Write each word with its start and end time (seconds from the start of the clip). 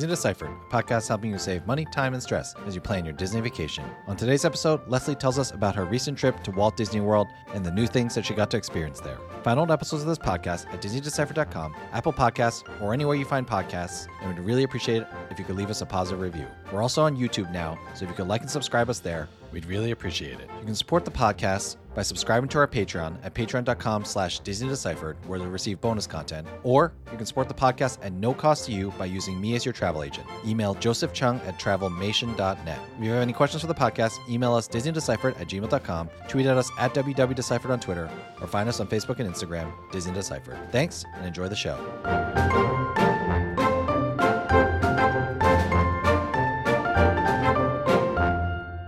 Disney 0.00 0.12
Deciphered, 0.12 0.48
a 0.48 0.74
podcast 0.74 1.08
helping 1.08 1.30
you 1.30 1.36
save 1.36 1.66
money, 1.66 1.84
time, 1.92 2.14
and 2.14 2.22
stress 2.22 2.54
as 2.66 2.74
you 2.74 2.80
plan 2.80 3.04
your 3.04 3.12
Disney 3.12 3.42
vacation. 3.42 3.84
On 4.06 4.16
today's 4.16 4.46
episode, 4.46 4.80
Leslie 4.88 5.14
tells 5.14 5.38
us 5.38 5.50
about 5.50 5.74
her 5.74 5.84
recent 5.84 6.16
trip 6.16 6.42
to 6.42 6.50
Walt 6.52 6.74
Disney 6.74 7.02
World 7.02 7.26
and 7.52 7.66
the 7.66 7.70
new 7.70 7.86
things 7.86 8.14
that 8.14 8.24
she 8.24 8.32
got 8.32 8.50
to 8.52 8.56
experience 8.56 8.98
there. 9.00 9.18
Find 9.42 9.60
old 9.60 9.70
episodes 9.70 10.02
of 10.02 10.08
this 10.08 10.16
podcast 10.16 10.72
at 10.72 10.80
DisneyDeciphered.com, 10.80 11.76
Apple 11.92 12.14
Podcasts, 12.14 12.64
or 12.80 12.94
anywhere 12.94 13.14
you 13.14 13.26
find 13.26 13.46
podcasts, 13.46 14.08
and 14.22 14.34
we'd 14.34 14.42
really 14.42 14.62
appreciate 14.62 15.02
it 15.02 15.08
if 15.30 15.38
you 15.38 15.44
could 15.44 15.56
leave 15.56 15.68
us 15.68 15.82
a 15.82 15.86
positive 15.86 16.22
review. 16.22 16.46
We're 16.72 16.80
also 16.80 17.02
on 17.02 17.14
YouTube 17.14 17.52
now, 17.52 17.78
so 17.92 18.04
if 18.04 18.08
you 18.08 18.16
could 18.16 18.26
like 18.26 18.40
and 18.40 18.50
subscribe 18.50 18.88
us 18.88 19.00
there, 19.00 19.28
we'd 19.52 19.66
really 19.66 19.90
appreciate 19.90 20.40
it. 20.40 20.48
You 20.60 20.64
can 20.64 20.74
support 20.74 21.04
the 21.04 21.10
podcast 21.10 21.76
by 21.94 22.02
subscribing 22.02 22.48
to 22.50 22.58
our 22.58 22.68
Patreon 22.68 23.16
at 23.24 23.34
patreon.com 23.34 24.04
slash 24.04 24.40
DisneyDeciphered, 24.42 25.16
where 25.26 25.38
you'll 25.38 25.48
receive 25.48 25.80
bonus 25.80 26.06
content, 26.06 26.46
or 26.62 26.92
you 27.10 27.16
can 27.16 27.26
support 27.26 27.48
the 27.48 27.54
podcast 27.54 27.98
at 28.02 28.12
no 28.12 28.32
cost 28.32 28.66
to 28.66 28.72
you 28.72 28.92
by 28.98 29.06
using 29.06 29.40
me 29.40 29.54
as 29.54 29.64
your 29.64 29.72
travel 29.72 30.02
agent. 30.02 30.26
Email 30.46 30.74
Joseph 30.74 31.12
Chung 31.12 31.40
at 31.46 31.58
travelmation.net. 31.58 32.78
If 32.98 33.04
you 33.04 33.10
have 33.10 33.22
any 33.22 33.32
questions 33.32 33.60
for 33.62 33.66
the 33.66 33.74
podcast, 33.74 34.12
email 34.28 34.54
us 34.54 34.68
DisneyDeciphered 34.68 35.40
at 35.40 35.48
gmail.com, 35.48 36.10
tweet 36.28 36.46
at 36.46 36.56
us 36.56 36.70
at 36.78 36.94
WWDeciphered 36.94 37.70
on 37.70 37.80
Twitter, 37.80 38.10
or 38.40 38.46
find 38.46 38.68
us 38.68 38.80
on 38.80 38.86
Facebook 38.86 39.18
and 39.18 39.32
Instagram, 39.32 39.72
Disney 39.92 40.12
Deciphered. 40.12 40.58
Thanks, 40.70 41.04
and 41.16 41.26
enjoy 41.26 41.48
the 41.48 41.56
show. 41.56 41.76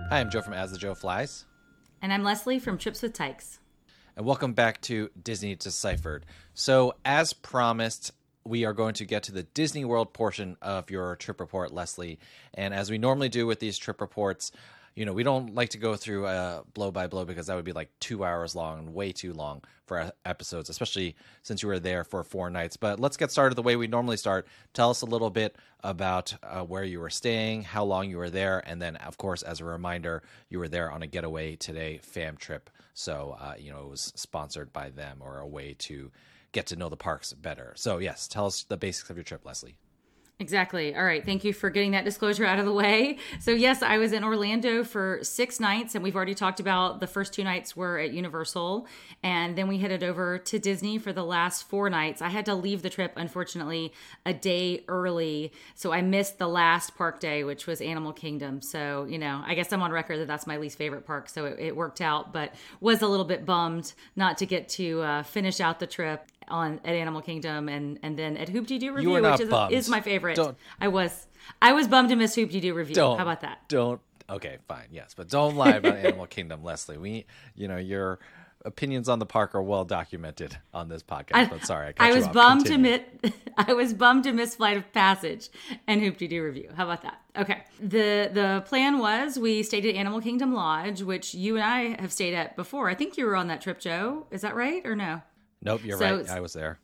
Hi, 0.09 0.19
I'm 0.19 0.29
Joe 0.29 0.41
from 0.41 0.53
As 0.53 0.71
the 0.71 0.77
Joe 0.77 0.93
Flies. 0.93 1.45
And 2.03 2.11
I'm 2.11 2.21
Leslie 2.21 2.59
from 2.59 2.77
Trips 2.77 3.01
with 3.01 3.13
Tykes. 3.13 3.59
And 4.17 4.25
welcome 4.25 4.51
back 4.51 4.81
to 4.81 5.09
Disney 5.23 5.55
Deciphered. 5.55 6.25
So, 6.53 6.95
as 7.05 7.31
promised, 7.31 8.11
we 8.43 8.65
are 8.65 8.73
going 8.73 8.93
to 8.95 9.05
get 9.05 9.23
to 9.23 9.31
the 9.31 9.43
Disney 9.43 9.85
World 9.85 10.11
portion 10.11 10.57
of 10.61 10.91
your 10.91 11.15
trip 11.15 11.39
report, 11.39 11.71
Leslie. 11.73 12.19
And 12.53 12.73
as 12.73 12.91
we 12.91 12.97
normally 12.97 13.29
do 13.29 13.47
with 13.47 13.61
these 13.61 13.77
trip 13.77 14.01
reports, 14.01 14.51
you 14.95 15.05
know, 15.05 15.13
we 15.13 15.23
don't 15.23 15.55
like 15.55 15.69
to 15.69 15.77
go 15.77 15.95
through 15.95 16.25
uh, 16.25 16.61
blow 16.73 16.91
by 16.91 17.07
blow 17.07 17.25
because 17.25 17.47
that 17.47 17.55
would 17.55 17.65
be 17.65 17.71
like 17.71 17.89
two 17.99 18.23
hours 18.23 18.55
long 18.55 18.79
and 18.79 18.93
way 18.93 19.11
too 19.11 19.33
long 19.33 19.63
for 19.85 20.11
episodes, 20.23 20.69
especially 20.69 21.15
since 21.41 21.63
you 21.63 21.69
were 21.69 21.79
there 21.79 22.03
for 22.03 22.23
four 22.23 22.49
nights. 22.49 22.77
But 22.77 22.99
let's 22.99 23.17
get 23.17 23.31
started 23.31 23.55
the 23.55 23.63
way 23.63 23.75
we 23.75 23.87
normally 23.87 24.17
start. 24.17 24.47
Tell 24.73 24.91
us 24.91 25.01
a 25.01 25.07
little 25.07 25.29
bit 25.29 25.55
about 25.83 26.35
uh, 26.43 26.61
where 26.61 26.83
you 26.83 26.99
were 26.99 27.09
staying, 27.09 27.63
how 27.63 27.83
long 27.83 28.09
you 28.09 28.17
were 28.17 28.29
there, 28.29 28.61
and 28.65 28.81
then, 28.81 28.95
of 28.97 29.17
course, 29.17 29.41
as 29.41 29.59
a 29.59 29.65
reminder, 29.65 30.23
you 30.49 30.59
were 30.59 30.69
there 30.69 30.91
on 30.91 31.01
a 31.01 31.07
Getaway 31.07 31.55
Today 31.55 31.99
fam 32.03 32.37
trip. 32.37 32.69
So, 32.93 33.35
uh, 33.39 33.55
you 33.57 33.71
know, 33.71 33.81
it 33.81 33.89
was 33.89 34.13
sponsored 34.15 34.71
by 34.71 34.91
them 34.91 35.17
or 35.21 35.39
a 35.39 35.47
way 35.47 35.75
to 35.79 36.11
get 36.51 36.67
to 36.67 36.75
know 36.75 36.89
the 36.89 36.97
parks 36.97 37.33
better. 37.33 37.73
So, 37.75 37.97
yes, 37.97 38.27
tell 38.27 38.45
us 38.45 38.63
the 38.63 38.77
basics 38.77 39.09
of 39.09 39.17
your 39.17 39.23
trip, 39.23 39.43
Leslie. 39.43 39.75
Exactly. 40.39 40.93
All 40.95 41.05
right. 41.05 41.23
Thank 41.23 41.43
you 41.43 41.53
for 41.53 41.69
getting 41.69 41.91
that 41.91 42.03
disclosure 42.03 42.43
out 42.43 42.57
of 42.59 42.65
the 42.65 42.73
way. 42.73 43.17
So, 43.39 43.51
yes, 43.51 43.81
I 43.83 43.97
was 43.97 44.11
in 44.11 44.23
Orlando 44.23 44.83
for 44.83 45.19
six 45.21 45.59
nights, 45.59 45.93
and 45.93 46.03
we've 46.03 46.15
already 46.15 46.33
talked 46.33 46.59
about 46.59 46.99
the 46.99 47.07
first 47.07 47.33
two 47.33 47.43
nights 47.43 47.77
were 47.77 47.99
at 47.99 48.11
Universal. 48.11 48.87
And 49.21 49.55
then 49.55 49.67
we 49.67 49.77
headed 49.77 50.03
over 50.03 50.39
to 50.39 50.59
Disney 50.59 50.97
for 50.97 51.13
the 51.13 51.23
last 51.23 51.69
four 51.69 51.89
nights. 51.89 52.21
I 52.21 52.29
had 52.29 52.45
to 52.47 52.55
leave 52.55 52.81
the 52.81 52.89
trip, 52.89 53.13
unfortunately, 53.15 53.93
a 54.25 54.33
day 54.33 54.83
early. 54.87 55.53
So, 55.75 55.93
I 55.93 56.01
missed 56.01 56.39
the 56.39 56.47
last 56.47 56.97
park 56.97 57.19
day, 57.19 57.43
which 57.43 57.67
was 57.67 57.79
Animal 57.79 58.11
Kingdom. 58.11 58.59
So, 58.61 59.05
you 59.07 59.19
know, 59.19 59.43
I 59.45 59.53
guess 59.53 59.71
I'm 59.71 59.83
on 59.83 59.91
record 59.91 60.19
that 60.19 60.27
that's 60.27 60.47
my 60.47 60.57
least 60.57 60.79
favorite 60.79 61.05
park. 61.05 61.29
So, 61.29 61.45
it, 61.45 61.59
it 61.59 61.75
worked 61.75 62.01
out, 62.01 62.33
but 62.33 62.53
was 62.81 63.03
a 63.03 63.07
little 63.07 63.25
bit 63.25 63.45
bummed 63.45 63.93
not 64.15 64.39
to 64.39 64.47
get 64.47 64.67
to 64.69 65.01
uh, 65.03 65.23
finish 65.23 65.61
out 65.61 65.79
the 65.79 65.87
trip 65.87 66.25
on 66.53 66.79
at 66.85 66.95
Animal 66.95 67.21
Kingdom 67.21 67.67
and 67.67 67.99
and 68.03 68.17
then 68.17 68.37
at 68.37 68.47
Hoop-Dee-Doo 68.47 68.93
Revue, 68.93 69.21
which 69.21 69.41
is, 69.41 69.49
is, 69.71 69.89
my 69.89 69.99
favorite. 69.99 70.35
Don't, 70.35 70.55
I 70.79 70.87
was 70.87 71.27
I 71.61 71.73
was 71.73 71.87
bummed 71.87 72.09
to 72.09 72.15
miss 72.15 72.35
Hoop-Dee-Doo 72.35 72.73
Revue. 72.73 72.95
How 72.95 73.15
about 73.15 73.41
that? 73.41 73.67
Don't 73.67 73.99
okay, 74.29 74.59
fine, 74.67 74.87
yes, 74.91 75.13
but 75.17 75.27
don't 75.29 75.55
lie 75.55 75.71
about 75.71 75.97
Animal 76.05 76.27
Kingdom, 76.27 76.63
Leslie. 76.63 76.97
We, 76.97 77.25
you 77.55 77.67
know, 77.67 77.77
your 77.77 78.19
opinions 78.65 79.09
on 79.09 79.19
the 79.19 79.25
park 79.25 79.55
are 79.55 79.61
well 79.61 79.83
documented 79.83 80.57
on 80.73 80.87
this 80.87 81.03
podcast. 81.03 81.33
I, 81.33 81.45
but 81.45 81.65
sorry, 81.65 81.93
I, 81.99 82.11
I 82.11 82.13
was 82.13 82.27
bummed 82.27 82.65
Continue. 82.65 82.99
to 82.99 83.03
miss. 83.23 83.33
I 83.57 83.73
was 83.73 83.93
bummed 83.93 84.23
to 84.25 84.31
miss 84.31 84.55
Flight 84.55 84.77
of 84.77 84.93
Passage 84.93 85.49
and 85.87 86.01
Hoop-Dee-Doo 86.01 86.43
Revue. 86.43 86.69
How 86.75 86.85
about 86.85 87.01
that? 87.01 87.19
Okay. 87.35 87.63
the 87.79 88.29
The 88.31 88.63
plan 88.67 88.99
was 88.99 89.39
we 89.39 89.63
stayed 89.63 89.85
at 89.87 89.95
Animal 89.95 90.21
Kingdom 90.21 90.53
Lodge, 90.53 91.01
which 91.01 91.33
you 91.33 91.55
and 91.55 91.65
I 91.65 92.01
have 92.01 92.13
stayed 92.13 92.35
at 92.35 92.55
before. 92.55 92.89
I 92.89 92.93
think 92.93 93.17
you 93.17 93.25
were 93.25 93.35
on 93.35 93.47
that 93.47 93.61
trip, 93.61 93.79
Joe. 93.79 94.27
Is 94.29 94.41
that 94.41 94.55
right 94.55 94.85
or 94.85 94.95
no? 94.95 95.23
Nope, 95.63 95.83
you're 95.83 95.97
so, 95.97 96.17
right. 96.17 96.29
I 96.29 96.39
was 96.39 96.53
there. 96.53 96.79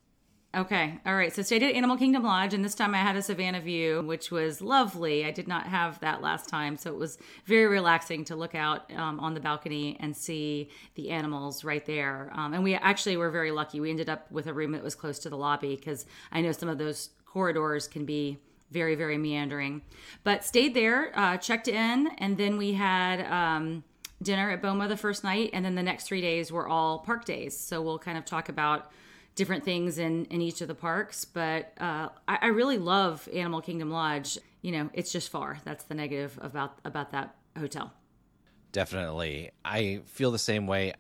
Okay. 0.56 1.00
All 1.06 1.16
right. 1.16 1.32
So 1.32 1.44
stayed 1.44 1.62
at 1.62 1.76
Animal 1.76 1.96
Kingdom 1.96 2.24
Lodge, 2.24 2.56
and 2.56 2.66
this 2.66 2.74
time 2.74 2.96
I 2.96 3.00
had 3.00 3.16
a 3.16 3.22
Savannah 3.22 3.62
view, 3.62 4.02
which 4.02 4.32
was 4.32 4.62
lovely. 4.62 5.24
I 5.24 5.30
did 5.30 5.48
not 5.48 5.68
have 5.68 6.00
that 6.00 6.24
last 6.24 6.50
time, 6.50 6.76
so 6.76 6.90
it 6.90 6.98
was 6.98 7.20
very 7.46 7.68
relaxing 7.68 8.26
to 8.26 8.36
look 8.36 8.56
out 8.56 8.92
um, 8.94 9.20
on 9.20 9.36
the 9.36 9.40
balcony 9.40 9.96
and 10.00 10.18
see 10.18 10.70
the 10.96 11.12
animals 11.12 11.64
right 11.64 11.86
there. 11.86 12.32
Um, 12.34 12.56
and 12.56 12.64
we 12.64 12.74
actually 12.74 13.16
were 13.16 13.30
very 13.30 13.52
lucky. 13.52 13.80
We 13.80 13.92
ended 13.92 14.10
up 14.10 14.32
with 14.32 14.48
a 14.48 14.54
room 14.54 14.72
that 14.72 14.82
was 14.82 14.96
close 14.96 15.20
to 15.20 15.30
the 15.30 15.38
lobby 15.38 15.76
because 15.76 16.08
I 16.32 16.42
know 16.42 16.52
some 16.52 16.68
of 16.68 16.80
those 16.80 17.12
corridors 17.28 17.88
can 17.88 18.06
be 18.06 18.40
very, 18.72 18.96
very 18.96 19.20
meandering. 19.20 19.84
But 20.24 20.44
stayed 20.44 20.74
there, 20.74 21.12
uh, 21.14 21.38
checked 21.38 21.68
in, 21.68 22.08
and 22.18 22.38
then 22.38 22.58
we 22.58 22.74
had. 22.74 23.22
Um, 23.32 23.84
dinner 24.22 24.52
at 24.52 24.62
Boma 24.62 24.88
the 24.88 24.98
first 24.98 25.24
night, 25.24 25.52
and 25.54 25.64
then 25.64 25.76
the 25.76 25.84
next 25.84 26.06
three 26.06 26.22
days 26.22 26.52
were 26.52 26.68
all 26.68 27.00
park 27.00 27.26
days. 27.26 27.58
So 27.58 27.82
we'll 27.82 28.00
kind 28.00 28.18
of 28.18 28.26
talk 28.26 28.50
about 28.50 28.92
different 29.36 29.64
things 29.64 29.98
in 29.98 30.26
in 30.26 30.42
each 30.42 30.62
of 30.62 30.68
the 30.68 30.76
parks. 30.76 31.26
But 31.26 31.74
uh, 31.80 32.10
I, 32.28 32.40
I 32.42 32.48
really 32.48 32.78
love 32.78 33.28
Animal 33.34 33.62
Kingdom 33.62 33.92
Lodge. 33.92 34.38
You 34.62 34.74
know, 34.74 34.90
it's 34.94 35.12
just 35.12 35.30
far. 35.30 35.60
That's 35.64 35.86
the 35.86 35.96
negative 35.96 36.38
about 36.42 36.78
about 36.84 37.12
that 37.12 37.36
hotel. 37.58 37.94
Definitely, 38.72 39.52
I 39.64 40.02
feel 40.06 40.32
the 40.32 40.40
same 40.40 40.68
way. 40.68 40.94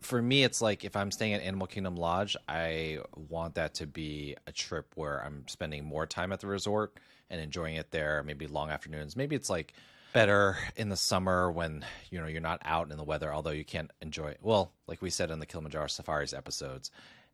For 0.00 0.20
me, 0.20 0.44
it's 0.44 0.60
like 0.60 0.84
if 0.84 0.96
I'm 0.96 1.10
staying 1.10 1.32
at 1.32 1.40
Animal 1.40 1.66
Kingdom 1.66 1.96
Lodge, 1.96 2.36
I 2.46 2.98
want 3.16 3.54
that 3.54 3.74
to 3.74 3.86
be 3.86 4.36
a 4.46 4.52
trip 4.52 4.92
where 4.96 5.24
I'm 5.24 5.48
spending 5.48 5.82
more 5.82 6.04
time 6.06 6.30
at 6.30 6.40
the 6.40 6.46
resort 6.46 6.98
and 7.30 7.40
enjoying 7.40 7.76
it 7.76 7.90
there. 7.90 8.22
Maybe 8.22 8.46
long 8.46 8.68
afternoons. 8.68 9.16
Maybe 9.16 9.34
it's 9.34 9.48
like 9.48 9.72
better 10.14 10.56
in 10.76 10.88
the 10.88 10.96
summer 10.96 11.50
when 11.50 11.84
you 12.08 12.20
know 12.20 12.26
you're 12.26 12.40
not 12.40 12.62
out 12.64 12.90
in 12.90 12.96
the 12.96 13.04
weather 13.04 13.34
although 13.34 13.50
you 13.50 13.64
can't 13.64 13.90
enjoy 14.00 14.28
it. 14.28 14.38
Well 14.40 14.72
like 14.86 15.02
we 15.02 15.10
said 15.10 15.30
in 15.30 15.40
the 15.40 15.46
kilimanjaro 15.46 15.88
safaris 15.88 16.32
episodes 16.32 16.90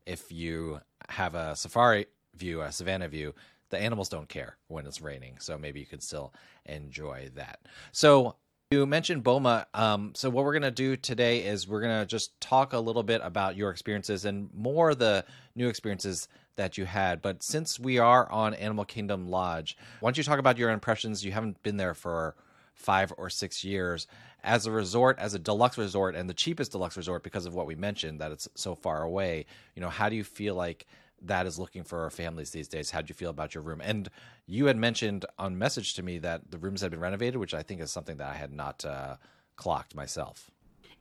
if 0.07 0.33
you 0.33 0.81
have 1.11 1.35
a 1.35 1.55
safari 1.55 2.07
view 2.35 2.63
a 2.63 2.73
savannah 2.73 3.09
view 3.09 3.35
the 3.69 3.79
animals 3.79 4.09
don't 4.09 4.29
care 4.29 4.57
when 4.69 4.87
it's 4.87 5.01
raining. 5.01 5.37
So 5.39 5.57
maybe 5.59 5.79
you 5.79 5.87
can 5.87 6.01
still 6.01 6.33
enjoy 6.67 7.31
that. 7.37 7.61
So 7.93 8.37
you 8.71 8.87
mentioned 8.87 9.25
boma. 9.25 9.67
Um, 9.75 10.13
so 10.15 10.31
what 10.31 10.45
we're 10.45 10.53
going 10.53 10.63
to 10.63 10.71
do 10.71 10.97
today 10.97 11.41
is 11.45 11.69
we're 11.69 11.81
going 11.81 12.01
to 12.01 12.07
just 12.07 12.41
talk 12.41 12.73
a 12.73 12.79
little 12.79 13.03
bit 13.03 13.21
about 13.23 13.57
your 13.57 13.71
experiences 13.71 14.25
and 14.25 14.49
more 14.55 14.95
the 14.95 15.25
new 15.55 15.69
experiences 15.69 16.29
that 16.57 16.79
you 16.79 16.85
had. 16.85 17.21
But 17.21 17.43
since 17.43 17.79
we 17.79 17.99
are 17.99 18.31
on 18.31 18.55
animal 18.55 18.85
kingdom 18.85 19.29
lodge 19.29 19.77
why 20.01 20.09
don't 20.09 20.17
you 20.17 20.25
talk 20.25 20.39
about 20.39 20.59
your 20.59 20.71
impressions? 20.71 21.25
You 21.25 21.33
haven't 21.33 21.63
been 21.63 21.77
there 21.77 21.95
for 21.95 22.37
five 22.81 23.13
or 23.17 23.31
six 23.31 23.63
years 23.63 24.07
as 24.43 24.67
a 24.67 24.71
resort, 24.71 25.19
as 25.19 25.35
a 25.35 25.39
deluxe 25.39 25.77
resort, 25.77 26.17
and 26.17 26.29
the 26.29 26.35
cheapest 26.35 26.73
deluxe 26.73 26.97
resort 26.97 27.23
because 27.23 27.47
of 27.47 27.55
what 27.55 27.67
we 27.67 27.75
mentioned 27.75 28.21
that 28.21 28.33
it's 28.33 28.49
so 28.55 28.75
far 28.75 29.03
away. 29.03 29.45
You 29.75 29.83
know, 29.83 29.91
how 29.91 30.09
do 30.09 30.17
you 30.17 30.25
feel 30.25 30.55
like 30.55 30.87
that 31.23 31.47
is 31.47 31.59
looking 31.59 31.85
for 31.85 32.03
our 32.03 32.11
families 32.11 32.51
these 32.51 32.69
days? 32.69 32.91
How 32.91 33.03
do 33.03 33.09
you 33.09 33.15
feel 33.15 33.31
about 33.31 33.55
your 33.55 33.63
room? 33.63 33.83
And 33.85 34.09
you 34.47 34.67
had 34.67 34.79
mentioned 34.79 35.27
on 35.39 35.59
message 35.59 35.95
to 35.95 36.03
me 36.03 36.19
that 36.19 36.51
the 36.51 36.59
rooms 36.59 36.81
had 36.81 36.91
been 36.91 37.01
renovated, 37.01 37.37
which 37.37 37.53
I 37.53 37.63
think 37.63 37.83
is 37.83 37.93
something 37.93 38.17
that 38.17 38.29
I 38.29 38.35
had 38.35 38.53
not 38.53 38.85
uh, 38.85 39.17
clocked 39.57 39.95
myself. 39.95 40.51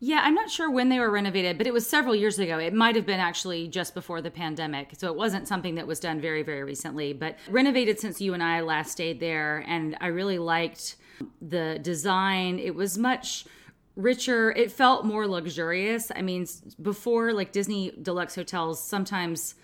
Yeah, 0.02 0.22
I'm 0.24 0.34
not 0.34 0.50
sure 0.50 0.72
when 0.72 0.88
they 0.88 1.00
were 1.00 1.12
renovated, 1.12 1.58
but 1.58 1.68
it 1.68 1.74
was 1.74 1.86
several 1.86 2.16
years 2.16 2.40
ago. 2.40 2.58
It 2.58 2.74
might 2.74 2.96
have 2.96 3.06
been 3.06 3.20
actually 3.20 3.68
just 3.68 3.94
before 3.94 4.22
the 4.22 4.32
pandemic. 4.32 4.94
So 4.98 5.08
it 5.08 5.16
wasn't 5.16 5.46
something 5.46 5.76
that 5.76 5.88
was 5.88 6.00
done 6.00 6.22
very, 6.22 6.42
very 6.42 6.64
recently, 6.64 7.12
but 7.12 7.38
renovated 7.50 8.00
since 8.00 8.22
you 8.22 8.34
and 8.34 8.42
I 8.42 8.62
last 8.62 8.94
stayed 8.94 9.20
there. 9.20 9.64
And 9.68 9.98
I 10.00 10.08
really 10.08 10.40
liked 10.40 10.96
the 11.42 11.80
design. 11.82 12.60
It 12.60 12.76
was 12.76 12.98
much 12.98 13.46
richer. 13.96 14.52
It 14.52 14.72
felt 14.72 15.06
more 15.06 15.28
luxurious. 15.28 16.12
I 16.16 16.22
mean, 16.22 16.48
before 16.82 17.34
like 17.34 17.52
Disney 17.52 17.92
deluxe 18.02 18.36
hotels, 18.36 18.82
sometimes 18.82 19.56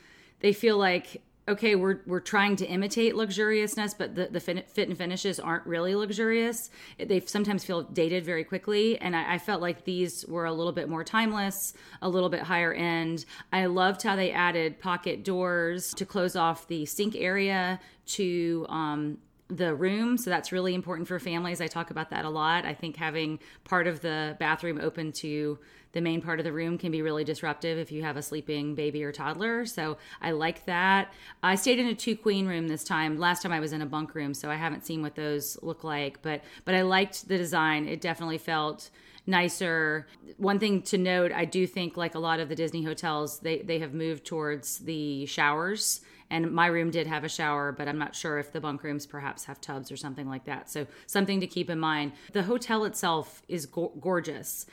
they 0.42 0.54
feel 0.54 0.78
like 0.78 1.22
okay, 1.48 1.76
we're 1.76 2.00
we're 2.08 2.20
trying 2.20 2.56
to 2.58 2.66
imitate 2.66 3.14
luxuriousness, 3.16 3.94
but 3.98 4.16
the 4.16 4.28
the 4.32 4.40
fit 4.40 4.90
and 4.90 4.98
finishes 4.98 5.40
aren't 5.40 5.66
really 5.66 5.96
luxurious. 5.96 6.70
They 6.98 7.20
sometimes 7.22 7.64
feel 7.64 7.84
dated 7.84 8.26
very 8.26 8.44
quickly, 8.44 8.98
and 9.00 9.16
I, 9.16 9.36
I, 9.36 9.38
felt 9.38 9.62
like 9.62 9.86
these 9.86 10.26
were 10.28 10.46
a 10.46 10.54
little 10.54 10.72
bit 10.72 10.90
more 10.90 11.04
timeless, 11.04 11.74
a 12.02 12.10
little 12.10 12.30
bit 12.30 12.42
higher 12.42 12.74
end. 12.74 13.26
I 13.54 13.68
loved 13.68 14.02
how 14.02 14.16
they 14.16 14.32
added 14.32 14.80
pocket 14.80 15.24
doors 15.24 15.94
to 15.96 16.06
close 16.06 16.36
off 16.36 16.68
the 16.68 16.86
sink 16.86 17.16
area 17.16 17.80
to 18.08 18.66
um, 18.70 19.18
the 19.48 19.76
room. 19.76 20.18
So 20.18 20.30
that's 20.30 20.52
really 20.52 20.74
important 20.74 21.08
for 21.08 21.20
families. 21.20 21.62
I 21.62 21.68
talk 21.68 21.92
about 21.92 22.10
that 22.10 22.26
a 22.26 22.30
lot. 22.30 22.66
I 22.66 22.74
think 22.74 22.96
having 22.96 23.40
part 23.64 23.88
of 23.88 24.02
the 24.02 24.36
bathroom 24.40 24.80
open 24.82 25.12
to 25.14 25.60
the 25.92 26.02
main 26.02 26.22
part 26.22 26.40
of 26.40 26.44
the 26.44 26.52
room 26.52 26.78
can 26.78 26.92
be 26.92 27.02
really 27.02 27.24
disruptive 27.24 27.78
if 27.78 27.92
you 27.92 28.04
have 28.04 28.18
a 28.18 28.22
sleeping 28.22 28.76
baby 28.76 29.04
or 29.04 29.14
toddler. 29.14 29.66
So 29.66 29.98
I 30.22 30.32
like 30.32 30.66
that. 30.66 31.14
I 31.42 31.56
stayed 31.56 31.80
in 31.80 31.88
a 31.88 31.96
two 31.96 32.18
queen 32.18 32.48
room 32.48 32.68
this 32.68 32.84
time. 32.84 33.18
Last 33.18 33.44
time 33.44 33.54
I 33.54 33.62
was 33.62 33.72
in 33.72 33.82
a 33.82 33.86
bunk 33.86 34.14
room, 34.14 34.34
so 34.34 34.50
I 34.50 34.56
haven't 34.56 34.86
seen 34.86 35.02
what 35.02 35.16
those 35.16 35.58
look 35.62 35.84
like, 35.84 36.22
but 36.22 36.44
but 36.66 36.76
I 36.76 36.82
liked 36.82 37.30
the 37.30 37.38
design. 37.38 37.88
It 37.88 38.02
definitely 38.02 38.40
felt 38.40 38.90
nicer. 39.26 40.06
One 40.38 40.60
thing 40.60 40.82
to 40.84 40.98
note, 40.98 41.32
I 41.32 41.46
do 41.46 41.66
think 41.66 41.96
like 41.96 42.16
a 42.16 42.20
lot 42.20 42.42
of 42.42 42.50
the 42.50 42.56
Disney 42.56 42.84
hotels, 42.84 43.40
they 43.40 43.60
they 43.60 43.80
have 43.80 43.94
moved 43.94 44.26
towards 44.26 44.80
the 44.80 45.26
showers 45.28 46.02
and 46.36 46.52
my 46.52 46.68
room 46.68 46.92
did 46.92 47.08
have 47.08 47.24
a 47.24 47.30
shower, 47.30 47.72
but 47.72 47.88
I'm 47.88 47.98
not 47.98 48.14
sure 48.14 48.38
if 48.40 48.52
the 48.52 48.60
bunk 48.60 48.84
rooms 48.84 49.06
perhaps 49.06 49.46
have 49.46 49.62
tubs 49.62 49.90
or 49.90 49.96
something 49.96 50.28
like 50.28 50.44
that. 50.46 50.70
So, 50.70 50.86
something 51.08 51.40
to 51.40 51.48
keep 51.48 51.70
in 51.70 51.80
mind. 51.80 52.12
The 52.34 52.44
hotel 52.44 52.84
itself 52.84 53.42
is 53.48 53.66
go- 53.66 53.94
gorgeous. 54.02 54.66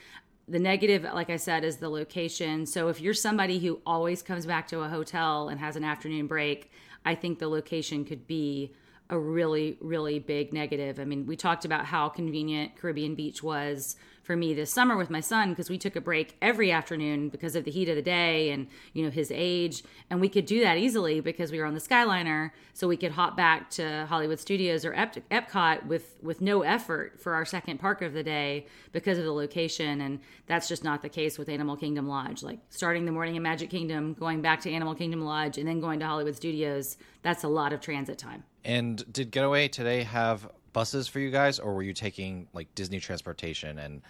The 0.48 0.58
negative, 0.58 1.04
like 1.04 1.30
I 1.30 1.36
said, 1.36 1.62
is 1.62 1.76
the 1.76 1.88
location. 1.88 2.66
So, 2.66 2.88
if 2.88 3.00
you're 3.00 3.14
somebody 3.14 3.60
who 3.60 3.80
always 3.86 4.22
comes 4.22 4.44
back 4.44 4.66
to 4.68 4.80
a 4.80 4.88
hotel 4.88 5.48
and 5.50 5.60
has 5.60 5.76
an 5.76 5.84
afternoon 5.84 6.26
break, 6.26 6.72
I 7.04 7.14
think 7.14 7.38
the 7.38 7.48
location 7.48 8.04
could 8.04 8.26
be 8.26 8.74
a 9.08 9.16
really, 9.16 9.78
really 9.80 10.18
big 10.18 10.52
negative. 10.52 10.98
I 10.98 11.04
mean, 11.04 11.26
we 11.26 11.36
talked 11.36 11.64
about 11.64 11.84
how 11.86 12.08
convenient 12.08 12.74
Caribbean 12.74 13.14
Beach 13.14 13.40
was 13.40 13.94
for 14.22 14.36
me 14.36 14.54
this 14.54 14.72
summer 14.72 14.96
with 14.96 15.10
my 15.10 15.20
son 15.20 15.50
because 15.50 15.68
we 15.68 15.78
took 15.78 15.96
a 15.96 16.00
break 16.00 16.36
every 16.40 16.70
afternoon 16.70 17.28
because 17.28 17.56
of 17.56 17.64
the 17.64 17.70
heat 17.70 17.88
of 17.88 17.96
the 17.96 18.02
day 18.02 18.50
and 18.50 18.68
you 18.92 19.04
know 19.04 19.10
his 19.10 19.32
age. 19.34 19.82
And 20.10 20.20
we 20.20 20.28
could 20.28 20.46
do 20.46 20.60
that 20.60 20.78
easily 20.78 21.20
because 21.20 21.50
we 21.50 21.58
were 21.58 21.64
on 21.66 21.74
the 21.74 21.80
skyliner 21.80 22.50
so 22.72 22.88
we 22.88 22.96
could 22.96 23.12
hop 23.12 23.36
back 23.36 23.70
to 23.70 24.06
hollywood 24.08 24.38
studios 24.38 24.84
or 24.84 24.94
Ep- 24.94 25.28
epcot 25.30 25.86
with 25.86 26.16
with 26.22 26.40
no 26.40 26.62
effort 26.62 27.20
for 27.20 27.34
our 27.34 27.44
second 27.44 27.78
park 27.78 28.02
of 28.02 28.12
the 28.12 28.22
day 28.22 28.66
because 28.92 29.18
of 29.18 29.24
the 29.24 29.32
location. 29.32 30.00
And 30.00 30.20
that's 30.46 30.68
just 30.68 30.84
not 30.84 31.02
the 31.02 31.08
case 31.08 31.38
with 31.38 31.48
animal 31.48 31.76
kingdom 31.76 32.08
lodge. 32.08 32.42
Like 32.42 32.60
starting 32.70 33.04
the 33.04 33.12
morning 33.12 33.36
in 33.36 33.42
magic 33.42 33.70
kingdom 33.70 34.14
going 34.14 34.40
back 34.40 34.60
to 34.62 34.70
animal 34.70 34.94
kingdom 34.94 35.22
lodge 35.22 35.58
and 35.58 35.66
then 35.68 35.80
going 35.80 35.98
to 36.00 36.06
hollywood 36.06 36.36
studios 36.36 36.96
that's 37.22 37.44
a 37.44 37.48
lot 37.48 37.72
of 37.72 37.80
transit 37.80 38.18
time. 38.18 38.44
And 38.64 39.10
did 39.12 39.30
getaway 39.30 39.68
today 39.68 40.02
have 40.04 40.48
buses 40.72 41.08
for 41.08 41.20
you 41.20 41.30
guys, 41.30 41.58
or 41.58 41.74
were 41.74 41.82
you 41.82 41.92
taking 41.92 42.48
like 42.52 42.74
Disney 42.74 43.00
transportation? 43.00 43.78
And 43.78 44.02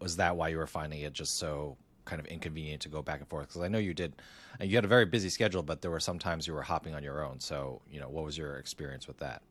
was 0.00 0.16
that 0.16 0.36
why 0.36 0.48
you 0.48 0.56
were 0.58 0.66
finding 0.66 1.00
it 1.00 1.12
just 1.12 1.38
so 1.38 1.76
kind 2.04 2.20
of 2.20 2.26
inconvenient 2.26 2.82
to 2.82 2.88
go 2.88 3.02
back 3.02 3.20
and 3.20 3.28
forth? 3.28 3.48
Because 3.48 3.62
I 3.62 3.68
know 3.68 3.78
you 3.78 3.94
did, 3.94 4.14
you 4.60 4.76
had 4.76 4.84
a 4.84 4.88
very 4.88 5.04
busy 5.04 5.28
schedule, 5.28 5.62
but 5.62 5.82
there 5.82 5.90
were 5.90 6.00
some 6.00 6.18
times 6.18 6.46
you 6.46 6.54
were 6.54 6.62
hopping 6.62 6.94
on 6.94 7.02
your 7.02 7.24
own. 7.24 7.40
So, 7.40 7.82
you 7.90 8.00
know, 8.00 8.08
what 8.08 8.24
was 8.24 8.36
your 8.38 8.56
experience 8.56 9.06
with 9.06 9.18
that? 9.18 9.42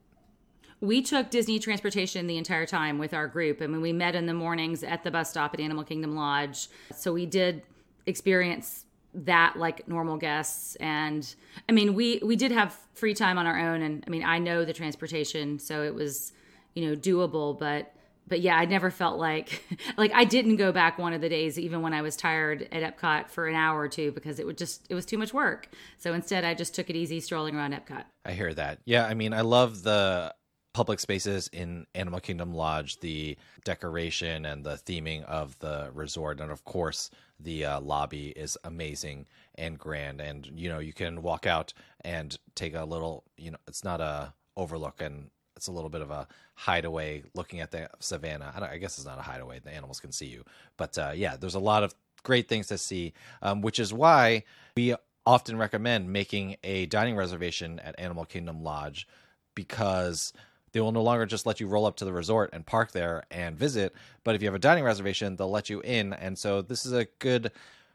we 0.79 1.01
took 1.01 1.29
Disney 1.29 1.59
transportation 1.59 2.27
the 2.27 2.37
entire 2.37 2.65
time 2.65 2.97
with 2.99 3.13
our 3.13 3.27
group. 3.27 3.61
I 3.61 3.67
mean, 3.67 3.81
we 3.81 3.93
met 3.93 4.15
in 4.15 4.25
the 4.27 4.33
mornings 4.33 4.83
at 4.83 5.03
the 5.03 5.11
bus 5.11 5.29
stop 5.29 5.53
at 5.53 5.59
Animal 5.59 5.83
Kingdom 5.83 6.15
Lodge. 6.15 6.69
So 6.95 7.13
we 7.13 7.25
did 7.25 7.63
experience 8.05 8.85
that 9.25 9.55
like 9.57 9.87
normal 9.87 10.17
guests. 10.17 10.75
And 10.77 11.33
i 11.67 11.71
mean 11.71 11.93
we 11.93 12.19
we 12.23 12.35
did 12.35 12.51
have 12.51 12.77
free 12.93 13.13
time 13.13 13.37
on 13.37 13.47
our 13.47 13.59
own. 13.59 13.81
And 13.81 14.03
i 14.07 14.09
mean 14.09 14.23
i 14.23 14.39
know 14.39 14.65
the 14.65 14.73
transportation 14.73 15.59
so 15.59 15.83
it 15.83 15.93
was 15.93 16.33
you 16.75 16.87
know 16.87 16.95
doable. 16.95 17.57
But 17.57 17.93
but 18.27 18.41
yeah 18.41 18.57
i 18.57 18.65
never 18.65 18.91
felt 18.91 19.17
like 19.17 19.63
like 19.97 20.11
i 20.13 20.23
didn't 20.23 20.57
go 20.57 20.71
back 20.71 20.97
one 20.97 21.13
of 21.13 21.21
the 21.21 21.29
days 21.29 21.57
even 21.57 21.81
when 21.81 21.93
i 21.93 22.01
was 22.01 22.17
tired 22.17 22.67
at 22.71 22.83
epcot 22.97 23.29
for 23.29 23.47
an 23.47 23.55
hour 23.55 23.79
or 23.79 23.87
two 23.87 24.11
because 24.11 24.37
it 24.37 24.45
would 24.45 24.57
just 24.57 24.85
it 24.89 24.95
was 24.95 25.05
too 25.05 25.17
much 25.17 25.33
work. 25.33 25.69
So 25.97 26.13
instead 26.13 26.43
i 26.43 26.53
just 26.53 26.75
took 26.75 26.89
it 26.89 26.95
easy 26.95 27.19
strolling 27.19 27.55
around 27.55 27.73
epcot. 27.73 28.03
I 28.25 28.33
hear 28.33 28.53
that. 28.53 28.79
Yeah 28.85 29.05
i 29.05 29.13
mean 29.13 29.33
i 29.33 29.41
love 29.41 29.83
the 29.83 30.33
public 30.77 30.99
spaces 30.99 31.49
in 31.51 31.87
Animal 31.95 32.19
Kingdom 32.19 32.53
Lodge, 32.53 32.99
the 32.99 33.35
decoration 33.65 34.45
and 34.45 34.63
the 34.63 34.75
theming 34.75 35.23
of 35.23 35.57
the 35.57 35.89
resort, 35.91 36.39
and 36.39 36.51
of 36.51 36.65
course 36.65 37.09
the 37.39 37.65
uh, 37.65 37.81
lobby 37.81 38.27
is 38.35 38.59
amazing 38.63 39.25
and 39.55 39.79
grand. 39.79 40.21
And 40.21 40.45
you 40.53 40.69
know 40.69 40.77
you 40.77 40.93
can 40.93 41.23
walk 41.23 41.47
out 41.47 41.73
and 42.01 42.37
take 42.53 42.75
a 42.75 42.85
little, 42.85 43.23
you 43.37 43.49
know, 43.49 43.57
it's 43.67 43.83
not 43.83 44.01
a 44.01 44.35
overlook 44.55 45.01
and 45.01 45.31
it's 45.55 45.65
a 45.65 45.71
little 45.71 45.89
bit 45.89 46.01
of 46.01 46.11
a 46.11 46.27
hideaway 46.53 47.23
looking 47.33 47.59
at 47.59 47.71
the 47.71 47.89
savannah. 47.99 48.53
I, 48.55 48.73
I 48.73 48.77
guess 48.77 48.99
it's 48.99 49.07
not 49.07 49.17
a 49.17 49.23
hideaway; 49.23 49.57
the 49.57 49.73
animals 49.73 49.99
can 49.99 50.11
see 50.11 50.27
you. 50.27 50.43
But 50.77 50.95
uh, 50.99 51.13
yeah, 51.15 51.37
there's 51.37 51.55
a 51.55 51.59
lot 51.59 51.81
of 51.81 51.95
great 52.21 52.47
things 52.47 52.67
to 52.67 52.77
see, 52.77 53.13
um, 53.41 53.63
which 53.63 53.79
is 53.79 53.91
why 53.95 54.43
we 54.75 54.93
often 55.25 55.57
recommend 55.57 56.13
making 56.13 56.57
a 56.63 56.85
dining 56.85 57.15
reservation 57.15 57.79
at 57.79 57.99
Animal 57.99 58.25
Kingdom 58.25 58.61
Lodge 58.63 59.07
because 59.55 60.33
they 60.71 60.79
will 60.79 60.91
no 60.91 61.01
longer 61.03 61.25
just 61.25 61.45
let 61.45 61.59
you 61.59 61.67
roll 61.67 61.85
up 61.85 61.95
to 61.97 62.05
the 62.05 62.13
resort 62.13 62.51
and 62.53 62.65
park 62.65 62.91
there 62.91 63.23
and 63.31 63.57
visit, 63.57 63.93
but 64.23 64.35
if 64.35 64.41
you 64.41 64.47
have 64.47 64.55
a 64.55 64.59
dining 64.59 64.83
reservation, 64.83 65.35
they'll 65.35 65.49
let 65.49 65.69
you 65.69 65.81
in. 65.81 66.13
And 66.13 66.37
so 66.37 66.61
this 66.61 66.85
is 66.85 66.93
a 66.93 67.07
good 67.19 67.51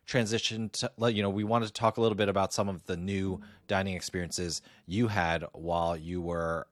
transition 0.07 0.69
to 0.71 0.91
let 0.97 1.15
you 1.15 1.23
know 1.23 1.31
we 1.31 1.45
wanted 1.45 1.67
to 1.67 1.73
talk 1.73 1.97
a 1.97 2.01
little 2.01 2.17
bit 2.17 2.29
about 2.29 2.53
some 2.53 2.69
of 2.69 2.85
the 2.87 2.97
new 2.97 3.41
dining 3.69 3.95
experiences 3.95 4.63
you 4.87 5.09
had 5.09 5.45
while 5.53 5.97
you 5.97 6.21
were 6.21 6.67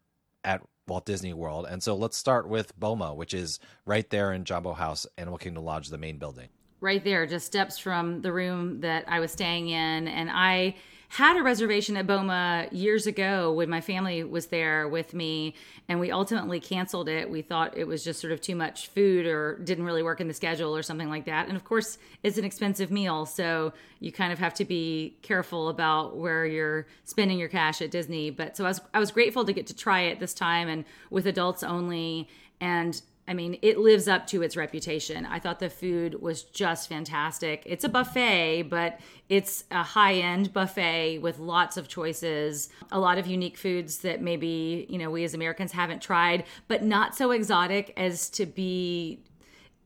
at 0.45 0.63
Walt 0.89 1.07
Disney 1.07 1.33
World. 1.33 1.67
And 1.71 1.83
so 1.83 1.95
let's 1.95 2.17
start 2.17 2.49
with 2.49 2.79
Boma, 2.79 3.15
which 3.15 3.33
is 3.33 3.61
right 3.87 4.09
there 4.11 4.33
in 4.33 4.45
Jambo 4.45 4.73
House, 4.73 5.07
Animal 5.17 5.39
Kingdom 5.39 5.65
Lodge, 5.65 5.89
the 5.89 5.99
main 5.99 6.19
building. 6.19 6.49
Right 6.81 7.05
there, 7.05 7.27
just 7.27 7.47
steps 7.47 7.79
from 7.79 8.23
the 8.23 8.33
room 8.33 8.81
that 8.81 9.05
I 9.07 9.21
was 9.21 9.31
staying 9.31 9.69
in. 9.69 10.09
And 10.09 10.31
I 10.31 10.75
had 11.13 11.37
a 11.37 11.43
reservation 11.43 11.97
at 11.97 12.07
Boma 12.07 12.69
years 12.71 13.09
ago 13.09 13.53
when 13.53 13.69
my 13.69 13.81
family 13.81 14.23
was 14.23 14.47
there 14.47 14.87
with 14.87 15.13
me, 15.13 15.55
and 15.89 15.99
we 15.99 16.13
ultimately 16.13 16.61
canceled 16.61 17.09
it. 17.09 17.29
We 17.29 17.43
thought 17.43 17.77
it 17.77 17.89
was 17.89 18.05
just 18.05 18.21
sort 18.21 18.33
of 18.33 18.41
too 18.41 18.55
much 18.55 18.87
food 18.87 19.27
or 19.27 19.59
didn't 19.59 19.85
really 19.85 20.05
work 20.05 20.21
in 20.21 20.29
the 20.29 20.35
schedule 20.35 20.75
or 20.75 20.85
something 20.85 21.11
like 21.11 21.25
that. 21.25 21.49
And 21.49 21.57
of 21.57 21.65
course, 21.65 21.99
it's 22.23 22.39
an 22.39 22.45
expensive 22.45 22.93
meal, 22.93 23.27
so 23.27 23.73
you 23.99 24.13
kind 24.13 24.33
of 24.33 24.39
have 24.39 24.55
to 24.55 24.65
be 24.65 25.19
careful 25.23 25.69
about 25.69 26.17
where 26.17 26.47
you're 26.47 26.87
spending 27.03 27.41
your 27.41 27.49
cash 27.49 27.83
at 27.83 27.91
Disney. 27.91 28.31
But 28.31 28.57
so 28.57 28.65
I 28.65 28.69
was 28.69 28.81
I 28.95 29.01
was 29.01 29.11
grateful 29.11 29.45
to 29.45 29.53
get 29.53 29.67
to 29.67 29.75
try 29.75 30.03
it 30.03 30.21
this 30.21 30.33
time 30.33 30.69
and 30.69 30.85
with 31.11 31.27
adults 31.27 31.65
only. 31.65 32.29
And 32.61 33.03
I 33.31 33.33
mean, 33.33 33.61
it 33.63 33.79
lives 33.79 34.09
up 34.09 34.27
to 34.29 34.43
its 34.43 34.57
reputation. 34.57 35.25
I 35.25 35.39
thought 35.39 35.61
the 35.61 35.71
food 35.71 36.21
was 36.21 36.43
just 36.43 36.89
fantastic. 36.89 37.63
It's 37.65 37.85
a 37.85 37.89
buffet, 37.89 38.63
but 38.65 38.99
it's 39.29 39.63
a 39.71 39.85
high 39.85 40.15
end 40.15 40.53
buffet 40.53 41.19
with 41.19 41.39
lots 41.39 41.77
of 41.77 41.87
choices, 41.87 42.71
a 42.91 42.99
lot 42.99 43.19
of 43.19 43.29
unique 43.29 43.57
foods 43.57 43.99
that 43.99 44.21
maybe, 44.21 44.85
you 44.89 44.99
know, 44.99 45.13
we 45.13 45.23
as 45.23 45.33
Americans 45.33 45.71
haven't 45.71 46.03
tried, 46.03 46.43
but 46.67 46.83
not 46.83 47.15
so 47.15 47.31
exotic 47.31 47.93
as 47.97 48.29
to 48.31 48.47
be 48.47 49.23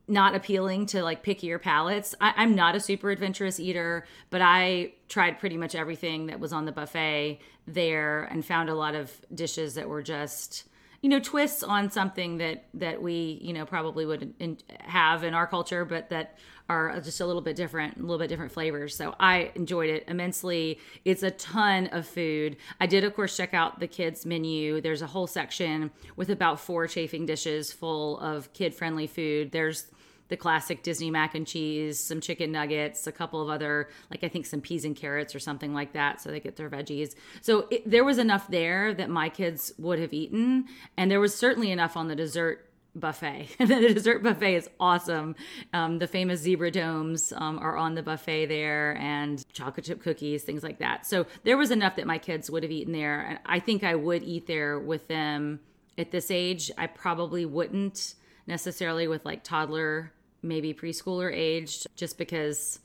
not 0.07 0.33
appealing 0.33 0.87
to 0.87 1.03
like 1.03 1.23
pickier 1.23 1.61
palates. 1.61 2.15
I, 2.19 2.41
am 2.41 2.55
not 2.55 2.75
a 2.75 2.79
super 2.79 3.11
adventurous 3.11 3.59
eater, 3.59 4.07
but 4.31 4.41
I 4.41 4.93
tried 5.07 5.37
pretty 5.37 5.57
much 5.57 5.75
everything 5.75 6.25
that 6.27 6.39
was 6.39 6.51
on 6.51 6.65
the 6.65 6.71
buffet 6.71 7.37
there 7.67 8.23
and 8.23 8.43
found 8.43 8.69
a 8.69 8.75
lot 8.75 8.95
of 8.95 9.11
dishes 9.35 9.75
that 9.75 9.87
were 9.87 10.01
just 10.01 10.63
you 11.05 11.09
know 11.09 11.19
twists 11.19 11.61
on 11.61 11.91
something 11.91 12.39
that 12.39 12.65
that 12.73 12.99
we 12.99 13.37
you 13.39 13.53
know 13.53 13.63
probably 13.63 14.07
would 14.07 14.33
in, 14.39 14.57
have 14.79 15.23
in 15.23 15.35
our 15.35 15.45
culture 15.45 15.85
but 15.85 16.09
that 16.09 16.35
are 16.67 16.99
just 16.99 17.21
a 17.21 17.25
little 17.27 17.43
bit 17.43 17.55
different 17.55 17.95
a 17.97 18.01
little 18.01 18.17
bit 18.17 18.27
different 18.27 18.51
flavors. 18.51 18.95
So 18.95 19.13
i 19.19 19.51
enjoyed 19.53 19.91
it 19.91 20.05
immensely. 20.07 20.79
It's 21.03 21.21
a 21.21 21.29
ton 21.29 21.89
of 21.91 22.07
food. 22.07 22.57
I 22.81 22.87
did 22.87 23.03
of 23.03 23.13
course 23.13 23.37
check 23.37 23.53
out 23.53 23.79
the 23.79 23.87
kids 23.87 24.25
menu. 24.25 24.81
There's 24.81 25.03
a 25.03 25.05
whole 25.05 25.27
section 25.27 25.91
with 26.15 26.31
about 26.31 26.59
four 26.59 26.87
chafing 26.87 27.27
dishes 27.27 27.71
full 27.71 28.17
of 28.17 28.51
kid 28.53 28.73
friendly 28.73 29.05
food. 29.05 29.51
There's 29.51 29.91
the 30.27 30.37
classic 30.37 30.83
Disney 30.83 31.11
mac 31.11 31.35
and 31.35 31.45
cheese, 31.45 31.99
some 31.99 32.19
chicken 32.19 32.51
nuggets, 32.51 33.05
a 33.07 33.11
couple 33.11 33.41
of 33.41 33.49
other, 33.49 33.89
like 34.09 34.23
I 34.23 34.27
think 34.27 34.45
some 34.45 34.61
peas 34.61 34.85
and 34.85 34.95
carrots 34.95 35.35
or 35.35 35.39
something 35.39 35.73
like 35.73 35.93
that, 35.93 36.21
so 36.21 36.31
they 36.31 36.39
get 36.39 36.55
their 36.55 36.69
veggies. 36.69 37.15
So 37.41 37.67
it, 37.69 37.89
there 37.89 38.03
was 38.03 38.17
enough 38.17 38.47
there 38.47 38.93
that 38.93 39.09
my 39.09 39.29
kids 39.29 39.73
would 39.77 39.99
have 39.99 40.13
eaten, 40.13 40.65
and 40.97 41.11
there 41.11 41.19
was 41.19 41.35
certainly 41.35 41.71
enough 41.71 41.95
on 41.95 42.07
the 42.07 42.15
dessert 42.15 42.69
buffet. 42.95 43.49
the 43.59 43.93
dessert 43.93 44.23
buffet 44.23 44.55
is 44.55 44.69
awesome. 44.79 45.35
Um, 45.73 45.99
the 45.99 46.07
famous 46.07 46.39
zebra 46.39 46.71
domes 46.71 47.33
um, 47.35 47.59
are 47.59 47.77
on 47.77 47.93
the 47.93 48.03
buffet 48.03 48.47
there, 48.47 48.97
and 48.97 49.45
chocolate 49.53 49.85
chip 49.85 50.01
cookies, 50.01 50.43
things 50.43 50.63
like 50.63 50.79
that. 50.79 51.05
So 51.05 51.27
there 51.43 51.57
was 51.57 51.71
enough 51.71 51.97
that 51.97 52.07
my 52.07 52.17
kids 52.17 52.49
would 52.49 52.63
have 52.63 52.71
eaten 52.71 52.93
there, 52.93 53.21
and 53.21 53.39
I 53.45 53.59
think 53.59 53.83
I 53.83 53.95
would 53.95 54.23
eat 54.23 54.47
there 54.47 54.79
with 54.79 55.07
them 55.07 55.59
at 55.97 56.11
this 56.11 56.31
age. 56.31 56.71
I 56.77 56.87
probably 56.87 57.45
wouldn't 57.45 58.15
necessarily 58.47 59.07
with 59.07 59.25
like 59.25 59.43
toddler 59.43 60.11
maybe 60.45 60.73
preschooler 60.73 61.33
aged, 61.33 61.87
just 61.95 62.17
because 62.17 62.79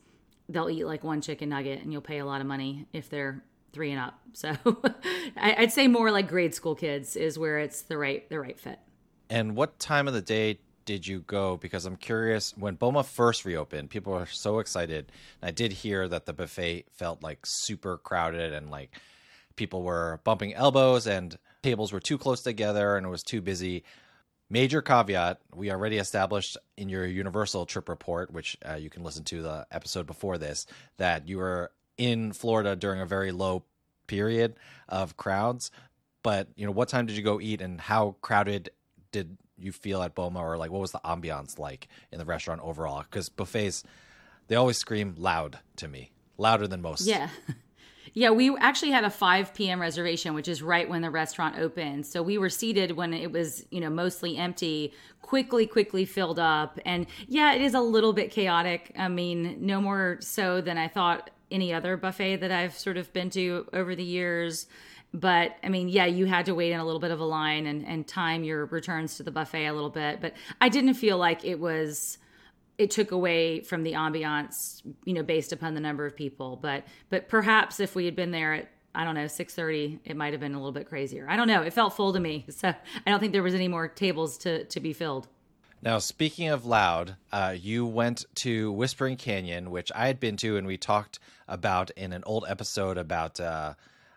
they'll 0.49 0.71
eat 0.71 0.85
like 0.85 1.05
one 1.05 1.21
chicken 1.21 1.51
nugget 1.51 1.83
and 1.83 1.93
you'll 1.93 2.03
pay 2.03 2.19
a 2.19 2.27
lot 2.27 2.41
of 2.41 2.47
money 2.47 2.87
if 2.93 3.09
they're 3.09 3.43
three 3.73 3.93
and 3.93 4.01
up. 4.01 4.19
So 4.33 4.57
I'd 5.37 5.73
say 5.73 5.89
more 5.89 6.13
like 6.13 6.29
grade 6.29 6.55
school 6.55 6.77
kids 6.77 7.17
is 7.17 7.37
where 7.37 7.59
it's 7.59 7.83
the 7.83 7.99
right 7.99 8.29
the 8.29 8.39
right 8.39 8.59
fit. 8.59 8.79
And 9.29 9.57
what 9.57 9.79
time 9.81 10.07
of 10.07 10.15
the 10.15 10.23
day 10.23 10.61
did 10.85 11.07
you 11.07 11.21
go? 11.21 11.57
Because 11.57 11.85
I'm 11.85 11.97
curious. 11.97 12.57
When 12.57 12.77
Boma 12.77 13.03
first 13.03 13.45
reopened, 13.45 13.91
people 13.91 14.13
were 14.13 14.27
so 14.27 14.61
excited. 14.61 15.11
And 15.43 15.49
I 15.49 15.51
did 15.51 15.73
hear 15.73 16.09
that 16.09 16.27
the 16.27 16.33
buffet 16.33 16.87
felt 16.93 17.23
like 17.23 17.41
super 17.45 17.99
crowded 17.99 18.53
and 18.53 18.71
like 18.71 18.99
people 19.57 19.83
were 19.83 20.21
bumping 20.25 20.55
elbows. 20.55 21.07
And 21.07 21.37
tables 21.63 21.93
were 21.93 22.01
too 22.01 22.19
close 22.19 22.43
together 22.43 22.97
and 22.97 23.07
it 23.07 23.11
was 23.11 23.23
too 23.23 23.41
busy. 23.41 23.85
Major 24.51 24.83
caveat: 24.83 25.39
we 25.55 25.71
already 25.71 25.99
established 25.99 26.57
in 26.77 26.89
your 26.89 27.07
Universal 27.07 27.67
trip 27.67 27.89
report, 27.89 28.33
which 28.33 28.57
uh, 28.69 28.75
you 28.75 28.91
can 28.91 29.05
listen 29.05 29.23
to 29.25 29.43
the 29.43 29.67
episode 29.71 30.07
before 30.07 30.39
this, 30.39 30.67
that 30.97 31.29
you 31.29 31.39
were 31.39 31.71
in 31.97 32.33
Florida 32.33 32.75
during 32.75 33.01
a 33.01 33.07
very 33.07 33.31
low 33.31 33.63
period 34.09 34.57
of 34.89 35.17
crowds. 35.17 35.71
But 36.25 36.49
you 36.57 36.67
know, 36.67 36.73
what 36.73 36.89
time 36.89 37.07
did 37.07 37.17
you 37.17 37.23
go 37.23 37.41
eat, 37.41 37.61
and 37.61 37.81
how 37.81 38.17
crowded 38.23 38.71
did 39.13 39.39
you 39.57 39.71
feel 39.71 40.03
at 40.03 40.17
Boma, 40.17 40.41
or 40.41 40.59
like 40.59 40.73
what 40.73 40.81
was 40.81 40.93
the 40.93 41.01
ambiance 41.05 41.59
like 41.59 41.87
in 42.11 42.19
the 42.19 42.25
restaurant 42.25 42.61
overall? 42.63 43.03
Because 43.03 43.29
buffets, 43.29 43.85
they 44.49 44.57
always 44.57 44.79
scream 44.79 45.15
loud 45.17 45.61
to 45.77 45.87
me, 45.87 46.11
louder 46.39 46.67
than 46.67 46.83
most. 46.83 47.07
Yeah. 47.07 47.29
Yeah, 48.13 48.31
we 48.31 48.57
actually 48.59 48.91
had 48.91 49.05
a 49.05 49.11
5 49.11 49.55
p.m. 49.55 49.81
reservation, 49.81 50.35
which 50.35 50.49
is 50.49 50.63
right 50.63 50.89
when 50.89 51.03
the 51.03 51.11
restaurant 51.11 51.59
opened. 51.59 52.07
So 52.07 52.23
we 52.23 52.39
were 52.39 52.49
seated 52.49 52.93
when 52.93 53.13
it 53.13 53.31
was, 53.31 53.65
you 53.71 53.81
know, 53.81 53.91
mostly 53.91 54.37
empty, 54.37 54.93
quickly, 55.23 55.67
quickly 55.67 56.05
filled 56.05 56.39
up. 56.39 56.79
And 56.85 57.07
yeah, 57.29 57.55
it 57.55 57.61
is 57.61 57.75
a 57.75 57.81
little 57.81 58.13
bit 58.13 58.31
chaotic. 58.31 58.93
I 58.99 59.09
mean, 59.09 59.59
no 59.61 59.81
more 59.81 60.19
so 60.21 60.61
than 60.61 60.77
I 60.77 60.89
thought 60.89 61.31
any 61.51 61.73
other 61.73 61.97
buffet 61.97 62.37
that 62.37 62.51
I've 62.51 62.77
sort 62.77 62.97
of 62.97 63.13
been 63.13 63.31
to 63.31 63.69
over 63.73 63.95
the 63.95 64.05
years. 64.05 64.67
But 65.13 65.57
I 65.63 65.69
mean, 65.69 65.89
yeah, 65.89 66.07
you 66.07 66.27
had 66.27 66.47
to 66.47 66.55
wait 66.55 66.73
in 66.73 66.81
a 66.81 66.85
little 66.85 67.01
bit 67.01 67.11
of 67.11 67.21
a 67.21 67.25
line 67.25 67.67
and, 67.67 67.85
and 67.87 68.07
time 68.07 68.45
your 68.45 68.67
returns 68.67 69.17
to 69.17 69.23
the 69.23 69.31
buffet 69.31 69.67
a 69.67 69.73
little 69.73 69.91
bit. 69.91 70.21
But 70.21 70.35
I 70.61 70.69
didn't 70.69 70.95
feel 70.95 71.19
like 71.19 71.45
it 71.45 71.59
was 71.59 72.19
it 72.81 72.91
took 72.91 73.13
away 73.13 73.61
from 73.61 73.83
the 73.83 73.93
ambiance, 73.93 74.81
you 75.05 75.13
know, 75.13 75.23
based 75.23 75.53
upon 75.53 75.75
the 75.75 75.81
number 75.81 76.07
of 76.07 76.17
people. 76.17 76.57
But 76.57 76.85
but 77.11 77.29
perhaps 77.29 77.79
if 77.79 77.95
we 77.95 78.07
had 78.07 78.17
been 78.17 78.31
there 78.31 78.55
at 78.55 78.71
I 78.95 79.05
don't 79.05 79.15
know 79.15 79.27
six 79.27 79.55
thirty, 79.55 80.01
it 80.07 80.17
might 80.17 80.33
have 80.33 80.41
been 80.41 80.55
a 80.55 80.57
little 80.57 80.73
bit 80.73 80.89
crazier. 80.89 81.27
I 81.29 81.37
don't 81.37 81.47
know. 81.47 81.61
It 81.61 81.75
felt 81.75 81.93
full 81.93 82.15
to 82.15 82.21
me, 82.21 82.47
so 82.49 82.69
I 82.69 83.11
don't 83.11 83.21
think 83.21 83.35
there 83.35 83.43
was 83.43 83.55
any 83.55 83.69
more 83.69 83.87
tables 83.87 84.39
to 84.39 84.65
to 84.65 84.81
be 84.81 84.95
filled. 84.95 85.29
Now, 85.83 85.99
speaking 85.99 86.49
of 86.49 86.65
loud, 86.65 87.17
uh, 87.33 87.55
you 87.59 87.85
went 87.85 88.25
to 88.37 88.73
Whispering 88.73 89.17
Canyon, 89.19 89.71
which 89.71 89.93
I 89.95 90.07
had 90.07 90.19
been 90.19 90.39
to, 90.39 90.57
and 90.57 90.67
we 90.67 90.79
talked 90.79 91.19
about 91.47 91.91
in 91.91 92.15
an 92.15 92.23
old 92.25 92.47
episode 92.49 92.97
about. 92.97 93.39
Uh, 93.39 93.75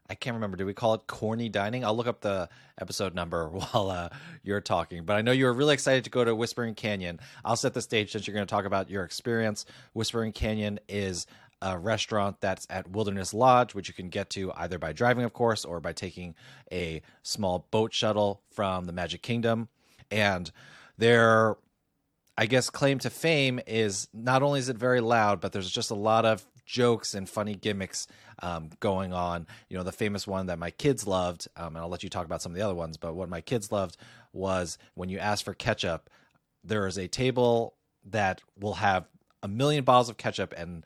I 0.09 0.15
can't 0.15 0.33
remember. 0.33 0.57
Do 0.57 0.65
we 0.65 0.73
call 0.73 0.93
it 0.95 1.07
corny 1.07 1.49
dining? 1.49 1.85
I'll 1.85 1.95
look 1.95 2.07
up 2.07 2.21
the 2.21 2.49
episode 2.79 3.15
number 3.15 3.47
while 3.49 3.89
uh, 3.89 4.09
you're 4.43 4.61
talking. 4.61 5.05
But 5.05 5.15
I 5.15 5.21
know 5.21 5.31
you 5.31 5.45
were 5.45 5.53
really 5.53 5.73
excited 5.73 6.03
to 6.03 6.09
go 6.09 6.23
to 6.23 6.35
Whispering 6.35 6.75
Canyon. 6.75 7.19
I'll 7.45 7.55
set 7.55 7.73
the 7.73 7.81
stage 7.81 8.11
since 8.11 8.27
you're 8.27 8.33
going 8.33 8.45
to 8.45 8.51
talk 8.51 8.65
about 8.65 8.89
your 8.89 9.03
experience. 9.03 9.65
Whispering 9.93 10.31
Canyon 10.31 10.79
is 10.89 11.25
a 11.61 11.77
restaurant 11.77 12.41
that's 12.41 12.67
at 12.69 12.89
Wilderness 12.91 13.33
Lodge, 13.33 13.73
which 13.73 13.87
you 13.87 13.93
can 13.93 14.09
get 14.09 14.29
to 14.31 14.51
either 14.57 14.77
by 14.77 14.91
driving, 14.91 15.23
of 15.23 15.31
course, 15.31 15.63
or 15.63 15.79
by 15.79 15.93
taking 15.93 16.35
a 16.71 17.01
small 17.21 17.67
boat 17.71 17.93
shuttle 17.93 18.41
from 18.51 18.85
the 18.85 18.91
Magic 18.91 19.21
Kingdom. 19.21 19.69
And 20.11 20.51
their 20.97 21.55
I 22.37 22.47
guess 22.47 22.69
claim 22.69 22.97
to 22.99 23.09
fame 23.09 23.59
is 23.67 24.07
not 24.11 24.41
only 24.41 24.59
is 24.59 24.67
it 24.67 24.77
very 24.77 25.01
loud, 25.01 25.39
but 25.39 25.51
there's 25.51 25.69
just 25.69 25.91
a 25.91 25.95
lot 25.95 26.25
of 26.25 26.43
jokes 26.65 27.13
and 27.13 27.29
funny 27.29 27.55
gimmicks 27.55 28.07
um, 28.41 28.69
going 28.79 29.13
on. 29.13 29.47
You 29.69 29.77
know, 29.77 29.83
the 29.83 29.91
famous 29.91 30.27
one 30.27 30.47
that 30.47 30.59
my 30.59 30.71
kids 30.71 31.07
loved, 31.07 31.47
um, 31.55 31.75
and 31.75 31.77
I'll 31.77 31.89
let 31.89 32.03
you 32.03 32.09
talk 32.09 32.25
about 32.25 32.41
some 32.41 32.51
of 32.51 32.57
the 32.57 32.63
other 32.63 32.75
ones, 32.75 32.97
but 32.97 33.15
what 33.15 33.29
my 33.29 33.41
kids 33.41 33.71
loved 33.71 33.97
was 34.31 34.77
when 34.95 35.09
you 35.09 35.19
ask 35.19 35.43
for 35.43 35.53
ketchup, 35.53 36.09
there 36.63 36.87
is 36.87 36.97
a 36.97 37.07
table 37.07 37.75
that 38.05 38.41
will 38.59 38.75
have 38.75 39.05
a 39.41 39.47
million 39.47 39.83
bottles 39.83 40.09
of 40.09 40.17
ketchup 40.17 40.53
and 40.57 40.85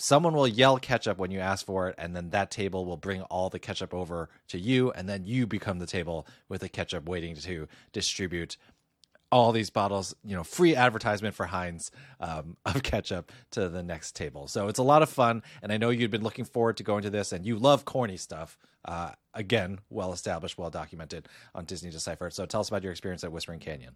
someone 0.00 0.32
will 0.32 0.48
yell 0.48 0.78
ketchup 0.78 1.18
when 1.18 1.30
you 1.30 1.40
ask 1.40 1.66
for 1.66 1.88
it 1.88 1.94
and 1.98 2.16
then 2.16 2.30
that 2.30 2.50
table 2.50 2.86
will 2.86 2.96
bring 2.96 3.20
all 3.22 3.50
the 3.50 3.58
ketchup 3.58 3.92
over 3.92 4.30
to 4.48 4.58
you 4.58 4.90
and 4.92 5.08
then 5.08 5.24
you 5.24 5.46
become 5.46 5.78
the 5.78 5.86
table 5.86 6.26
with 6.48 6.62
the 6.62 6.68
ketchup 6.68 7.06
waiting 7.06 7.34
to 7.34 7.68
distribute 7.92 8.56
all 9.32 9.52
these 9.52 9.70
bottles, 9.70 10.14
you 10.24 10.34
know, 10.34 10.42
free 10.42 10.74
advertisement 10.74 11.34
for 11.34 11.46
Heinz 11.46 11.90
um, 12.20 12.56
of 12.66 12.82
ketchup 12.82 13.32
to 13.52 13.68
the 13.68 13.82
next 13.82 14.16
table. 14.16 14.48
So 14.48 14.68
it's 14.68 14.78
a 14.78 14.84
lot 14.84 15.02
of 15.02 15.08
fun, 15.08 15.42
and 15.62 15.72
I 15.72 15.76
know 15.76 15.90
you'd 15.90 16.10
been 16.10 16.22
looking 16.22 16.44
forward 16.44 16.76
to 16.78 16.82
going 16.82 17.02
to 17.02 17.10
this, 17.10 17.32
and 17.32 17.46
you 17.46 17.56
love 17.56 17.84
corny 17.84 18.16
stuff. 18.16 18.58
Uh, 18.84 19.12
again, 19.34 19.78
well 19.90 20.12
established, 20.12 20.58
well 20.58 20.70
documented 20.70 21.28
on 21.54 21.64
Disney 21.64 21.90
Decipher. 21.90 22.30
So 22.30 22.46
tell 22.46 22.60
us 22.60 22.68
about 22.68 22.82
your 22.82 22.92
experience 22.92 23.22
at 23.24 23.32
Whispering 23.32 23.60
Canyon. 23.60 23.94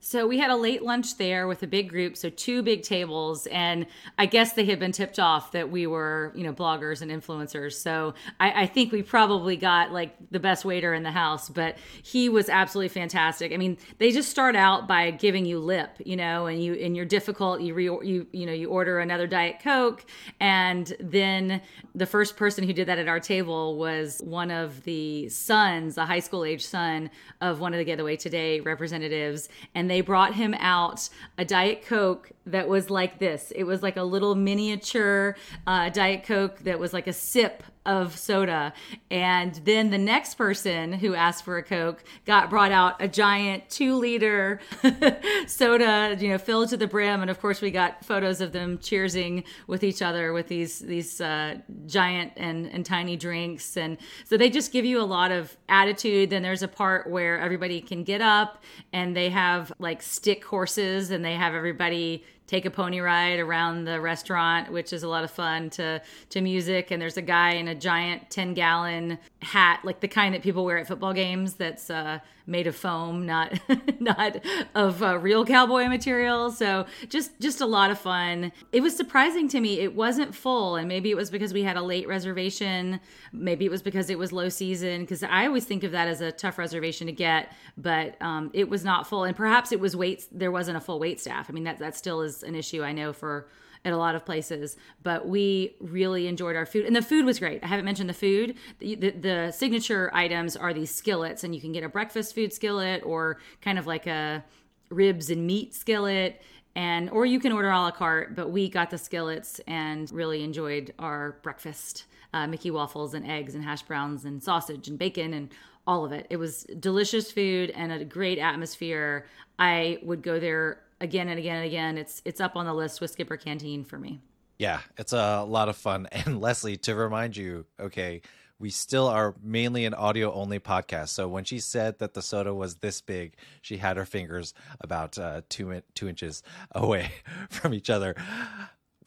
So 0.00 0.26
we 0.26 0.38
had 0.38 0.50
a 0.50 0.56
late 0.56 0.82
lunch 0.82 1.16
there 1.16 1.48
with 1.48 1.62
a 1.62 1.66
big 1.66 1.88
group, 1.88 2.16
so 2.16 2.30
two 2.30 2.62
big 2.62 2.82
tables, 2.82 3.46
and 3.48 3.86
I 4.18 4.26
guess 4.26 4.52
they 4.52 4.64
had 4.64 4.78
been 4.78 4.92
tipped 4.92 5.18
off 5.18 5.52
that 5.52 5.70
we 5.70 5.86
were, 5.86 6.32
you 6.34 6.44
know, 6.44 6.52
bloggers 6.52 7.02
and 7.02 7.10
influencers. 7.10 7.74
So 7.74 8.14
I, 8.38 8.62
I, 8.62 8.66
think 8.66 8.92
we 8.92 9.02
probably 9.02 9.56
got 9.56 9.92
like 9.92 10.14
the 10.30 10.38
best 10.38 10.64
waiter 10.64 10.94
in 10.94 11.02
the 11.02 11.10
house, 11.10 11.48
but 11.48 11.76
he 12.02 12.28
was 12.28 12.48
absolutely 12.48 12.90
fantastic. 12.90 13.52
I 13.52 13.56
mean, 13.56 13.78
they 13.98 14.12
just 14.12 14.30
start 14.30 14.54
out 14.54 14.86
by 14.86 15.10
giving 15.10 15.44
you 15.44 15.58
lip, 15.58 15.90
you 16.04 16.16
know, 16.16 16.46
and 16.46 16.62
you 16.62 16.74
and 16.74 16.94
you're 16.94 17.04
difficult, 17.04 17.60
you 17.60 17.74
re, 17.74 17.84
you 17.84 18.26
you 18.32 18.46
know, 18.46 18.52
you 18.52 18.68
order 18.68 19.00
another 19.00 19.26
diet 19.26 19.56
coke, 19.62 20.04
and 20.40 20.94
then 21.00 21.62
the 21.94 22.06
first 22.06 22.36
person 22.36 22.64
who 22.64 22.72
did 22.72 22.86
that 22.88 22.98
at 22.98 23.08
our 23.08 23.20
table 23.20 23.76
was 23.76 24.20
one 24.22 24.50
of 24.50 24.84
the 24.84 25.28
sons, 25.30 25.98
a 25.98 26.06
high 26.06 26.20
school 26.20 26.44
age 26.44 26.64
son 26.64 27.10
of 27.40 27.60
one 27.60 27.72
of 27.72 27.78
the 27.78 27.84
Getaway 27.84 28.16
Today 28.16 28.60
representatives, 28.60 29.48
and 29.74 29.85
they 29.90 30.00
brought 30.00 30.34
him 30.34 30.54
out 30.54 31.08
a 31.38 31.44
Diet 31.44 31.84
Coke 31.86 32.32
that 32.46 32.68
was 32.68 32.90
like 32.90 33.18
this. 33.18 33.52
It 33.54 33.64
was 33.64 33.82
like 33.82 33.96
a 33.96 34.02
little 34.02 34.34
miniature 34.34 35.36
uh, 35.66 35.88
Diet 35.90 36.24
Coke 36.24 36.58
that 36.60 36.78
was 36.78 36.92
like 36.92 37.06
a 37.06 37.12
sip 37.12 37.62
of 37.86 38.16
soda. 38.18 38.72
And 39.10 39.54
then 39.64 39.90
the 39.90 39.98
next 39.98 40.34
person 40.34 40.92
who 40.92 41.14
asked 41.14 41.44
for 41.44 41.56
a 41.56 41.62
Coke 41.62 42.04
got 42.24 42.50
brought 42.50 42.72
out 42.72 43.00
a 43.00 43.08
giant 43.08 43.70
two 43.70 43.96
liter 43.96 44.60
soda, 45.46 46.16
you 46.18 46.28
know, 46.28 46.38
filled 46.38 46.68
to 46.70 46.76
the 46.76 46.86
brim. 46.86 47.22
And 47.22 47.30
of 47.30 47.40
course, 47.40 47.60
we 47.60 47.70
got 47.70 48.04
photos 48.04 48.40
of 48.40 48.52
them 48.52 48.78
cheersing 48.78 49.44
with 49.66 49.84
each 49.84 50.02
other 50.02 50.32
with 50.32 50.48
these 50.48 50.80
these 50.80 51.20
uh, 51.20 51.56
giant 51.86 52.32
and, 52.36 52.66
and 52.66 52.84
tiny 52.84 53.16
drinks. 53.16 53.76
And 53.76 53.98
so 54.24 54.36
they 54.36 54.50
just 54.50 54.72
give 54.72 54.84
you 54.84 55.00
a 55.00 55.04
lot 55.04 55.32
of 55.32 55.56
attitude. 55.68 56.30
Then 56.30 56.42
there's 56.42 56.62
a 56.62 56.68
part 56.68 57.08
where 57.08 57.38
everybody 57.40 57.80
can 57.80 58.04
get 58.04 58.20
up 58.20 58.62
and 58.92 59.16
they 59.16 59.30
have 59.30 59.72
like 59.78 60.02
stick 60.02 60.44
horses 60.44 61.10
and 61.10 61.24
they 61.24 61.34
have 61.34 61.54
everybody 61.54 62.24
take 62.46 62.64
a 62.64 62.70
pony 62.70 63.00
ride 63.00 63.38
around 63.38 63.84
the 63.84 64.00
restaurant, 64.00 64.72
which 64.72 64.92
is 64.92 65.02
a 65.02 65.08
lot 65.08 65.24
of 65.24 65.30
fun 65.30 65.70
to 65.70 66.00
to 66.30 66.40
music. 66.40 66.90
And 66.90 67.00
there's 67.00 67.16
a 67.16 67.22
guy 67.22 67.52
in 67.52 67.68
a 67.68 67.74
giant 67.74 68.30
ten 68.30 68.54
gallon 68.54 69.18
hat, 69.42 69.80
like 69.84 70.00
the 70.00 70.08
kind 70.08 70.34
that 70.34 70.42
people 70.42 70.64
wear 70.64 70.78
at 70.78 70.86
football 70.86 71.12
games, 71.12 71.54
that's 71.54 71.90
uh, 71.90 72.20
made 72.46 72.66
of 72.66 72.76
foam, 72.76 73.26
not 73.26 73.58
not 74.00 74.36
of 74.74 75.02
uh, 75.02 75.18
real 75.18 75.44
cowboy 75.44 75.86
material. 75.86 76.50
So 76.50 76.86
just 77.08 77.38
just 77.40 77.60
a 77.60 77.66
lot 77.66 77.90
of 77.90 77.98
fun. 77.98 78.52
It 78.72 78.80
was 78.80 78.96
surprising 78.96 79.48
to 79.48 79.60
me. 79.60 79.80
It 79.80 79.94
wasn't 79.94 80.34
full, 80.34 80.76
and 80.76 80.88
maybe 80.88 81.10
it 81.10 81.16
was 81.16 81.30
because 81.30 81.52
we 81.52 81.62
had 81.62 81.76
a 81.76 81.82
late 81.82 82.06
reservation. 82.08 83.00
Maybe 83.32 83.64
it 83.64 83.70
was 83.70 83.82
because 83.82 84.10
it 84.10 84.18
was 84.18 84.32
low 84.32 84.48
season. 84.48 85.02
Because 85.02 85.22
I 85.22 85.46
always 85.46 85.64
think 85.64 85.84
of 85.84 85.92
that 85.92 86.08
as 86.08 86.20
a 86.20 86.32
tough 86.32 86.58
reservation 86.58 87.06
to 87.06 87.12
get, 87.12 87.52
but 87.76 88.20
um, 88.22 88.50
it 88.52 88.68
was 88.68 88.84
not 88.84 89.06
full, 89.06 89.24
and 89.24 89.36
perhaps 89.36 89.72
it 89.72 89.80
was 89.80 89.96
wait. 89.96 90.26
There 90.32 90.52
wasn't 90.52 90.76
a 90.76 90.80
full 90.80 90.98
wait 90.98 91.20
staff. 91.20 91.46
I 91.48 91.52
mean 91.52 91.64
that 91.64 91.78
that 91.78 91.96
still 91.96 92.22
is 92.22 92.35
an 92.42 92.54
issue 92.54 92.82
I 92.82 92.92
know 92.92 93.12
for 93.12 93.48
at 93.86 93.92
a 93.92 93.96
lot 93.96 94.16
of 94.16 94.24
places, 94.24 94.76
but 95.04 95.28
we 95.28 95.76
really 95.80 96.26
enjoyed 96.26 96.56
our 96.56 96.66
food. 96.66 96.86
And 96.86 96.96
the 96.96 97.02
food 97.02 97.24
was 97.24 97.38
great. 97.38 97.62
I 97.62 97.68
haven't 97.68 97.84
mentioned 97.84 98.08
the 98.10 98.14
food. 98.14 98.56
The, 98.80 98.96
the, 98.96 99.10
the, 99.10 99.50
signature 99.52 100.10
items 100.12 100.56
are 100.56 100.74
these 100.74 100.92
skillets, 100.92 101.44
and 101.44 101.54
you 101.54 101.60
can 101.60 101.70
get 101.70 101.84
a 101.84 101.88
breakfast 101.88 102.34
food 102.34 102.52
skillet 102.52 103.02
or 103.04 103.38
kind 103.62 103.78
of 103.78 103.86
like 103.86 104.08
a 104.08 104.44
ribs 104.90 105.30
and 105.30 105.46
meat 105.46 105.72
skillet. 105.72 106.42
And 106.74 107.08
or 107.10 107.26
you 107.26 107.38
can 107.38 107.52
order 107.52 107.70
a 107.70 107.78
la 107.78 107.92
carte, 107.92 108.34
but 108.34 108.50
we 108.50 108.68
got 108.68 108.90
the 108.90 108.98
skillets 108.98 109.60
and 109.68 110.10
really 110.10 110.42
enjoyed 110.42 110.92
our 110.98 111.38
breakfast. 111.42 112.06
Uh, 112.34 112.48
Mickey 112.48 112.72
waffles 112.72 113.14
and 113.14 113.24
eggs 113.24 113.54
and 113.54 113.62
hash 113.62 113.82
browns 113.82 114.24
and 114.24 114.42
sausage 114.42 114.88
and 114.88 114.98
bacon 114.98 115.32
and 115.32 115.48
all 115.86 116.04
of 116.04 116.10
it. 116.10 116.26
It 116.28 116.36
was 116.38 116.64
delicious 116.80 117.30
food 117.30 117.70
and 117.70 117.92
a 117.92 118.04
great 118.04 118.38
atmosphere. 118.38 119.26
I 119.58 119.98
would 120.02 120.22
go 120.22 120.40
there 120.40 120.80
again 121.00 121.28
and 121.28 121.38
again 121.38 121.56
and 121.56 121.66
again. 121.66 121.98
It's 121.98 122.22
it's 122.24 122.40
up 122.40 122.56
on 122.56 122.66
the 122.66 122.74
list 122.74 123.00
with 123.00 123.10
Skipper 123.10 123.36
Canteen 123.36 123.84
for 123.84 123.98
me. 123.98 124.20
Yeah, 124.58 124.80
it's 124.96 125.12
a 125.12 125.42
lot 125.42 125.68
of 125.68 125.76
fun. 125.76 126.08
And 126.12 126.40
Leslie, 126.40 126.76
to 126.78 126.94
remind 126.94 127.36
you, 127.36 127.66
okay, 127.78 128.22
we 128.58 128.70
still 128.70 129.06
are 129.06 129.34
mainly 129.42 129.84
an 129.84 129.92
audio 129.92 130.32
only 130.32 130.58
podcast. 130.58 131.08
So 131.08 131.28
when 131.28 131.44
she 131.44 131.60
said 131.60 131.98
that 131.98 132.14
the 132.14 132.22
soda 132.22 132.54
was 132.54 132.76
this 132.76 133.02
big, 133.02 133.34
she 133.60 133.76
had 133.76 133.98
her 133.98 134.06
fingers 134.06 134.54
about 134.80 135.18
uh, 135.18 135.42
two 135.48 135.82
two 135.94 136.08
inches 136.08 136.42
away 136.72 137.10
from 137.50 137.74
each 137.74 137.90
other 137.90 138.14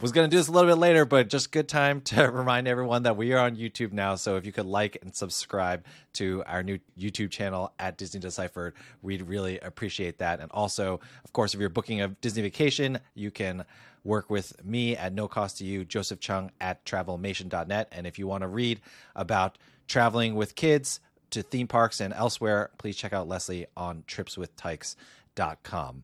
was 0.01 0.11
going 0.11 0.29
to 0.29 0.31
do 0.31 0.37
this 0.37 0.47
a 0.47 0.51
little 0.51 0.69
bit 0.69 0.77
later, 0.77 1.05
but 1.05 1.29
just 1.29 1.51
good 1.51 1.67
time 1.67 2.01
to 2.05 2.29
remind 2.29 2.67
everyone 2.67 3.03
that 3.03 3.17
we 3.17 3.33
are 3.33 3.39
on 3.39 3.55
YouTube 3.55 3.91
now. 3.91 4.15
So 4.15 4.37
if 4.37 4.45
you 4.45 4.51
could 4.51 4.65
like 4.65 4.97
and 5.01 5.15
subscribe 5.15 5.85
to 6.13 6.43
our 6.45 6.63
new 6.63 6.79
YouTube 6.97 7.31
channel 7.31 7.73
at 7.79 7.97
Disney 7.97 8.19
Deciphered, 8.19 8.73
we'd 9.01 9.23
really 9.23 9.59
appreciate 9.59 10.19
that. 10.19 10.39
And 10.39 10.51
also, 10.51 10.99
of 11.23 11.33
course, 11.33 11.53
if 11.53 11.59
you're 11.59 11.69
booking 11.69 12.01
a 12.01 12.07
Disney 12.07 12.43
vacation, 12.43 12.99
you 13.13 13.31
can 13.31 13.65
work 14.03 14.29
with 14.29 14.63
me 14.63 14.95
at 14.95 15.13
no 15.13 15.27
cost 15.27 15.57
to 15.57 15.65
you, 15.65 15.83
Joseph 15.83 16.19
Chung 16.19 16.51
at 16.61 16.85
travelmation.net. 16.85 17.89
And 17.91 18.07
if 18.07 18.17
you 18.17 18.27
want 18.27 18.43
to 18.43 18.47
read 18.47 18.79
about 19.15 19.57
traveling 19.87 20.35
with 20.35 20.55
kids, 20.55 20.99
to 21.31 21.43
theme 21.43 21.67
parks 21.67 21.99
and 21.99 22.13
elsewhere, 22.13 22.71
please 22.77 22.95
check 22.95 23.13
out 23.13 23.27
Leslie 23.27 23.67
on 23.77 24.03
tripswithtykes.com. 24.07 26.03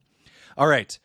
All 0.57 0.67
right. 0.67 0.99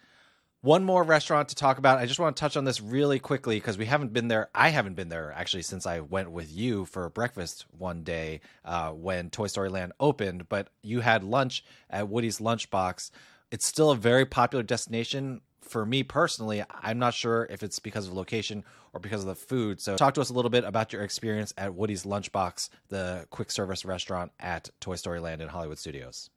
One 0.62 0.84
more 0.84 1.02
restaurant 1.02 1.48
to 1.48 1.54
talk 1.54 1.78
about. 1.78 1.98
I 1.98 2.04
just 2.04 2.20
want 2.20 2.36
to 2.36 2.40
touch 2.40 2.54
on 2.54 2.64
this 2.64 2.82
really 2.82 3.18
quickly 3.18 3.56
because 3.56 3.78
we 3.78 3.86
haven't 3.86 4.12
been 4.12 4.28
there. 4.28 4.50
I 4.54 4.68
haven't 4.68 4.92
been 4.92 5.08
there 5.08 5.32
actually 5.32 5.62
since 5.62 5.86
I 5.86 6.00
went 6.00 6.32
with 6.32 6.54
you 6.54 6.84
for 6.84 7.08
breakfast 7.08 7.64
one 7.78 8.02
day 8.02 8.42
uh, 8.62 8.90
when 8.90 9.30
Toy 9.30 9.46
Story 9.46 9.70
Land 9.70 9.94
opened. 9.98 10.50
But 10.50 10.68
you 10.82 11.00
had 11.00 11.24
lunch 11.24 11.64
at 11.88 12.10
Woody's 12.10 12.40
Lunchbox. 12.40 13.10
It's 13.50 13.64
still 13.64 13.90
a 13.90 13.96
very 13.96 14.26
popular 14.26 14.62
destination 14.62 15.40
for 15.62 15.86
me 15.86 16.02
personally. 16.02 16.62
I'm 16.82 16.98
not 16.98 17.14
sure 17.14 17.46
if 17.48 17.62
it's 17.62 17.78
because 17.78 18.06
of 18.06 18.12
location 18.12 18.62
or 18.92 19.00
because 19.00 19.22
of 19.22 19.28
the 19.28 19.34
food. 19.34 19.80
So, 19.80 19.96
talk 19.96 20.12
to 20.14 20.20
us 20.20 20.28
a 20.28 20.34
little 20.34 20.50
bit 20.50 20.64
about 20.64 20.92
your 20.92 21.00
experience 21.02 21.54
at 21.56 21.74
Woody's 21.74 22.04
Lunchbox, 22.04 22.68
the 22.88 23.26
quick 23.30 23.50
service 23.50 23.86
restaurant 23.86 24.32
at 24.38 24.68
Toy 24.78 24.96
Story 24.96 25.20
Land 25.20 25.40
in 25.40 25.48
Hollywood 25.48 25.78
Studios. 25.78 26.28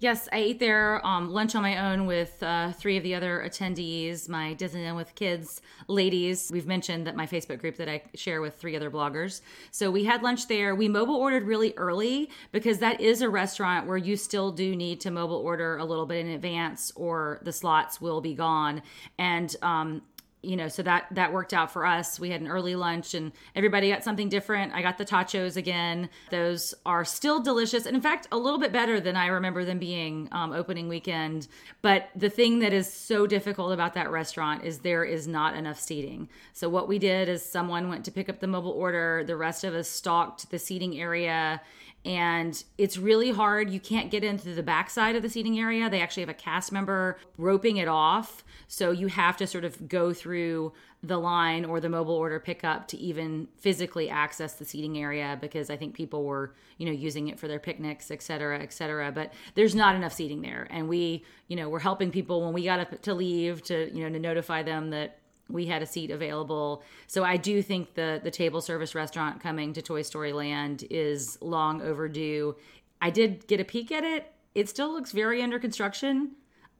Yes, 0.00 0.28
I 0.32 0.36
ate 0.38 0.60
there 0.60 1.04
um, 1.04 1.32
lunch 1.32 1.56
on 1.56 1.62
my 1.62 1.90
own 1.90 2.06
with 2.06 2.40
uh, 2.40 2.70
three 2.70 2.96
of 2.96 3.02
the 3.02 3.16
other 3.16 3.44
attendees, 3.44 4.28
my 4.28 4.54
Disneyland 4.54 4.94
with 4.94 5.12
Kids 5.16 5.60
ladies. 5.88 6.50
We've 6.52 6.68
mentioned 6.68 7.08
that 7.08 7.16
my 7.16 7.26
Facebook 7.26 7.58
group 7.58 7.76
that 7.78 7.88
I 7.88 8.02
share 8.14 8.40
with 8.40 8.54
three 8.54 8.76
other 8.76 8.92
bloggers. 8.92 9.40
So 9.72 9.90
we 9.90 10.04
had 10.04 10.22
lunch 10.22 10.46
there. 10.46 10.76
We 10.76 10.86
mobile 10.86 11.16
ordered 11.16 11.42
really 11.42 11.74
early 11.76 12.30
because 12.52 12.78
that 12.78 13.00
is 13.00 13.22
a 13.22 13.28
restaurant 13.28 13.88
where 13.88 13.96
you 13.96 14.16
still 14.16 14.52
do 14.52 14.76
need 14.76 15.00
to 15.00 15.10
mobile 15.10 15.38
order 15.38 15.78
a 15.78 15.84
little 15.84 16.06
bit 16.06 16.24
in 16.24 16.30
advance 16.30 16.92
or 16.94 17.40
the 17.42 17.52
slots 17.52 18.00
will 18.00 18.20
be 18.20 18.34
gone. 18.34 18.82
And 19.18 19.54
um, 19.62 20.02
you 20.42 20.56
know 20.56 20.68
so 20.68 20.82
that 20.82 21.06
that 21.12 21.32
worked 21.32 21.52
out 21.52 21.72
for 21.72 21.84
us. 21.84 22.20
We 22.20 22.30
had 22.30 22.40
an 22.40 22.48
early 22.48 22.76
lunch 22.76 23.14
and 23.14 23.32
everybody 23.56 23.90
got 23.90 24.04
something 24.04 24.28
different. 24.28 24.72
I 24.72 24.82
got 24.82 24.98
the 24.98 25.04
tachos 25.04 25.56
again. 25.56 26.08
Those 26.30 26.74
are 26.86 27.04
still 27.04 27.40
delicious 27.40 27.86
and 27.86 27.96
in 27.96 28.02
fact 28.02 28.28
a 28.30 28.36
little 28.36 28.58
bit 28.58 28.72
better 28.72 29.00
than 29.00 29.16
i 29.16 29.26
remember 29.26 29.64
them 29.64 29.78
being 29.78 30.28
um, 30.32 30.52
opening 30.52 30.88
weekend. 30.88 31.48
But 31.82 32.10
the 32.14 32.30
thing 32.30 32.60
that 32.60 32.72
is 32.72 32.92
so 32.92 33.26
difficult 33.26 33.72
about 33.72 33.94
that 33.94 34.10
restaurant 34.10 34.64
is 34.64 34.78
there 34.78 35.04
is 35.04 35.26
not 35.26 35.56
enough 35.56 35.80
seating. 35.80 36.28
So 36.52 36.68
what 36.68 36.88
we 36.88 36.98
did 36.98 37.28
is 37.28 37.42
someone 37.42 37.88
went 37.88 38.04
to 38.04 38.10
pick 38.10 38.28
up 38.28 38.40
the 38.40 38.46
mobile 38.46 38.70
order. 38.72 39.24
The 39.24 39.36
rest 39.36 39.64
of 39.64 39.74
us 39.74 39.88
stalked 39.88 40.50
the 40.50 40.58
seating 40.58 40.98
area 41.00 41.60
and 42.08 42.64
it's 42.78 42.96
really 42.96 43.30
hard. 43.30 43.68
You 43.68 43.80
can't 43.80 44.10
get 44.10 44.24
into 44.24 44.54
the 44.54 44.62
backside 44.62 45.14
of 45.14 45.20
the 45.20 45.28
seating 45.28 45.58
area. 45.58 45.90
They 45.90 46.00
actually 46.00 46.22
have 46.22 46.30
a 46.30 46.34
cast 46.34 46.72
member 46.72 47.18
roping 47.36 47.76
it 47.76 47.86
off. 47.86 48.42
So 48.66 48.92
you 48.92 49.08
have 49.08 49.36
to 49.36 49.46
sort 49.46 49.66
of 49.66 49.88
go 49.88 50.14
through 50.14 50.72
the 51.02 51.18
line 51.18 51.66
or 51.66 51.80
the 51.80 51.90
mobile 51.90 52.14
order 52.14 52.40
pickup 52.40 52.88
to 52.88 52.96
even 52.96 53.46
physically 53.58 54.08
access 54.08 54.54
the 54.54 54.64
seating 54.64 54.96
area 54.96 55.36
because 55.38 55.68
I 55.68 55.76
think 55.76 55.94
people 55.94 56.24
were, 56.24 56.54
you 56.78 56.86
know, 56.86 56.92
using 56.92 57.28
it 57.28 57.38
for 57.38 57.46
their 57.46 57.60
picnics, 57.60 58.10
et 58.10 58.22
cetera, 58.22 58.58
et 58.58 58.72
cetera. 58.72 59.12
But 59.12 59.34
there's 59.54 59.74
not 59.74 59.94
enough 59.94 60.14
seating 60.14 60.40
there. 60.40 60.66
And 60.70 60.88
we, 60.88 61.26
you 61.48 61.56
know, 61.56 61.68
we're 61.68 61.78
helping 61.78 62.10
people 62.10 62.42
when 62.42 62.54
we 62.54 62.64
got 62.64 63.02
to 63.02 63.14
leave 63.14 63.62
to, 63.64 63.94
you 63.94 64.02
know, 64.02 64.10
to 64.10 64.18
notify 64.18 64.62
them 64.62 64.88
that 64.90 65.18
we 65.48 65.66
had 65.66 65.82
a 65.82 65.86
seat 65.86 66.10
available. 66.10 66.82
So 67.06 67.24
I 67.24 67.36
do 67.36 67.62
think 67.62 67.94
the 67.94 68.20
the 68.22 68.30
table 68.30 68.60
service 68.60 68.94
restaurant 68.94 69.40
coming 69.40 69.72
to 69.72 69.82
Toy 69.82 70.02
Story 70.02 70.32
Land 70.32 70.84
is 70.90 71.38
long 71.40 71.82
overdue. 71.82 72.56
I 73.00 73.10
did 73.10 73.46
get 73.46 73.60
a 73.60 73.64
peek 73.64 73.92
at 73.92 74.04
it. 74.04 74.32
It 74.54 74.68
still 74.68 74.92
looks 74.92 75.12
very 75.12 75.42
under 75.42 75.58
construction. 75.58 76.32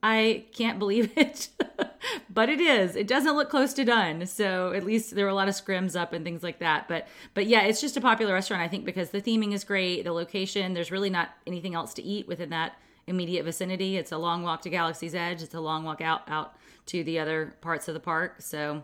I 0.03 0.45
can't 0.53 0.79
believe 0.85 1.13
it. 1.17 1.49
but 2.31 2.49
it 2.49 2.61
is. 2.61 2.97
It 2.97 3.07
doesn't 3.07 3.37
look 3.37 3.51
close 3.51 3.73
to 3.75 3.85
done. 3.85 4.27
So 4.27 4.73
at 4.73 4.85
least 4.85 5.15
there 5.15 5.27
are 5.27 5.31
a 5.31 5.35
lot 5.35 5.49
of 5.49 5.55
scrims 5.55 5.99
up 5.99 6.13
and 6.13 6.25
things 6.25 6.43
like 6.43 6.59
that. 6.59 6.89
But 6.89 7.09
but 7.35 7.47
yeah, 7.47 7.63
it's 7.63 7.81
just 7.81 7.97
a 7.97 8.01
popular 8.01 8.35
restaurant 8.35 8.63
I 8.63 8.69
think 8.69 8.85
because 8.85 9.11
the 9.11 9.23
theming 9.23 9.53
is 9.53 9.65
great, 9.65 10.05
the 10.05 10.13
location, 10.13 10.75
there's 10.75 10.93
really 10.93 11.11
not 11.11 11.31
anything 11.47 11.75
else 11.75 11.95
to 11.95 12.03
eat 12.03 12.29
within 12.29 12.51
that 12.51 12.77
immediate 13.09 13.45
vicinity. 13.45 13.97
It's 13.97 14.13
a 14.13 14.19
long 14.19 14.43
walk 14.43 14.63
to 14.63 14.71
Galaxy's 14.71 15.15
Edge. 15.15 15.43
It's 15.43 15.55
a 15.55 15.61
long 15.61 15.85
walk 15.85 16.01
out 16.01 16.23
out 16.29 16.55
to 16.87 17.05
the 17.05 17.19
other 17.19 17.55
parts 17.61 17.89
of 17.89 17.95
the 17.95 18.01
park. 18.01 18.41
So, 18.41 18.83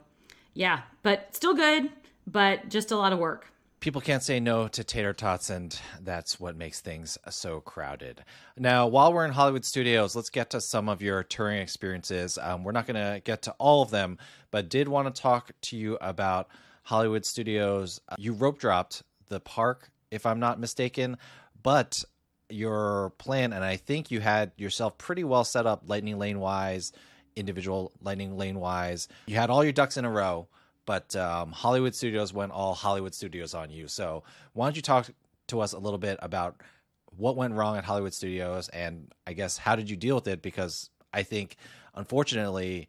yeah, 0.54 0.82
but 1.02 1.34
still 1.34 1.54
good, 1.54 1.90
but 2.26 2.68
just 2.68 2.90
a 2.90 2.96
lot 2.96 3.12
of 3.12 3.18
work. 3.18 3.46
People 3.80 4.00
can't 4.00 4.22
say 4.22 4.40
no 4.40 4.66
to 4.68 4.82
tater 4.82 5.12
tots, 5.12 5.50
and 5.50 5.78
that's 6.00 6.40
what 6.40 6.56
makes 6.56 6.80
things 6.80 7.18
so 7.28 7.60
crowded. 7.60 8.24
Now, 8.56 8.86
while 8.86 9.12
we're 9.12 9.26
in 9.26 9.32
Hollywood 9.32 9.64
studios, 9.64 10.16
let's 10.16 10.30
get 10.30 10.48
to 10.50 10.60
some 10.62 10.88
of 10.88 11.02
your 11.02 11.22
touring 11.22 11.60
experiences. 11.60 12.38
Um, 12.40 12.64
we're 12.64 12.72
not 12.72 12.86
going 12.86 12.96
to 12.96 13.20
get 13.20 13.42
to 13.42 13.52
all 13.58 13.82
of 13.82 13.90
them, 13.90 14.16
but 14.50 14.70
did 14.70 14.88
want 14.88 15.14
to 15.14 15.22
talk 15.22 15.52
to 15.62 15.76
you 15.76 15.98
about 16.00 16.48
Hollywood 16.84 17.26
studios. 17.26 18.00
You 18.16 18.32
rope 18.32 18.58
dropped 18.58 19.02
the 19.28 19.40
park, 19.40 19.90
if 20.10 20.24
I'm 20.24 20.40
not 20.40 20.58
mistaken, 20.58 21.18
but 21.62 22.04
your 22.54 23.10
plan, 23.18 23.52
and 23.52 23.64
I 23.64 23.76
think 23.76 24.10
you 24.10 24.20
had 24.20 24.52
yourself 24.56 24.96
pretty 24.96 25.24
well 25.24 25.44
set 25.44 25.66
up 25.66 25.82
lightning 25.86 26.18
lane 26.18 26.40
wise, 26.40 26.92
individual 27.36 27.92
lightning 28.00 28.36
lane 28.36 28.58
wise. 28.58 29.08
You 29.26 29.36
had 29.36 29.50
all 29.50 29.64
your 29.64 29.72
ducks 29.72 29.96
in 29.96 30.04
a 30.04 30.10
row, 30.10 30.48
but 30.86 31.14
um, 31.16 31.52
Hollywood 31.52 31.94
Studios 31.94 32.32
went 32.32 32.52
all 32.52 32.74
Hollywood 32.74 33.14
Studios 33.14 33.54
on 33.54 33.70
you. 33.70 33.88
So 33.88 34.22
why 34.52 34.66
don't 34.66 34.76
you 34.76 34.82
talk 34.82 35.10
to 35.48 35.60
us 35.60 35.72
a 35.72 35.78
little 35.78 35.98
bit 35.98 36.18
about 36.22 36.56
what 37.16 37.36
went 37.36 37.54
wrong 37.54 37.76
at 37.76 37.84
Hollywood 37.84 38.14
Studios, 38.14 38.68
and 38.70 39.12
I 39.26 39.32
guess 39.32 39.58
how 39.58 39.76
did 39.76 39.90
you 39.90 39.96
deal 39.96 40.14
with 40.14 40.28
it? 40.28 40.42
Because 40.42 40.90
I 41.12 41.22
think, 41.22 41.56
unfortunately, 41.94 42.88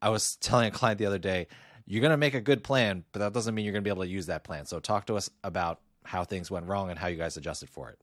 I 0.00 0.10
was 0.10 0.36
telling 0.40 0.68
a 0.68 0.70
client 0.70 0.98
the 0.98 1.06
other 1.06 1.18
day, 1.18 1.46
you're 1.86 2.00
going 2.00 2.10
to 2.10 2.16
make 2.16 2.34
a 2.34 2.40
good 2.40 2.64
plan, 2.64 3.04
but 3.12 3.20
that 3.20 3.32
doesn't 3.32 3.54
mean 3.54 3.64
you're 3.64 3.72
going 3.72 3.84
to 3.84 3.88
be 3.88 3.92
able 3.92 4.02
to 4.02 4.08
use 4.08 4.26
that 4.26 4.44
plan. 4.44 4.66
So 4.66 4.80
talk 4.80 5.06
to 5.06 5.16
us 5.16 5.30
about 5.44 5.80
how 6.04 6.24
things 6.24 6.50
went 6.50 6.66
wrong 6.66 6.90
and 6.90 6.98
how 6.98 7.06
you 7.06 7.16
guys 7.16 7.36
adjusted 7.36 7.70
for 7.70 7.90
it. 7.90 7.98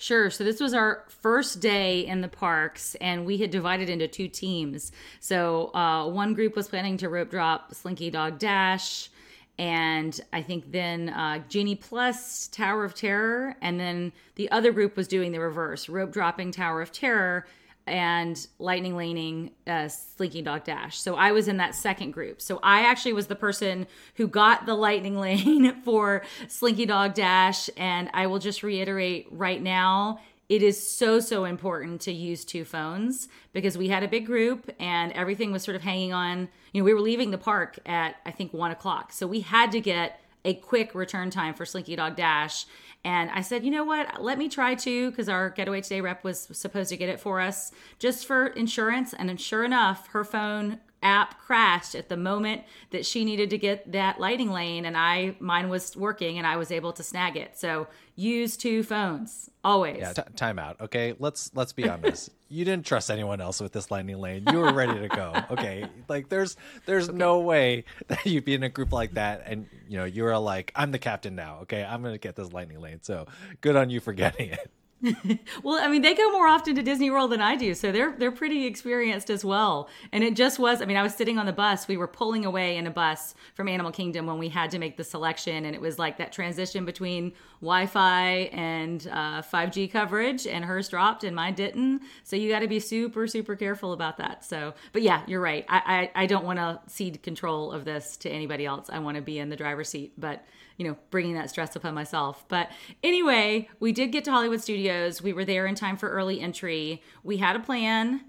Sure. 0.00 0.30
So 0.30 0.44
this 0.44 0.60
was 0.60 0.74
our 0.74 1.04
first 1.08 1.58
day 1.58 2.06
in 2.06 2.20
the 2.20 2.28
parks, 2.28 2.94
and 3.00 3.26
we 3.26 3.38
had 3.38 3.50
divided 3.50 3.90
into 3.90 4.06
two 4.06 4.28
teams. 4.28 4.92
So 5.18 5.74
uh, 5.74 6.08
one 6.08 6.34
group 6.34 6.54
was 6.54 6.68
planning 6.68 6.96
to 6.98 7.08
rope 7.08 7.30
drop 7.30 7.74
Slinky 7.74 8.08
Dog 8.08 8.38
Dash, 8.38 9.10
and 9.58 10.18
I 10.32 10.40
think 10.40 10.70
then 10.70 11.08
uh, 11.08 11.40
Genie 11.48 11.74
Plus 11.74 12.46
Tower 12.46 12.84
of 12.84 12.94
Terror, 12.94 13.56
and 13.60 13.80
then 13.80 14.12
the 14.36 14.48
other 14.52 14.70
group 14.70 14.96
was 14.96 15.08
doing 15.08 15.32
the 15.32 15.40
reverse, 15.40 15.88
rope 15.88 16.12
dropping 16.12 16.52
Tower 16.52 16.80
of 16.80 16.92
Terror 16.92 17.44
and 17.88 18.46
lightning 18.58 18.96
laning 18.96 19.50
uh, 19.66 19.88
slinky 19.88 20.42
dog 20.42 20.64
dash. 20.64 20.98
So 20.98 21.16
i 21.16 21.32
was 21.32 21.48
in 21.48 21.56
that 21.58 21.74
second 21.74 22.12
group. 22.12 22.40
So 22.40 22.60
i 22.62 22.82
actually 22.82 23.12
was 23.12 23.26
the 23.26 23.36
person 23.36 23.86
who 24.14 24.28
got 24.28 24.66
the 24.66 24.74
lightning 24.74 25.18
lane 25.20 25.82
for 25.82 26.22
slinky 26.48 26.86
dog 26.86 27.14
dash. 27.14 27.68
And 27.76 28.10
i 28.14 28.26
will 28.26 28.38
just 28.38 28.62
reiterate 28.62 29.26
right 29.30 29.62
now 29.62 30.20
it 30.48 30.62
is 30.62 30.82
so 30.82 31.20
so 31.20 31.44
important 31.44 32.00
to 32.02 32.12
use 32.12 32.44
two 32.44 32.64
phones 32.64 33.28
because 33.52 33.76
we 33.76 33.88
had 33.88 34.02
a 34.02 34.08
big 34.08 34.24
group 34.24 34.70
and 34.80 35.12
everything 35.12 35.52
was 35.52 35.62
sort 35.62 35.76
of 35.76 35.82
hanging 35.82 36.14
on. 36.14 36.48
You 36.72 36.80
know 36.80 36.84
we 36.84 36.94
were 36.94 37.00
leaving 37.00 37.30
the 37.30 37.38
park 37.38 37.78
at 37.84 38.16
i 38.24 38.30
think 38.30 38.52
one 38.52 38.70
o'clock. 38.70 39.12
So 39.12 39.26
we 39.26 39.40
had 39.40 39.70
to 39.72 39.80
get 39.80 40.20
a 40.44 40.54
quick 40.54 40.94
return 40.94 41.30
time 41.30 41.54
for 41.54 41.66
slinky 41.66 41.96
dog 41.96 42.16
dash 42.16 42.66
and 43.04 43.30
I 43.30 43.42
said, 43.42 43.64
you 43.64 43.70
know 43.70 43.84
what? 43.84 44.22
Let 44.22 44.38
me 44.38 44.48
try 44.48 44.74
to, 44.74 45.10
because 45.10 45.28
our 45.28 45.50
Getaway 45.50 45.80
Today 45.80 46.00
rep 46.00 46.24
was 46.24 46.48
supposed 46.52 46.90
to 46.90 46.96
get 46.96 47.08
it 47.08 47.20
for 47.20 47.40
us 47.40 47.70
just 47.98 48.26
for 48.26 48.48
insurance. 48.48 49.14
And 49.14 49.40
sure 49.40 49.64
enough, 49.64 50.08
her 50.08 50.24
phone 50.24 50.80
app 51.02 51.38
crashed 51.38 51.94
at 51.94 52.08
the 52.08 52.16
moment 52.16 52.62
that 52.90 53.06
she 53.06 53.24
needed 53.24 53.50
to 53.50 53.58
get 53.58 53.92
that 53.92 54.18
lightning 54.18 54.50
lane 54.50 54.84
and 54.84 54.96
I 54.96 55.36
mine 55.38 55.68
was 55.68 55.96
working 55.96 56.38
and 56.38 56.46
I 56.46 56.56
was 56.56 56.70
able 56.70 56.92
to 56.94 57.02
snag 57.02 57.36
it. 57.36 57.56
So 57.56 57.86
use 58.16 58.56
two 58.56 58.82
phones 58.82 59.48
always. 59.62 59.98
Yeah, 59.98 60.12
t- 60.12 60.22
time 60.34 60.58
out. 60.58 60.80
Okay, 60.80 61.14
let's 61.18 61.50
let's 61.54 61.72
be 61.72 61.88
honest. 61.88 62.30
you 62.48 62.64
didn't 62.64 62.84
trust 62.84 63.10
anyone 63.10 63.40
else 63.40 63.60
with 63.60 63.72
this 63.72 63.90
lightning 63.90 64.18
lane. 64.18 64.44
You 64.50 64.58
were 64.58 64.72
ready 64.72 64.98
to 64.98 65.08
go. 65.08 65.34
Okay, 65.50 65.86
like 66.08 66.28
there's 66.28 66.56
there's 66.84 67.08
okay. 67.08 67.16
no 67.16 67.40
way 67.40 67.84
that 68.08 68.24
you'd 68.26 68.44
be 68.44 68.54
in 68.54 68.62
a 68.62 68.68
group 68.68 68.92
like 68.92 69.14
that 69.14 69.44
and 69.46 69.66
you 69.88 69.96
know 69.96 70.04
you 70.04 70.24
were 70.24 70.36
like 70.36 70.72
I'm 70.74 70.90
the 70.90 70.98
captain 70.98 71.34
now. 71.34 71.60
Okay, 71.62 71.82
I'm 71.84 72.02
gonna 72.02 72.18
get 72.18 72.36
this 72.36 72.52
lightning 72.52 72.80
lane. 72.80 72.98
So 73.02 73.26
good 73.60 73.76
on 73.76 73.88
you 73.88 74.00
for 74.00 74.12
getting 74.12 74.50
it. 74.50 74.70
well, 75.62 75.78
I 75.80 75.88
mean, 75.88 76.02
they 76.02 76.14
go 76.14 76.32
more 76.32 76.48
often 76.48 76.74
to 76.74 76.82
Disney 76.82 77.10
World 77.10 77.30
than 77.30 77.40
I 77.40 77.54
do, 77.54 77.74
so 77.74 77.92
they're 77.92 78.14
they're 78.18 78.32
pretty 78.32 78.66
experienced 78.66 79.30
as 79.30 79.44
well. 79.44 79.88
And 80.12 80.24
it 80.24 80.34
just 80.34 80.58
was. 80.58 80.82
I 80.82 80.86
mean, 80.86 80.96
I 80.96 81.02
was 81.02 81.14
sitting 81.14 81.38
on 81.38 81.46
the 81.46 81.52
bus. 81.52 81.86
We 81.86 81.96
were 81.96 82.08
pulling 82.08 82.44
away 82.44 82.76
in 82.76 82.86
a 82.86 82.90
bus 82.90 83.34
from 83.54 83.68
Animal 83.68 83.92
Kingdom 83.92 84.26
when 84.26 84.38
we 84.38 84.48
had 84.48 84.70
to 84.72 84.78
make 84.78 84.96
the 84.96 85.04
selection, 85.04 85.64
and 85.64 85.74
it 85.74 85.80
was 85.80 85.98
like 85.98 86.18
that 86.18 86.32
transition 86.32 86.84
between 86.84 87.32
Wi-Fi 87.60 88.50
and 88.52 89.08
uh, 89.10 89.42
5G 89.42 89.90
coverage. 89.90 90.46
And 90.46 90.64
hers 90.64 90.88
dropped, 90.88 91.24
and 91.24 91.34
mine 91.34 91.54
didn't. 91.54 92.02
So 92.24 92.36
you 92.36 92.50
got 92.50 92.60
to 92.60 92.68
be 92.68 92.80
super 92.80 93.26
super 93.26 93.56
careful 93.56 93.92
about 93.92 94.18
that. 94.18 94.44
So, 94.44 94.74
but 94.92 95.02
yeah, 95.02 95.22
you're 95.26 95.40
right. 95.40 95.64
I 95.68 96.10
I, 96.14 96.22
I 96.22 96.26
don't 96.26 96.44
want 96.44 96.58
to 96.58 96.80
cede 96.86 97.22
control 97.22 97.72
of 97.72 97.84
this 97.84 98.16
to 98.18 98.30
anybody 98.30 98.66
else. 98.66 98.88
I 98.90 98.98
want 98.98 99.16
to 99.16 99.22
be 99.22 99.38
in 99.38 99.48
the 99.48 99.56
driver's 99.56 99.88
seat, 99.88 100.12
but 100.18 100.44
you 100.78 100.86
know, 100.86 100.96
bringing 101.10 101.34
that 101.34 101.50
stress 101.50 101.74
upon 101.76 101.92
myself. 101.92 102.44
But 102.48 102.70
anyway, 103.02 103.68
we 103.80 103.92
did 103.92 104.12
get 104.12 104.24
to 104.24 104.30
Hollywood 104.30 104.62
Studios. 104.62 105.20
We 105.20 105.32
were 105.32 105.44
there 105.44 105.66
in 105.66 105.74
time 105.74 105.96
for 105.96 106.08
early 106.08 106.40
entry. 106.40 107.02
We 107.24 107.38
had 107.38 107.56
a 107.56 107.60
plan. 107.60 108.24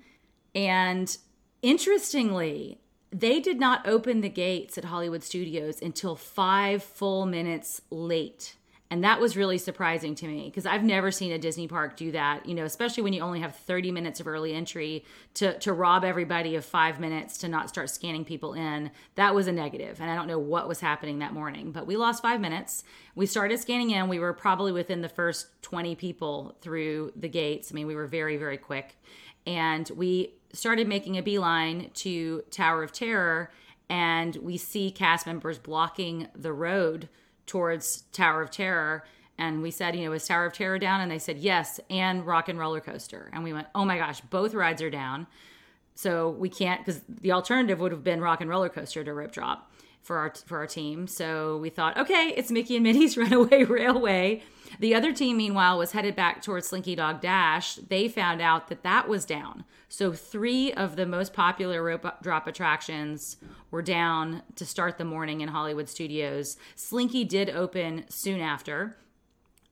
And 0.56 1.16
interestingly, 1.62 2.82
they 3.12 3.40
did 3.40 3.60
not 3.60 3.88
open 3.88 4.22
the 4.22 4.30
gates 4.30 4.78
at 4.78 4.86
Hollywood 4.86 5.24
Studios 5.24 5.80
until 5.82 6.16
five 6.16 6.84
full 6.84 7.28
minutes 7.28 7.82
late. 7.92 8.56
And 8.92 9.04
that 9.04 9.22
was 9.22 9.38
really 9.38 9.60
surprising 9.60 10.16
to 10.16 10.28
me 10.28 10.46
because 10.46 10.66
I've 10.66 10.84
never 10.84 11.12
seen 11.12 11.32
a 11.32 11.38
Disney 11.38 11.68
park 11.68 11.96
do 11.96 12.12
that, 12.12 12.48
you 12.48 12.56
know, 12.56 12.66
especially 12.66 13.04
when 13.04 13.14
you 13.14 13.22
only 13.22 13.40
have 13.40 13.56
30 13.56 13.92
minutes 13.92 14.20
of 14.20 14.28
early 14.28 14.54
entry 14.54 15.06
to, 15.36 15.58
to 15.60 15.74
rob 15.74 16.04
everybody 16.04 16.56
of 16.56 16.66
five 16.66 17.00
minutes 17.00 17.38
to 17.40 17.48
not 17.48 17.70
start 17.70 17.92
scanning 17.92 18.26
people 18.26 18.56
in. 18.56 18.90
That 19.14 19.36
was 19.36 19.46
a 19.46 19.52
negative, 19.52 20.02
And 20.02 20.10
I 20.10 20.16
don't 20.16 20.26
know 20.28 20.40
what 20.40 20.68
was 20.68 20.80
happening 20.80 21.20
that 21.20 21.34
morning, 21.34 21.72
but 21.72 21.86
we 21.86 21.98
lost 21.98 22.24
five 22.24 22.42
minutes. 22.42 22.84
We 23.14 23.28
started 23.28 23.60
scanning 23.60 23.92
in. 23.92 24.10
We 24.10 24.18
were 24.18 24.34
probably 24.34 24.72
within 24.72 25.02
the 25.02 25.10
first 25.10 25.62
20 25.62 25.94
people 25.94 26.58
through 26.62 27.14
the 27.16 27.30
gates. 27.30 27.72
I 27.72 27.76
mean, 27.76 27.86
we 27.86 27.96
were 27.96 28.08
very, 28.08 28.38
very 28.38 28.58
quick. 28.58 28.96
And 29.46 29.88
we 29.96 30.34
started 30.52 30.88
making 30.88 31.16
a 31.16 31.22
beeline 31.22 31.92
to 31.94 32.42
Tower 32.50 32.82
of 32.82 32.92
Terror, 32.92 33.52
and 33.88 34.36
we 34.38 34.58
see 34.58 34.90
cast 34.90 35.28
members 35.28 35.60
blocking 35.60 36.28
the 36.36 36.54
road 36.54 37.08
towards 37.50 38.04
Tower 38.14 38.42
of 38.42 38.52
Terror. 38.52 39.04
And 39.38 39.62
we 39.62 39.72
said, 39.72 39.96
you 39.96 40.06
know, 40.06 40.12
is 40.14 40.28
Tower 40.28 40.46
of 40.46 40.54
Terror 40.54 40.80
down? 40.80 41.02
And 41.02 41.12
they 41.12 41.20
said, 41.20 41.38
yes, 41.38 41.80
and 41.90 42.26
Rock 42.26 42.48
and 42.48 42.60
Roller 42.60 42.80
Coaster. 42.80 43.30
And 43.34 43.44
we 43.44 43.54
went, 43.54 43.68
oh 43.74 43.86
my 43.86 43.98
gosh, 43.98 44.22
both 44.22 44.54
rides 44.54 44.82
are 44.82 44.90
down. 44.90 45.28
So 45.96 46.30
we 46.30 46.50
can't, 46.50 46.86
because 46.86 47.02
the 47.10 47.32
alternative 47.32 47.80
would 47.80 47.92
have 47.92 48.04
been 48.04 48.22
Rock 48.22 48.42
and 48.42 48.50
Roller 48.50 48.70
Coaster 48.70 49.04
to 49.04 49.14
rope 49.14 49.32
drop 49.32 49.72
for 50.02 50.18
our 50.18 50.34
for 50.46 50.58
our 50.58 50.68
team. 50.68 51.08
So 51.08 51.58
we 51.58 51.70
thought, 51.70 51.98
okay, 51.98 52.34
it's 52.36 52.52
Mickey 52.52 52.76
and 52.76 52.84
Minnie's 52.84 53.18
Runaway 53.18 53.64
Railway. 53.64 54.44
The 54.80 54.94
other 54.94 55.14
team, 55.14 55.38
meanwhile, 55.38 55.78
was 55.78 55.94
headed 55.94 56.16
back 56.16 56.42
towards 56.42 56.68
Slinky 56.68 56.96
Dog 56.96 57.22
Dash. 57.22 57.76
They 57.76 58.08
found 58.08 58.42
out 58.42 58.68
that 58.68 58.84
that 58.84 59.08
was 59.08 59.26
down. 59.26 59.64
So 59.88 60.14
three 60.14 60.72
of 60.74 60.96
the 60.96 61.06
most 61.06 61.34
popular 61.34 61.84
rope 61.84 62.06
drop 62.22 62.46
attractions 62.46 63.38
were 63.72 63.82
down 63.82 64.44
to 64.56 64.66
start 64.66 64.98
the 64.98 65.06
morning 65.06 65.42
in 65.42 65.50
Hollywood 65.50 65.90
Studios. 65.90 66.58
Slinky 66.76 67.24
did 67.24 67.50
open 67.50 68.06
soon 68.10 68.40
after. 68.40 68.98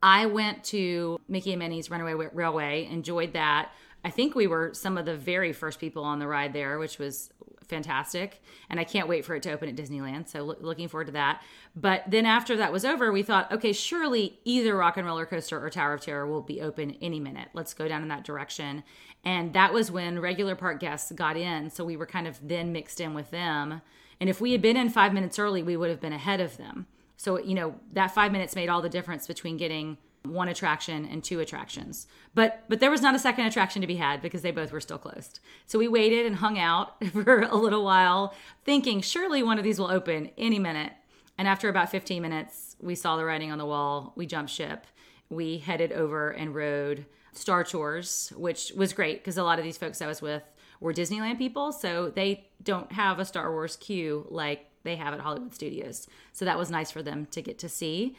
I 0.01 0.25
went 0.25 0.63
to 0.65 1.19
Mickey 1.27 1.51
and 1.51 1.59
Minnie's 1.59 1.89
Runaway 1.89 2.29
Railway, 2.33 2.87
enjoyed 2.89 3.33
that. 3.33 3.71
I 4.03 4.09
think 4.09 4.35
we 4.35 4.47
were 4.47 4.73
some 4.73 4.97
of 4.97 5.05
the 5.05 5.17
very 5.17 5.51
first 5.53 5.79
people 5.79 6.03
on 6.03 6.19
the 6.19 6.27
ride 6.27 6.53
there, 6.53 6.79
which 6.79 6.97
was 6.99 7.31
fantastic. 7.67 8.41
And 8.69 8.79
I 8.79 8.83
can't 8.83 9.07
wait 9.07 9.25
for 9.25 9.35
it 9.35 9.43
to 9.43 9.51
open 9.51 9.69
at 9.69 9.75
Disneyland. 9.75 10.27
So 10.27 10.43
lo- 10.43 10.55
looking 10.59 10.87
forward 10.87 11.07
to 11.07 11.13
that. 11.13 11.41
But 11.75 12.03
then 12.07 12.25
after 12.25 12.55
that 12.57 12.71
was 12.71 12.85
over, 12.85 13.11
we 13.11 13.23
thought, 13.23 13.51
okay, 13.51 13.73
surely 13.73 14.39
either 14.45 14.75
Rock 14.75 14.97
and 14.97 15.05
Roller 15.05 15.25
Coaster 15.25 15.63
or 15.63 15.69
Tower 15.69 15.93
of 15.93 16.01
Terror 16.01 16.27
will 16.27 16.41
be 16.41 16.61
open 16.61 16.97
any 17.01 17.19
minute. 17.19 17.49
Let's 17.53 17.73
go 17.73 17.87
down 17.87 18.01
in 18.01 18.07
that 18.07 18.23
direction. 18.23 18.83
And 19.23 19.53
that 19.53 19.73
was 19.73 19.91
when 19.91 20.19
regular 20.19 20.55
park 20.55 20.79
guests 20.79 21.11
got 21.11 21.37
in. 21.37 21.69
So 21.69 21.83
we 21.83 21.97
were 21.97 22.05
kind 22.05 22.27
of 22.27 22.39
then 22.45 22.71
mixed 22.71 22.99
in 22.99 23.13
with 23.13 23.31
them. 23.31 23.81
And 24.19 24.29
if 24.29 24.41
we 24.41 24.51
had 24.51 24.61
been 24.61 24.77
in 24.77 24.89
five 24.89 25.13
minutes 25.13 25.37
early, 25.37 25.61
we 25.61 25.77
would 25.77 25.89
have 25.89 26.01
been 26.01 26.13
ahead 26.13 26.41
of 26.41 26.57
them. 26.57 26.87
So, 27.17 27.39
you 27.39 27.55
know, 27.55 27.75
that 27.93 28.13
five 28.13 28.31
minutes 28.31 28.55
made 28.55 28.69
all 28.69 28.81
the 28.81 28.89
difference 28.89 29.27
between 29.27 29.57
getting 29.57 29.97
one 30.33 30.47
attraction 30.47 31.05
and 31.05 31.23
two 31.23 31.39
attractions. 31.39 32.07
But 32.33 32.63
but 32.67 32.79
there 32.79 32.91
was 32.91 33.01
not 33.01 33.15
a 33.15 33.19
second 33.19 33.45
attraction 33.45 33.81
to 33.81 33.87
be 33.87 33.95
had 33.95 34.21
because 34.21 34.41
they 34.41 34.51
both 34.51 34.71
were 34.71 34.81
still 34.81 34.97
closed. 34.97 35.39
So 35.65 35.79
we 35.79 35.87
waited 35.87 36.25
and 36.25 36.37
hung 36.37 36.57
out 36.57 37.03
for 37.11 37.41
a 37.41 37.55
little 37.55 37.83
while 37.83 38.33
thinking 38.65 39.01
surely 39.01 39.43
one 39.43 39.57
of 39.57 39.63
these 39.63 39.79
will 39.79 39.91
open 39.91 40.31
any 40.37 40.59
minute. 40.59 40.93
And 41.37 41.47
after 41.47 41.69
about 41.69 41.91
15 41.91 42.21
minutes, 42.21 42.75
we 42.81 42.95
saw 42.95 43.15
the 43.15 43.25
writing 43.25 43.51
on 43.51 43.57
the 43.57 43.65
wall. 43.65 44.13
We 44.15 44.25
jumped 44.25 44.51
ship. 44.51 44.87
We 45.29 45.59
headed 45.59 45.91
over 45.91 46.31
and 46.31 46.55
rode 46.55 47.05
Star 47.33 47.63
Tours, 47.63 48.33
which 48.35 48.71
was 48.75 48.93
great 48.93 49.19
because 49.19 49.37
a 49.37 49.43
lot 49.43 49.59
of 49.59 49.65
these 49.65 49.77
folks 49.77 50.01
I 50.01 50.07
was 50.07 50.21
with 50.21 50.43
were 50.79 50.93
Disneyland 50.93 51.37
people, 51.37 51.71
so 51.71 52.09
they 52.09 52.49
don't 52.63 52.91
have 52.91 53.19
a 53.19 53.25
Star 53.25 53.51
Wars 53.51 53.75
queue 53.75 54.25
like 54.29 54.69
they 54.83 54.95
have 54.95 55.13
at 55.13 55.19
Hollywood 55.19 55.53
Studios. 55.53 56.07
So 56.33 56.45
that 56.45 56.57
was 56.57 56.71
nice 56.71 56.91
for 56.91 57.03
them 57.03 57.27
to 57.31 57.41
get 57.41 57.59
to 57.59 57.69
see. 57.69 58.15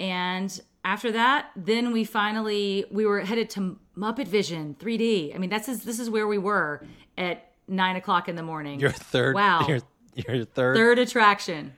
And 0.00 0.60
after 0.84 1.12
that, 1.12 1.50
then 1.56 1.92
we 1.92 2.04
finally 2.04 2.84
we 2.90 3.04
were 3.04 3.20
headed 3.20 3.50
to 3.50 3.78
Muppet 3.96 4.28
Vision 4.28 4.76
3D. 4.78 5.34
I 5.34 5.38
mean, 5.38 5.50
that's 5.50 5.66
this 5.66 5.98
is 5.98 6.08
where 6.08 6.26
we 6.26 6.38
were 6.38 6.86
at 7.16 7.52
nine 7.66 7.96
o'clock 7.96 8.28
in 8.28 8.36
the 8.36 8.42
morning. 8.42 8.80
Your 8.80 8.90
third, 8.90 9.34
wow, 9.34 9.66
your, 9.66 9.80
your 10.14 10.44
third 10.44 10.76
third 10.76 10.98
attraction. 10.98 11.74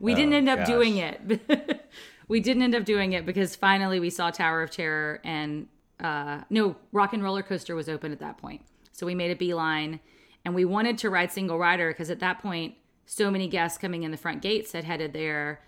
We 0.00 0.12
oh, 0.12 0.16
didn't 0.16 0.34
end 0.34 0.48
up 0.48 0.60
gosh. 0.60 0.66
doing 0.66 0.96
it. 0.96 1.88
we 2.28 2.40
didn't 2.40 2.62
end 2.62 2.74
up 2.74 2.84
doing 2.84 3.12
it 3.12 3.24
because 3.24 3.54
finally 3.54 4.00
we 4.00 4.10
saw 4.10 4.30
Tower 4.30 4.62
of 4.62 4.70
Terror 4.70 5.20
and 5.22 5.68
uh, 6.00 6.40
no 6.50 6.76
Rock 6.90 7.12
and 7.12 7.22
Roller 7.22 7.42
Coaster 7.42 7.76
was 7.76 7.88
open 7.88 8.10
at 8.10 8.18
that 8.18 8.38
point. 8.38 8.62
So 8.90 9.06
we 9.06 9.14
made 9.14 9.30
a 9.30 9.36
beeline, 9.36 10.00
and 10.44 10.54
we 10.54 10.64
wanted 10.64 10.98
to 10.98 11.10
ride 11.10 11.32
single 11.32 11.58
rider 11.58 11.88
because 11.88 12.10
at 12.10 12.20
that 12.20 12.42
point, 12.42 12.74
so 13.06 13.30
many 13.30 13.48
guests 13.48 13.78
coming 13.78 14.02
in 14.02 14.10
the 14.10 14.16
front 14.16 14.42
gates 14.42 14.72
had 14.72 14.84
headed 14.84 15.12
there 15.12 15.60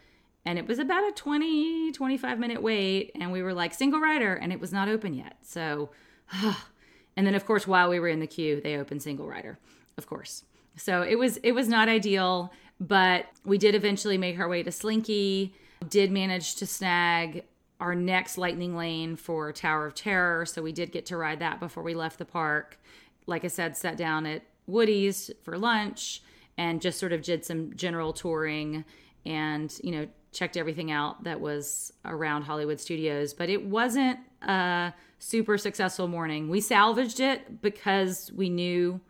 and 0.46 0.58
it 0.58 0.66
was 0.66 0.78
about 0.78 1.08
a 1.08 1.12
20 1.12 1.92
25 1.92 2.38
minute 2.38 2.62
wait 2.62 3.12
and 3.14 3.32
we 3.32 3.42
were 3.42 3.54
like 3.54 3.72
single 3.74 4.00
rider 4.00 4.34
and 4.34 4.52
it 4.52 4.60
was 4.60 4.72
not 4.72 4.88
open 4.88 5.14
yet. 5.14 5.36
So 5.42 5.90
and 7.16 7.26
then 7.26 7.34
of 7.34 7.46
course 7.46 7.66
while 7.66 7.88
we 7.88 8.00
were 8.00 8.08
in 8.08 8.20
the 8.20 8.26
queue 8.26 8.60
they 8.60 8.76
opened 8.76 9.02
single 9.02 9.26
rider 9.26 9.58
of 9.96 10.06
course. 10.06 10.44
So 10.76 11.02
it 11.02 11.18
was 11.18 11.38
it 11.38 11.52
was 11.52 11.68
not 11.68 11.88
ideal 11.88 12.52
but 12.80 13.26
we 13.44 13.58
did 13.58 13.74
eventually 13.74 14.18
make 14.18 14.38
our 14.38 14.48
way 14.48 14.62
to 14.62 14.72
slinky 14.72 15.54
did 15.88 16.10
manage 16.10 16.56
to 16.56 16.66
snag 16.66 17.44
our 17.80 17.94
next 17.94 18.38
lightning 18.38 18.76
lane 18.76 19.16
for 19.16 19.52
tower 19.52 19.86
of 19.86 19.94
terror 19.94 20.46
so 20.46 20.62
we 20.62 20.72
did 20.72 20.92
get 20.92 21.06
to 21.06 21.16
ride 21.16 21.40
that 21.40 21.60
before 21.60 21.82
we 21.82 21.94
left 21.94 22.18
the 22.18 22.24
park. 22.24 22.78
Like 23.26 23.44
i 23.44 23.48
said 23.48 23.76
sat 23.76 23.96
down 23.96 24.26
at 24.26 24.42
woody's 24.66 25.30
for 25.42 25.58
lunch 25.58 26.22
and 26.56 26.80
just 26.80 26.98
sort 26.98 27.12
of 27.12 27.22
did 27.22 27.44
some 27.44 27.74
general 27.74 28.12
touring 28.12 28.84
and 29.26 29.78
you 29.82 29.90
know 29.90 30.06
checked 30.34 30.56
everything 30.56 30.90
out 30.90 31.24
that 31.24 31.40
was 31.40 31.92
around 32.04 32.42
Hollywood 32.42 32.80
Studios, 32.80 33.32
but 33.32 33.48
it 33.48 33.64
wasn't 33.64 34.18
a 34.42 34.92
super 35.18 35.56
successful 35.56 36.08
morning. 36.08 36.50
We 36.50 36.60
salvaged 36.60 37.20
it 37.20 37.62
because 37.62 38.30
we 38.34 38.50
knew, 38.50 39.00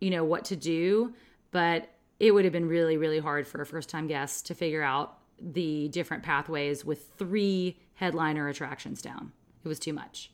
you 0.00 0.10
know, 0.10 0.24
what 0.24 0.44
to 0.46 0.56
do, 0.56 1.14
but 1.52 1.88
it 2.20 2.32
would 2.32 2.44
have 2.44 2.52
been 2.52 2.68
really, 2.68 2.96
really 2.96 3.20
hard 3.20 3.46
for 3.46 3.62
a 3.62 3.66
first 3.66 3.88
time 3.88 4.08
guest 4.08 4.46
to 4.46 4.54
figure 4.54 4.82
out 4.82 5.18
the 5.40 5.88
different 5.88 6.24
pathways 6.24 6.84
with 6.84 7.08
three 7.16 7.78
headliner 7.94 8.48
attractions 8.48 9.00
down. 9.00 9.32
It 9.64 9.68
was 9.68 9.78
too 9.78 9.92
much. 9.92 10.32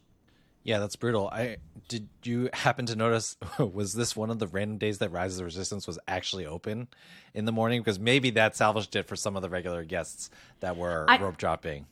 Yeah, 0.64 0.78
that's 0.78 0.96
brutal. 0.96 1.28
I 1.28 1.58
did 1.88 2.08
you 2.22 2.48
happen 2.54 2.86
to 2.86 2.96
notice 2.96 3.36
was 3.58 3.92
this 3.92 4.16
one 4.16 4.30
of 4.30 4.38
the 4.38 4.46
random 4.46 4.78
days 4.78 4.98
that 4.98 5.12
Rise 5.12 5.32
of 5.32 5.38
the 5.38 5.44
Resistance 5.44 5.86
was 5.86 5.98
actually 6.08 6.46
open 6.46 6.88
in 7.34 7.44
the 7.44 7.52
morning 7.52 7.80
because 7.80 8.00
maybe 8.00 8.30
that 8.30 8.56
salvaged 8.56 8.96
it 8.96 9.06
for 9.06 9.14
some 9.14 9.36
of 9.36 9.42
the 9.42 9.50
regular 9.50 9.84
guests 9.84 10.30
that 10.60 10.76
were 10.76 11.04
I, 11.06 11.18
rope 11.18 11.36
dropping. 11.36 11.86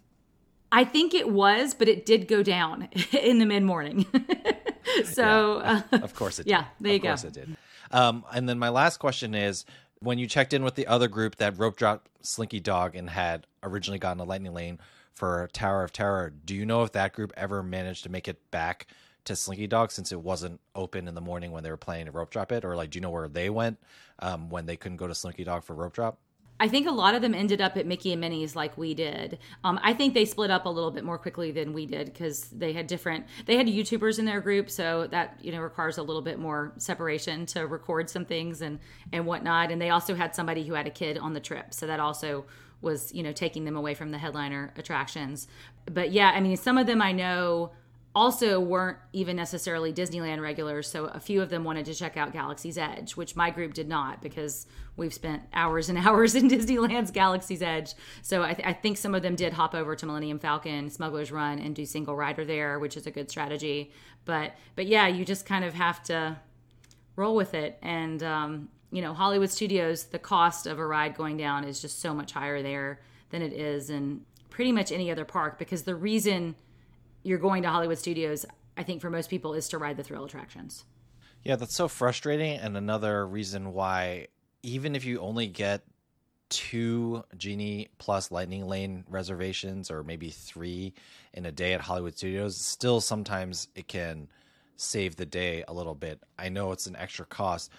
I 0.72 0.84
think 0.84 1.12
it 1.12 1.28
was, 1.28 1.74
but 1.74 1.86
it 1.86 2.06
did 2.06 2.26
go 2.26 2.42
down 2.42 2.88
in 3.12 3.38
the 3.38 3.46
mid 3.46 3.62
morning. 3.62 4.06
so, 5.04 5.60
yeah, 5.60 5.82
uh, 5.92 5.98
of 5.98 6.14
course 6.14 6.38
it. 6.38 6.44
Did. 6.44 6.50
Yeah, 6.50 6.64
there 6.80 6.94
you 6.94 6.98
go. 6.98 7.10
Of 7.10 7.20
course 7.20 7.24
it 7.24 7.34
did. 7.34 7.56
Um, 7.90 8.24
and 8.32 8.48
then 8.48 8.58
my 8.58 8.70
last 8.70 8.96
question 8.96 9.34
is: 9.34 9.66
when 10.00 10.18
you 10.18 10.26
checked 10.26 10.54
in 10.54 10.64
with 10.64 10.76
the 10.76 10.86
other 10.86 11.08
group 11.08 11.36
that 11.36 11.58
rope 11.58 11.76
dropped 11.76 12.08
Slinky 12.22 12.58
Dog 12.58 12.96
and 12.96 13.10
had 13.10 13.46
originally 13.62 13.98
gotten 13.98 14.20
a 14.20 14.24
lightning 14.24 14.54
lane, 14.54 14.78
for 15.14 15.48
Tower 15.52 15.84
of 15.84 15.92
Terror. 15.92 16.32
Do 16.44 16.54
you 16.54 16.66
know 16.66 16.82
if 16.82 16.92
that 16.92 17.12
group 17.12 17.32
ever 17.36 17.62
managed 17.62 18.04
to 18.04 18.08
make 18.08 18.28
it 18.28 18.50
back 18.50 18.86
to 19.24 19.36
Slinky 19.36 19.66
Dog 19.66 19.92
since 19.92 20.12
it 20.12 20.20
wasn't 20.20 20.60
open 20.74 21.06
in 21.06 21.14
the 21.14 21.20
morning 21.20 21.52
when 21.52 21.62
they 21.62 21.70
were 21.70 21.76
playing 21.76 22.06
to 22.06 22.12
rope 22.12 22.30
drop 22.30 22.52
it, 22.52 22.64
or 22.64 22.76
like 22.76 22.90
do 22.90 22.96
you 22.96 23.00
know 23.00 23.10
where 23.10 23.28
they 23.28 23.50
went 23.50 23.78
um, 24.18 24.50
when 24.50 24.66
they 24.66 24.76
couldn't 24.76 24.96
go 24.96 25.06
to 25.06 25.14
Slinky 25.14 25.44
Dog 25.44 25.64
for 25.64 25.74
rope 25.74 25.94
drop? 25.94 26.18
I 26.62 26.68
think 26.68 26.86
a 26.86 26.92
lot 26.92 27.16
of 27.16 27.22
them 27.22 27.34
ended 27.34 27.60
up 27.60 27.76
at 27.76 27.86
Mickey 27.86 28.12
and 28.12 28.20
Minnie's 28.20 28.54
like 28.54 28.78
we 28.78 28.94
did. 28.94 29.40
Um, 29.64 29.80
I 29.82 29.94
think 29.94 30.14
they 30.14 30.24
split 30.24 30.48
up 30.48 30.64
a 30.64 30.68
little 30.68 30.92
bit 30.92 31.02
more 31.02 31.18
quickly 31.18 31.50
than 31.50 31.72
we 31.72 31.86
did 31.86 32.06
because 32.06 32.44
they 32.50 32.72
had 32.72 32.86
different. 32.86 33.26
They 33.46 33.56
had 33.56 33.66
YouTubers 33.66 34.20
in 34.20 34.26
their 34.26 34.40
group, 34.40 34.70
so 34.70 35.08
that 35.08 35.38
you 35.42 35.50
know 35.50 35.60
requires 35.60 35.98
a 35.98 36.02
little 36.02 36.22
bit 36.22 36.38
more 36.38 36.72
separation 36.78 37.46
to 37.46 37.66
record 37.66 38.08
some 38.08 38.24
things 38.24 38.62
and 38.62 38.78
and 39.12 39.26
whatnot. 39.26 39.72
And 39.72 39.82
they 39.82 39.90
also 39.90 40.14
had 40.14 40.36
somebody 40.36 40.64
who 40.64 40.74
had 40.74 40.86
a 40.86 40.90
kid 40.90 41.18
on 41.18 41.32
the 41.32 41.40
trip, 41.40 41.74
so 41.74 41.86
that 41.86 41.98
also 41.98 42.44
was 42.82 43.12
you 43.14 43.22
know 43.22 43.32
taking 43.32 43.64
them 43.64 43.76
away 43.76 43.94
from 43.94 44.10
the 44.10 44.18
headliner 44.18 44.72
attractions. 44.76 45.48
But 45.86 46.12
yeah 46.12 46.30
i 46.34 46.40
mean 46.40 46.56
some 46.56 46.78
of 46.78 46.86
them 46.86 47.02
i 47.02 47.12
know 47.12 47.72
also 48.14 48.60
weren't 48.60 48.98
even 49.12 49.34
necessarily 49.34 49.92
disneyland 49.92 50.40
regulars 50.40 50.86
so 50.86 51.06
a 51.06 51.18
few 51.18 51.40
of 51.40 51.48
them 51.48 51.64
wanted 51.64 51.86
to 51.86 51.94
check 51.94 52.16
out 52.16 52.32
galaxy's 52.32 52.76
edge 52.76 53.16
which 53.16 53.34
my 53.34 53.50
group 53.50 53.72
did 53.72 53.88
not 53.88 54.20
because 54.20 54.66
we've 54.96 55.14
spent 55.14 55.42
hours 55.54 55.88
and 55.88 55.98
hours 56.06 56.34
in 56.34 56.48
disneyland's 56.48 57.10
galaxy's 57.10 57.62
edge. 57.62 57.94
So 58.20 58.42
I, 58.42 58.54
th- 58.54 58.68
I 58.68 58.72
think 58.72 58.96
some 58.98 59.14
of 59.14 59.22
them 59.22 59.34
did 59.34 59.52
hop 59.52 59.74
over 59.74 59.96
to 59.96 60.06
millennium 60.06 60.38
falcon 60.38 60.90
smuggler's 60.90 61.32
run 61.32 61.58
and 61.58 61.74
do 61.74 61.86
single 61.86 62.14
rider 62.14 62.44
there 62.44 62.78
which 62.78 62.96
is 62.96 63.06
a 63.06 63.10
good 63.10 63.30
strategy. 63.30 63.92
But 64.24 64.54
but 64.76 64.86
yeah 64.86 65.08
you 65.08 65.24
just 65.24 65.46
kind 65.46 65.64
of 65.64 65.74
have 65.74 66.02
to 66.04 66.36
roll 67.16 67.34
with 67.34 67.54
it. 67.54 67.78
And 67.82 68.22
um, 68.22 68.68
you 68.92 69.00
know, 69.00 69.14
Hollywood 69.14 69.50
Studios, 69.50 70.04
the 70.04 70.18
cost 70.18 70.66
of 70.66 70.78
a 70.78 70.86
ride 70.86 71.16
going 71.16 71.38
down 71.38 71.64
is 71.64 71.80
just 71.80 72.00
so 72.00 72.12
much 72.14 72.32
higher 72.32 72.62
there 72.62 73.00
than 73.30 73.40
it 73.40 73.54
is 73.54 73.88
in 73.88 74.20
pretty 74.50 74.70
much 74.70 74.92
any 74.92 75.10
other 75.10 75.24
park 75.24 75.58
because 75.58 75.82
the 75.82 75.94
reason 75.94 76.54
you're 77.22 77.38
going 77.38 77.62
to 77.62 77.70
Hollywood 77.70 77.98
Studios, 77.98 78.44
I 78.76 78.82
think 78.82 79.00
for 79.00 79.08
most 79.08 79.30
people, 79.30 79.54
is 79.54 79.66
to 79.70 79.78
ride 79.78 79.96
the 79.96 80.02
thrill 80.02 80.24
attractions. 80.24 80.84
Yeah, 81.42 81.56
that's 81.56 81.74
so 81.74 81.88
frustrating. 81.88 82.58
And 82.58 82.76
another 82.76 83.26
reason 83.26 83.72
why, 83.72 84.28
even 84.62 84.94
if 84.94 85.06
you 85.06 85.20
only 85.20 85.46
get 85.46 85.82
two 86.50 87.24
Genie 87.38 87.88
Plus 87.96 88.30
Lightning 88.30 88.66
Lane 88.68 89.04
reservations 89.08 89.90
or 89.90 90.04
maybe 90.04 90.28
three 90.28 90.92
in 91.32 91.46
a 91.46 91.52
day 91.52 91.72
at 91.72 91.80
Hollywood 91.80 92.16
Studios, 92.18 92.58
still 92.58 93.00
sometimes 93.00 93.68
it 93.74 93.88
can 93.88 94.28
save 94.76 95.16
the 95.16 95.24
day 95.24 95.64
a 95.66 95.72
little 95.72 95.94
bit. 95.94 96.22
I 96.38 96.50
know 96.50 96.72
it's 96.72 96.86
an 96.86 96.96
extra 96.96 97.24
cost. 97.24 97.70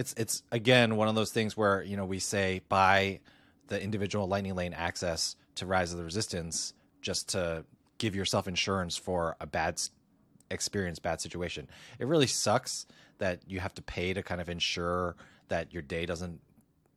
It's 0.00 0.14
it's 0.16 0.42
again 0.50 0.96
one 0.96 1.08
of 1.08 1.14
those 1.14 1.30
things 1.30 1.58
where 1.58 1.82
you 1.82 1.94
know 1.94 2.06
we 2.06 2.20
say 2.20 2.62
buy 2.70 3.20
the 3.66 3.82
individual 3.82 4.26
Lightning 4.26 4.54
Lane 4.54 4.72
access 4.72 5.36
to 5.56 5.66
Rise 5.66 5.92
of 5.92 5.98
the 5.98 6.04
Resistance 6.04 6.72
just 7.02 7.28
to 7.30 7.66
give 7.98 8.16
yourself 8.16 8.48
insurance 8.48 8.96
for 8.96 9.36
a 9.42 9.46
bad 9.46 9.78
experience, 10.50 10.98
bad 10.98 11.20
situation. 11.20 11.68
It 11.98 12.06
really 12.06 12.26
sucks 12.26 12.86
that 13.18 13.40
you 13.46 13.60
have 13.60 13.74
to 13.74 13.82
pay 13.82 14.14
to 14.14 14.22
kind 14.22 14.40
of 14.40 14.48
ensure 14.48 15.16
that 15.48 15.74
your 15.74 15.82
day 15.82 16.06
doesn't 16.06 16.40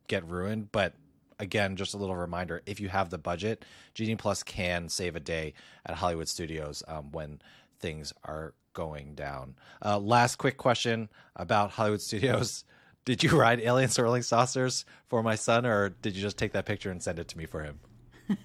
get 0.08 0.26
ruined, 0.26 0.72
but 0.72 0.94
again, 1.40 1.76
just 1.76 1.94
a 1.94 1.98
little 1.98 2.16
reminder: 2.16 2.62
if 2.66 2.80
you 2.80 2.88
have 2.88 3.10
the 3.10 3.18
budget, 3.18 3.66
Genie 3.94 4.16
Plus 4.16 4.44
can 4.44 4.88
save 4.88 5.18
a 5.18 5.20
day 5.20 5.56
at 5.86 5.96
Hollywood 5.96 6.30
Studios 6.30 6.84
um, 6.88 7.12
when 7.12 7.42
things 7.82 8.14
are 8.24 8.54
going 8.72 9.14
down. 9.14 9.56
Uh, 9.84 10.00
last 10.00 10.38
quick 10.38 10.56
question 10.56 11.10
about 11.36 11.72
Hollywood 11.72 12.02
Studios: 12.10 12.64
Did 13.06 13.24
you 13.24 13.38
ride 13.38 13.60
alien 13.60 13.90
swirling 13.90 14.22
saucers 14.22 14.86
for 15.08 15.22
my 15.22 15.36
son, 15.36 15.66
or 15.66 15.90
did 15.90 16.16
you 16.16 16.22
just 16.22 16.38
take 16.38 16.54
that 16.54 16.66
picture 16.66 16.90
and 16.90 17.02
send 17.02 17.20
it 17.20 17.28
to 17.30 17.38
me 17.38 17.46
for 17.46 17.64
him? 17.64 17.80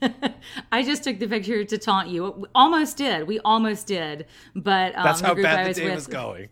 I 0.72 0.82
just 0.82 1.04
took 1.04 1.18
the 1.18 1.28
picture 1.28 1.64
to 1.64 1.78
taunt 1.78 2.08
you. 2.08 2.30
We 2.30 2.48
almost 2.54 2.96
did. 2.96 3.28
We 3.28 3.38
almost 3.40 3.86
did, 3.86 4.26
but 4.54 4.96
um, 4.96 5.04
that's 5.04 5.20
how 5.20 5.34
bad 5.34 5.68
the 5.68 5.80
day 5.80 5.84
with, 5.86 5.94
was 5.94 6.06
going. 6.08 6.48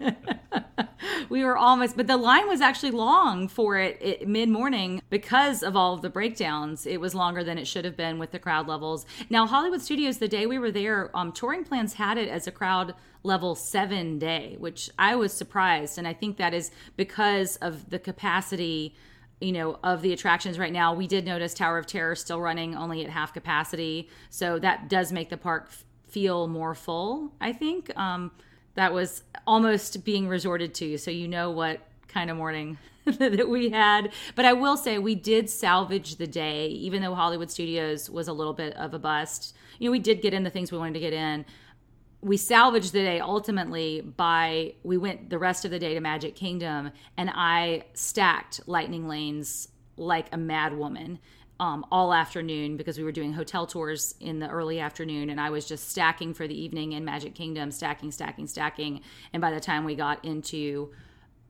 we 1.28 1.44
were 1.44 1.56
almost, 1.56 1.96
but 1.96 2.06
the 2.06 2.16
line 2.16 2.48
was 2.48 2.60
actually 2.60 2.90
long 2.90 3.48
for 3.48 3.78
it, 3.78 3.98
it 4.00 4.28
mid 4.28 4.48
morning 4.48 5.00
because 5.10 5.62
of 5.62 5.76
all 5.76 5.94
of 5.94 6.02
the 6.02 6.10
breakdowns. 6.10 6.86
It 6.86 7.00
was 7.00 7.14
longer 7.14 7.42
than 7.44 7.58
it 7.58 7.66
should 7.66 7.84
have 7.84 7.96
been 7.96 8.18
with 8.18 8.30
the 8.30 8.38
crowd 8.38 8.66
levels. 8.68 9.06
Now, 9.30 9.46
Hollywood 9.46 9.82
Studios, 9.82 10.18
the 10.18 10.28
day 10.28 10.46
we 10.46 10.58
were 10.58 10.70
there, 10.70 11.10
um, 11.14 11.32
touring 11.32 11.64
plans 11.64 11.94
had 11.94 12.18
it 12.18 12.28
as 12.28 12.46
a 12.46 12.52
crowd 12.52 12.94
level 13.22 13.54
seven 13.54 14.18
day, 14.18 14.56
which 14.58 14.90
I 14.98 15.16
was 15.16 15.32
surprised. 15.32 15.98
And 15.98 16.06
I 16.06 16.12
think 16.12 16.36
that 16.36 16.54
is 16.54 16.70
because 16.96 17.56
of 17.56 17.90
the 17.90 17.98
capacity 17.98 18.94
you 19.40 19.52
know 19.52 19.78
of 19.84 20.00
the 20.00 20.14
attractions 20.14 20.58
right 20.58 20.72
now 20.72 20.94
we 20.94 21.06
did 21.06 21.26
notice 21.26 21.52
tower 21.52 21.76
of 21.76 21.86
terror 21.86 22.14
still 22.14 22.40
running 22.40 22.74
only 22.74 23.04
at 23.04 23.10
half 23.10 23.34
capacity 23.34 24.08
so 24.30 24.58
that 24.58 24.88
does 24.88 25.12
make 25.12 25.28
the 25.28 25.36
park 25.36 25.68
feel 26.08 26.48
more 26.48 26.74
full 26.74 27.32
i 27.38 27.52
think 27.52 27.94
um, 27.98 28.30
that 28.76 28.92
was 28.92 29.22
almost 29.46 30.04
being 30.04 30.28
resorted 30.28 30.74
to. 30.74 30.96
So 30.98 31.10
you 31.10 31.26
know 31.26 31.50
what 31.50 31.80
kind 32.08 32.30
of 32.30 32.36
morning 32.36 32.78
that 33.04 33.48
we 33.48 33.70
had. 33.70 34.12
But 34.34 34.44
I 34.44 34.52
will 34.52 34.76
say 34.76 34.98
we 34.98 35.14
did 35.14 35.50
salvage 35.50 36.16
the 36.16 36.26
day, 36.26 36.68
even 36.68 37.02
though 37.02 37.14
Hollywood 37.14 37.50
Studios 37.50 38.08
was 38.08 38.28
a 38.28 38.32
little 38.32 38.52
bit 38.52 38.76
of 38.76 38.94
a 38.94 38.98
bust. 38.98 39.54
You 39.78 39.88
know, 39.88 39.92
we 39.92 39.98
did 39.98 40.22
get 40.22 40.32
in 40.34 40.44
the 40.44 40.50
things 40.50 40.70
we 40.70 40.78
wanted 40.78 40.94
to 40.94 41.00
get 41.00 41.12
in. 41.12 41.44
We 42.20 42.36
salvaged 42.36 42.92
the 42.92 43.00
day 43.00 43.20
ultimately 43.20 44.00
by 44.00 44.74
we 44.82 44.96
went 44.96 45.30
the 45.30 45.38
rest 45.38 45.64
of 45.64 45.70
the 45.70 45.78
day 45.78 45.94
to 45.94 46.00
Magic 46.00 46.34
Kingdom 46.34 46.90
and 47.16 47.30
I 47.32 47.84
stacked 47.94 48.60
lightning 48.66 49.06
lanes 49.06 49.68
like 49.96 50.26
a 50.32 50.36
mad 50.36 50.76
woman 50.76 51.18
um, 51.58 51.86
all 51.90 52.12
afternoon 52.12 52.76
because 52.76 52.98
we 52.98 53.04
were 53.04 53.12
doing 53.12 53.32
hotel 53.32 53.66
tours 53.66 54.14
in 54.20 54.38
the 54.38 54.48
early 54.48 54.80
afternoon 54.80 55.30
and 55.30 55.40
I 55.40 55.50
was 55.50 55.66
just 55.66 55.88
stacking 55.88 56.34
for 56.34 56.46
the 56.46 56.60
evening 56.60 56.92
in 56.92 57.04
Magic 57.04 57.34
Kingdom, 57.34 57.70
stacking, 57.70 58.10
stacking, 58.10 58.46
stacking. 58.46 59.00
And 59.32 59.40
by 59.40 59.50
the 59.50 59.60
time 59.60 59.84
we 59.84 59.94
got 59.94 60.24
into 60.24 60.90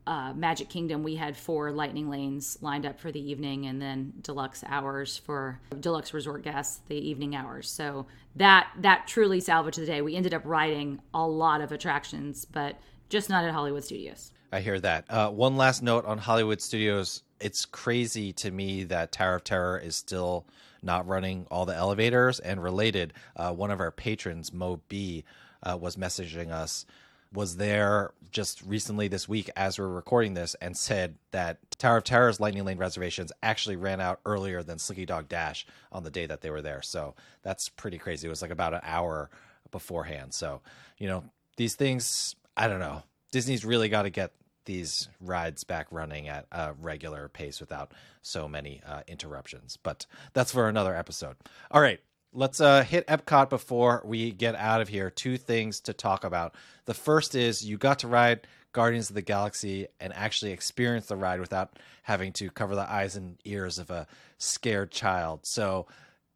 uh, 0.07 0.33
Magic 0.35 0.69
Kingdom, 0.69 1.03
we 1.03 1.17
had 1.17 1.37
four 1.37 1.73
lightning 1.73 2.09
lanes 2.09 2.57
lined 2.61 2.87
up 2.87 3.01
for 3.01 3.11
the 3.11 3.31
evening 3.31 3.67
and 3.67 3.83
then 3.83 4.13
deluxe 4.21 4.63
hours 4.69 5.17
for 5.17 5.61
deluxe 5.81 6.15
resort 6.15 6.43
guests, 6.43 6.81
the 6.89 6.97
evening 6.97 7.35
hours. 7.35 7.69
So 7.69 8.07
that 8.37 8.69
that 8.81 9.09
truly 9.09 9.41
salvaged 9.41 9.81
the 9.81 9.87
day. 9.87 10.03
We 10.03 10.15
ended 10.15 10.35
up 10.35 10.43
riding 10.45 11.01
a 11.13 11.27
lot 11.27 11.61
of 11.61 11.73
attractions, 11.73 12.45
but 12.45 12.77
just 13.09 13.29
not 13.29 13.45
at 13.45 13.53
Hollywood 13.53 13.85
Studios. 13.85 14.31
I 14.53 14.61
hear 14.61 14.79
that. 14.81 15.05
Uh, 15.11 15.31
one 15.31 15.57
last 15.57 15.83
note 15.83 16.05
on 16.05 16.19
Hollywood 16.19 16.61
Studios 16.61 17.23
it's 17.41 17.65
crazy 17.65 18.33
to 18.35 18.51
me 18.51 18.85
that 18.85 19.13
Tower 19.13 19.37
of 19.37 19.45
Terror 19.45 19.79
is 19.79 19.97
still 19.97 20.47
not 20.83 21.07
running 21.07 21.47
all 21.51 21.67
the 21.67 21.75
elevators. 21.75 22.39
And 22.41 22.63
related, 22.63 23.13
uh, 23.37 23.53
one 23.53 23.71
of 23.71 23.81
our 23.81 23.91
patrons, 23.91 24.53
Mo 24.53 24.81
B, 24.89 25.25
uh, 25.63 25.77
was 25.77 25.97
messaging 25.97 26.51
us, 26.51 26.87
was 27.33 27.57
there 27.57 28.13
just 28.31 28.63
recently 28.63 29.09
this 29.09 29.29
week 29.29 29.51
as 29.57 29.79
we're 29.79 29.89
recording 29.89 30.35
this, 30.35 30.55
and 30.61 30.77
said 30.77 31.17
that 31.33 31.59
Tower 31.79 31.99
of 31.99 32.05
Terror's 32.05 32.41
Lightning 32.41 32.65
Lane 32.65 32.79
reservations 32.79 33.33
actually 33.43 33.77
ran 33.77 34.01
out 34.01 34.21
earlier 34.25 34.63
than 34.63 34.79
Slinky 34.79 35.07
Dog 35.07 35.29
Dash 35.29 35.67
on 35.91 36.05
the 36.05 36.11
day 36.11 36.27
that 36.27 36.41
they 36.41 36.51
were 36.51 36.63
there. 36.63 36.83
So 36.83 37.15
that's 37.43 37.69
pretty 37.69 37.99
crazy. 37.99 38.27
It 38.27 38.31
was 38.31 38.43
like 38.43 38.51
about 38.51 38.75
an 38.75 38.81
hour 38.83 39.29
beforehand. 39.71 40.35
So, 40.35 40.61
you 40.99 41.09
know, 41.09 41.25
these 41.57 41.75
things, 41.75 42.37
I 42.57 42.69
don't 42.69 42.81
know. 42.81 43.03
Disney's 43.33 43.65
really 43.65 43.89
got 43.89 44.03
to 44.03 44.11
get 44.11 44.33
these 44.67 45.09
rides 45.21 45.65
back 45.65 45.87
running 45.91 46.29
at 46.29 46.47
a 46.53 46.75
regular 46.81 47.29
pace 47.29 47.61
without 47.61 47.93
so 48.23 48.47
many 48.47 48.83
uh, 48.87 49.01
interruptions. 49.09 49.79
But 49.83 50.07
that's 50.33 50.53
for 50.53 50.69
another 50.69 50.95
episode. 50.95 51.37
All 51.71 51.81
right, 51.81 52.01
let's 52.33 52.61
uh, 52.61 52.83
hit 52.83 53.07
Epcot 53.07 53.49
before 53.49 54.03
we 54.05 54.31
get 54.31 54.55
out 54.55 54.81
of 54.81 54.89
here. 54.89 55.11
Two 55.11 55.39
things 55.39 55.81
to 55.81 55.93
talk 55.93 56.25
about. 56.25 56.55
The 56.85 56.95
first 56.95 57.35
is 57.35 57.65
you 57.65 57.79
got 57.79 58.01
to 58.01 58.09
ride 58.09 58.47
Guardians 58.73 59.09
of 59.09 59.15
the 59.15 59.23
Galaxy 59.23 59.87
and 59.99 60.13
actually 60.13 60.53
experience 60.53 61.07
the 61.07 61.17
ride 61.17 61.41
without 61.41 61.79
having 62.03 62.33
to 62.35 62.51
cover 62.51 62.75
the 62.75 62.91
eyes 62.91 63.17
and 63.17 63.39
ears 63.45 63.79
of 63.79 63.91
a 63.91 64.07
scared 64.37 64.91
child. 64.91 65.47
So, 65.47 65.87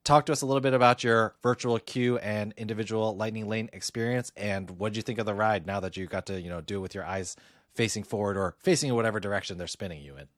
talk 0.04 0.26
to 0.26 0.32
us 0.32 0.40
a 0.40 0.46
little 0.46 0.62
bit 0.62 0.72
about 0.72 1.04
your 1.04 1.34
virtual 1.42 1.78
queue 1.78 2.16
and 2.18 2.54
individual 2.56 3.14
lightning 3.14 3.48
lane 3.48 3.68
experience 3.72 4.32
and 4.36 4.70
what 4.70 4.90
did 4.90 4.96
you 4.96 5.02
think 5.02 5.18
of 5.18 5.26
the 5.26 5.34
ride 5.34 5.66
now 5.66 5.80
that 5.80 5.96
you 5.96 6.06
got 6.06 6.26
to 6.26 6.40
you 6.40 6.48
know 6.48 6.60
do 6.60 6.76
it 6.76 6.80
with 6.80 6.94
your 6.94 7.04
eyes 7.04 7.36
facing 7.74 8.04
forward 8.04 8.36
or 8.36 8.56
facing 8.60 8.90
in 8.90 8.96
whatever 8.96 9.20
direction 9.20 9.58
they're 9.58 9.66
spinning 9.66 10.02
you 10.02 10.16
in. 10.16 10.28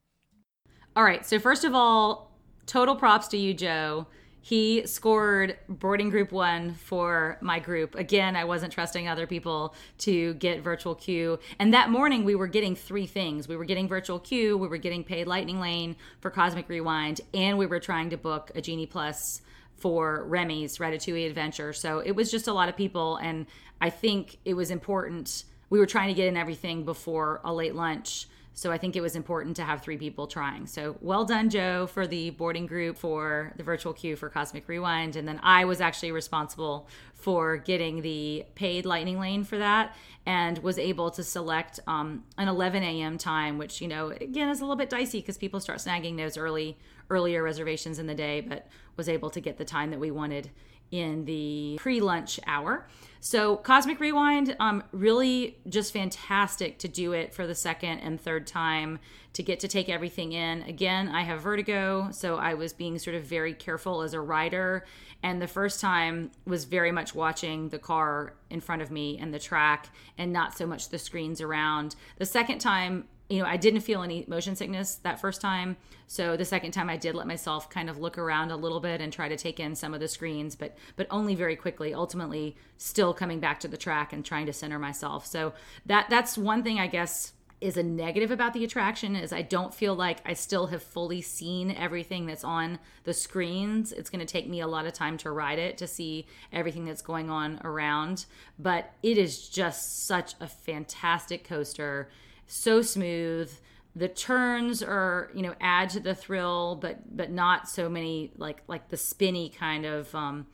All 0.94 1.04
right. 1.04 1.24
So, 1.24 1.38
first 1.38 1.64
of 1.64 1.74
all, 1.74 2.30
total 2.66 2.96
props 2.96 3.28
to 3.28 3.36
you, 3.36 3.54
Joe. 3.54 4.06
He 4.44 4.84
scored 4.86 5.56
boarding 5.68 6.10
group 6.10 6.32
one 6.32 6.74
for 6.74 7.38
my 7.40 7.60
group. 7.60 7.94
Again, 7.94 8.34
I 8.34 8.44
wasn't 8.44 8.72
trusting 8.72 9.06
other 9.06 9.24
people 9.24 9.72
to 9.98 10.34
get 10.34 10.62
virtual 10.62 10.96
queue. 10.96 11.38
And 11.60 11.72
that 11.72 11.90
morning, 11.90 12.24
we 12.24 12.34
were 12.34 12.48
getting 12.48 12.74
three 12.74 13.06
things 13.06 13.46
we 13.46 13.56
were 13.56 13.64
getting 13.64 13.86
virtual 13.86 14.18
queue, 14.18 14.58
we 14.58 14.66
were 14.66 14.78
getting 14.78 15.04
paid 15.04 15.28
Lightning 15.28 15.60
Lane 15.60 15.94
for 16.20 16.28
Cosmic 16.28 16.68
Rewind, 16.68 17.20
and 17.32 17.56
we 17.56 17.66
were 17.66 17.78
trying 17.78 18.10
to 18.10 18.16
book 18.16 18.50
a 18.56 18.60
Genie 18.60 18.86
Plus 18.86 19.42
for 19.76 20.24
Remy's 20.24 20.78
Ratatouille 20.78 21.28
Adventure. 21.28 21.72
So 21.72 22.00
it 22.00 22.12
was 22.12 22.30
just 22.30 22.48
a 22.48 22.52
lot 22.52 22.68
of 22.68 22.76
people. 22.76 23.16
And 23.18 23.46
I 23.80 23.90
think 23.90 24.38
it 24.44 24.54
was 24.54 24.72
important 24.72 25.44
we 25.72 25.78
were 25.78 25.87
trying 25.87 26.08
to 26.08 26.14
get 26.14 26.28
in 26.28 26.37
everything 26.37 26.85
before 26.85 27.40
a 27.44 27.52
late 27.52 27.74
lunch. 27.74 28.26
So 28.52 28.70
I 28.70 28.76
think 28.76 28.94
it 28.94 29.00
was 29.00 29.16
important 29.16 29.56
to 29.56 29.62
have 29.62 29.80
three 29.80 29.96
people 29.96 30.26
trying. 30.26 30.66
So 30.66 30.98
well 31.00 31.24
done, 31.24 31.48
Joe, 31.48 31.87
for 31.87 32.06
the 32.06 32.28
boarding 32.28 32.66
group 32.66 32.98
for 32.98 33.54
the 33.56 33.62
virtual 33.62 33.94
queue 33.94 34.14
for 34.14 34.28
Cosmic 34.28 34.68
Rewind. 34.68 35.16
And 35.16 35.26
then 35.26 35.40
I 35.42 35.64
was 35.64 35.80
actually 35.80 36.12
responsible 36.12 36.88
for 37.14 37.56
getting 37.56 38.02
the 38.02 38.44
paid 38.54 38.85
lightning 38.85 39.18
lane 39.18 39.44
for 39.44 39.56
that 39.56 39.96
and 40.26 40.58
was 40.58 40.78
able 40.78 41.11
to 41.12 41.22
select 41.22 41.80
um, 41.87 42.24
an 42.37 42.48
11 42.48 42.82
a.m. 42.82 43.16
time, 43.16 43.56
which, 43.56 43.80
you 43.80 43.88
know, 43.88 44.11
again 44.11 44.50
is 44.50 44.61
a 44.61 44.64
little 44.64 44.76
bit 44.76 44.90
dicey 44.90 45.20
because 45.20 45.38
people 45.38 45.58
start 45.58 45.78
snagging 45.78 46.18
those 46.18 46.37
early, 46.37 46.76
earlier 47.08 47.42
reservations 47.42 47.98
in 47.98 48.06
the 48.06 48.14
day, 48.14 48.42
but 48.42 48.66
was 48.98 49.08
able 49.08 49.30
to 49.30 49.40
get 49.40 49.56
the 49.56 49.64
time 49.64 49.88
that 49.88 49.98
we 49.98 50.11
wanted 50.11 50.50
in 50.90 51.24
the 51.24 51.78
pre-lunch 51.80 52.38
hour. 52.46 52.87
So 53.24 53.56
Cosmic 53.56 54.00
Rewind, 54.00 54.56
um, 54.58 54.82
really 54.90 55.56
just 55.68 55.92
fantastic 55.92 56.80
to 56.80 56.88
do 56.88 57.12
it 57.12 57.32
for 57.32 57.46
the 57.46 57.54
second 57.54 58.00
and 58.00 58.20
third 58.20 58.48
time 58.48 58.98
to 59.35 59.44
get 59.44 59.61
to 59.61 59.68
take 59.68 59.88
everything 59.88 60.32
in. 60.32 60.62
Again, 60.62 61.08
I 61.08 61.22
have 61.22 61.40
vertigo, 61.40 62.08
so 62.11 62.35
I 62.35 62.54
was 62.54 62.72
being 62.72 62.98
sort 62.98 63.14
of 63.14 63.22
very 63.22 63.54
careful 63.54 64.02
as 64.02 64.12
a 64.12 64.20
rider. 64.20 64.87
And 65.22 65.40
the 65.40 65.46
first 65.46 65.80
time 65.80 66.32
was 66.46 66.64
very 66.64 66.90
much 66.90 67.14
watching 67.14 67.68
the 67.68 67.78
car 67.78 68.35
in 68.50 68.61
front 68.61 68.82
of 68.82 68.90
me 68.90 69.18
and 69.18 69.32
the 69.32 69.38
track 69.38 69.90
and 70.18 70.32
not 70.32 70.58
so 70.58 70.66
much 70.66 70.88
the 70.88 70.98
screens 70.98 71.40
around. 71.40 71.94
The 72.18 72.26
second 72.26 72.58
time, 72.58 73.04
you 73.32 73.38
know, 73.38 73.46
I 73.46 73.56
didn't 73.56 73.80
feel 73.80 74.02
any 74.02 74.26
motion 74.28 74.56
sickness 74.56 74.96
that 74.96 75.18
first 75.18 75.40
time. 75.40 75.78
So 76.06 76.37
the 76.37 76.44
second 76.44 76.72
time 76.72 76.90
I 76.90 76.98
did 76.98 77.14
let 77.14 77.26
myself 77.26 77.70
kind 77.70 77.88
of 77.88 77.96
look 77.96 78.18
around 78.18 78.50
a 78.50 78.56
little 78.56 78.78
bit 78.78 79.00
and 79.00 79.11
try 79.11 79.30
to 79.30 79.37
take 79.38 79.58
in 79.58 79.74
some 79.74 79.94
of 79.94 80.00
the 80.00 80.08
screens, 80.08 80.54
but 80.54 80.76
but 80.96 81.06
only 81.11 81.35
very 81.35 81.56
quickly, 81.56 81.94
ultimately 81.94 82.56
still 82.76 83.12
coming 83.14 83.40
back 83.40 83.61
to 83.61 83.68
the 83.68 83.77
track 83.77 84.12
and 84.12 84.25
trying 84.25 84.46
to 84.46 84.53
center 84.53 84.79
myself. 84.79 85.27
So 85.27 85.53
that 85.87 86.07
that's 86.11 86.37
one 86.38 86.62
thing 86.62 86.79
I 86.79 86.87
guess 86.87 87.33
is 87.61 87.77
a 87.77 87.83
negative 87.83 88.33
about 88.33 88.55
the 88.55 88.64
attraction 88.64 89.14
is 89.14 89.33
I 89.33 89.42
don't 89.42 89.72
feel 89.72 89.94
like 89.94 90.18
I 90.27 90.33
still 90.33 90.66
have 90.66 90.83
fully 90.83 91.20
seen 91.20 91.70
everything 91.70 92.27
that's 92.27 92.42
on 92.42 92.81
the 93.05 93.14
screens. 93.14 93.92
It's 93.92 94.11
going 94.11 94.18
to 94.18 94.33
take 94.33 94.48
me 94.48 94.61
a 94.61 94.66
lot 94.66 94.85
of 94.85 94.94
time 94.94 95.16
to 95.18 95.31
ride 95.31 95.61
it 95.61 95.79
to 95.79 95.87
see 95.87 96.27
everything 96.53 96.85
that's 96.85 97.03
going 97.03 97.31
on 97.31 97.61
around, 97.62 98.27
but 98.59 98.92
it 99.05 99.16
is 99.16 99.48
just 99.48 100.07
such 100.07 100.35
a 100.40 100.48
fantastic 100.48 101.44
coaster 101.44 102.09
so 102.48 102.83
smooth. 102.83 103.51
the 103.94 104.09
turns 104.09 104.83
are 104.83 105.31
you 105.35 105.42
know 105.42 105.55
add 105.61 105.90
to 105.90 106.01
the 106.01 106.14
thrill 106.14 106.77
but 106.77 107.16
but 107.16 107.31
not 107.31 107.68
so 107.68 107.88
many 107.88 108.31
like 108.37 108.62
like 108.66 108.88
the 108.88 108.96
spinny 108.96 109.51
kind 109.51 109.85
of 109.85 110.12
um 110.14 110.46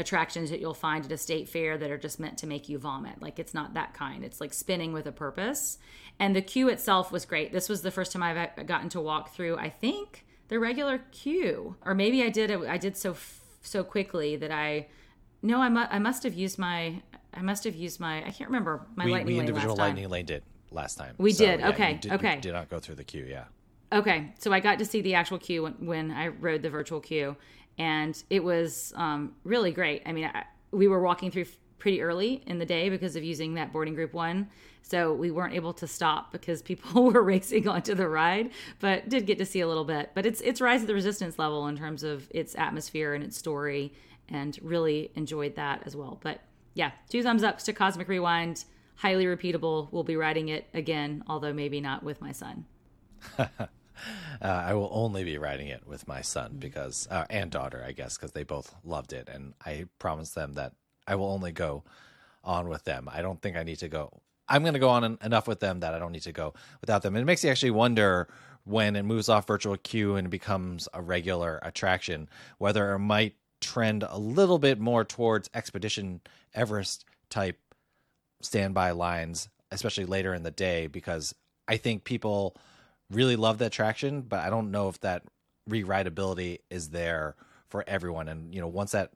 attractions 0.00 0.50
that 0.50 0.60
you'll 0.60 0.74
find 0.74 1.04
at 1.04 1.12
a 1.12 1.16
state 1.16 1.48
fair 1.48 1.78
that 1.78 1.90
are 1.90 1.98
just 1.98 2.18
meant 2.18 2.38
to 2.38 2.46
make 2.46 2.68
you 2.68 2.78
vomit. 2.78 3.20
Like 3.22 3.38
it's 3.38 3.54
not 3.54 3.74
that 3.74 3.94
kind. 3.94 4.24
It's 4.24 4.40
like 4.40 4.52
spinning 4.52 4.92
with 4.92 5.06
a 5.06 5.12
purpose. 5.12 5.78
And 6.18 6.34
the 6.34 6.42
queue 6.42 6.68
itself 6.68 7.12
was 7.12 7.24
great. 7.24 7.52
This 7.52 7.68
was 7.68 7.82
the 7.82 7.90
first 7.90 8.10
time 8.12 8.22
i've 8.22 8.66
gotten 8.66 8.88
to 8.90 9.00
walk 9.00 9.32
through 9.34 9.56
i 9.58 9.68
think 9.68 10.24
the 10.48 10.58
regular 10.58 10.98
queue. 11.12 11.76
Or 11.84 11.94
maybe 11.94 12.22
i 12.24 12.28
did 12.30 12.50
i 12.50 12.76
did 12.76 12.96
so 12.96 13.14
so 13.62 13.84
quickly 13.84 14.36
that 14.36 14.50
i 14.50 14.88
no 15.42 15.60
i, 15.60 15.68
mu- 15.68 15.90
I 15.90 15.98
must 15.98 16.22
have 16.24 16.34
used 16.34 16.58
my 16.58 17.02
i 17.34 17.42
must 17.42 17.64
have 17.64 17.76
used 17.76 18.00
my 18.00 18.18
i 18.26 18.30
can't 18.30 18.48
remember 18.50 18.86
my 18.96 19.04
we, 19.04 19.12
lightning 19.12 19.34
we 19.34 19.40
lane 19.40 19.48
individual 19.48 19.76
lightning 19.76 20.08
lane 20.08 20.26
did 20.26 20.42
last 20.72 20.96
time. 20.96 21.14
We 21.18 21.32
So, 21.32 21.44
did, 21.46 21.60
yeah, 21.60 21.68
okay, 21.70 21.94
did, 22.00 22.12
okay. 22.12 22.34
You 22.36 22.40
did 22.40 22.52
not 22.52 22.68
go 22.68 22.78
through 22.78 22.96
the 22.96 23.04
queue. 23.04 23.26
Yeah. 23.28 23.44
Okay, 23.92 24.32
so 24.38 24.52
I 24.52 24.60
got 24.60 24.78
to 24.78 24.84
see 24.84 25.00
the 25.00 25.14
actual 25.14 25.38
queue 25.38 25.64
when, 25.64 25.72
when 25.84 26.10
I 26.12 26.28
rode 26.28 26.62
the 26.62 26.70
virtual 26.70 27.00
queue, 27.00 27.36
and 27.78 28.22
it 28.30 28.42
was 28.42 28.92
um, 28.96 29.34
really 29.44 29.72
great. 29.72 30.02
I 30.06 30.12
mean, 30.12 30.26
I, 30.26 30.44
we 30.70 30.88
were 30.88 31.00
walking 31.00 31.30
through 31.30 31.46
pretty 31.78 32.02
early 32.02 32.42
in 32.46 32.58
the 32.58 32.66
day 32.66 32.90
because 32.90 33.16
of 33.16 33.24
using 33.24 33.54
that 33.54 33.72
boarding 33.72 33.94
group 33.94 34.12
one, 34.12 34.48
so 34.82 35.14
we 35.14 35.30
weren't 35.30 35.54
able 35.54 35.72
to 35.74 35.86
stop 35.86 36.30
because 36.30 36.62
people 36.62 37.04
were 37.12 37.22
racing 37.22 37.66
onto 37.66 37.94
the 37.94 38.08
ride, 38.08 38.50
but 38.80 39.08
did 39.08 39.26
get 39.26 39.38
to 39.38 39.46
see 39.46 39.60
a 39.60 39.68
little 39.68 39.84
bit. 39.84 40.10
But 40.14 40.26
it's 40.26 40.40
it's 40.42 40.60
Rise 40.60 40.82
of 40.82 40.86
the 40.86 40.94
Resistance 40.94 41.38
level 41.38 41.66
in 41.66 41.76
terms 41.76 42.02
of 42.02 42.28
its 42.30 42.54
atmosphere 42.54 43.14
and 43.14 43.24
its 43.24 43.36
story, 43.36 43.92
and 44.28 44.58
really 44.62 45.10
enjoyed 45.14 45.56
that 45.56 45.82
as 45.86 45.96
well. 45.96 46.18
But 46.22 46.40
yeah, 46.74 46.92
two 47.08 47.22
thumbs 47.22 47.42
up 47.42 47.58
to 47.58 47.72
Cosmic 47.72 48.08
Rewind. 48.08 48.64
Highly 48.96 49.24
repeatable. 49.24 49.88
We'll 49.92 50.04
be 50.04 50.16
riding 50.16 50.48
it 50.48 50.66
again, 50.74 51.24
although 51.26 51.54
maybe 51.54 51.80
not 51.80 52.02
with 52.02 52.20
my 52.20 52.32
son. 52.32 52.66
Uh, 54.42 54.64
I 54.68 54.72
will 54.72 54.88
only 54.90 55.22
be 55.22 55.36
riding 55.36 55.68
it 55.68 55.86
with 55.86 56.08
my 56.08 56.22
son 56.22 56.56
because, 56.58 57.06
uh, 57.10 57.26
and 57.28 57.50
daughter, 57.50 57.84
I 57.86 57.92
guess, 57.92 58.16
because 58.16 58.32
they 58.32 58.42
both 58.42 58.74
loved 58.84 59.12
it. 59.12 59.28
And 59.28 59.52
I 59.66 59.84
promised 59.98 60.34
them 60.34 60.54
that 60.54 60.72
I 61.06 61.16
will 61.16 61.30
only 61.30 61.52
go 61.52 61.84
on 62.42 62.70
with 62.70 62.84
them. 62.84 63.06
I 63.12 63.20
don't 63.20 63.42
think 63.42 63.58
I 63.58 63.64
need 63.64 63.80
to 63.80 63.88
go. 63.88 64.22
I'm 64.48 64.62
going 64.62 64.72
to 64.72 64.80
go 64.80 64.88
on 64.88 65.04
en- 65.04 65.18
enough 65.22 65.46
with 65.46 65.60
them 65.60 65.80
that 65.80 65.92
I 65.92 65.98
don't 65.98 66.12
need 66.12 66.22
to 66.22 66.32
go 66.32 66.54
without 66.80 67.02
them. 67.02 67.16
And 67.16 67.22
it 67.22 67.26
makes 67.26 67.44
you 67.44 67.50
actually 67.50 67.72
wonder 67.72 68.28
when 68.64 68.96
it 68.96 69.02
moves 69.02 69.28
off 69.28 69.46
virtual 69.46 69.76
queue 69.76 70.16
and 70.16 70.30
becomes 70.30 70.88
a 70.94 71.02
regular 71.02 71.58
attraction, 71.62 72.28
whether 72.56 72.94
it 72.94 72.98
might 72.98 73.34
trend 73.60 74.04
a 74.08 74.18
little 74.18 74.58
bit 74.58 74.80
more 74.80 75.04
towards 75.04 75.50
Expedition 75.54 76.20
Everest 76.54 77.04
type 77.28 77.58
standby 78.40 78.92
lines, 78.92 79.48
especially 79.70 80.06
later 80.06 80.34
in 80.34 80.42
the 80.42 80.50
day, 80.50 80.86
because 80.86 81.34
I 81.68 81.76
think 81.76 82.04
people 82.04 82.56
really 83.10 83.36
love 83.36 83.58
that 83.58 83.72
traction, 83.72 84.22
but 84.22 84.40
I 84.40 84.50
don't 84.50 84.70
know 84.70 84.88
if 84.88 85.00
that 85.00 85.24
rerideability 85.68 86.58
is 86.70 86.90
there 86.90 87.36
for 87.68 87.84
everyone. 87.86 88.28
And 88.28 88.54
you 88.54 88.60
know, 88.60 88.68
once 88.68 88.92
that 88.92 89.10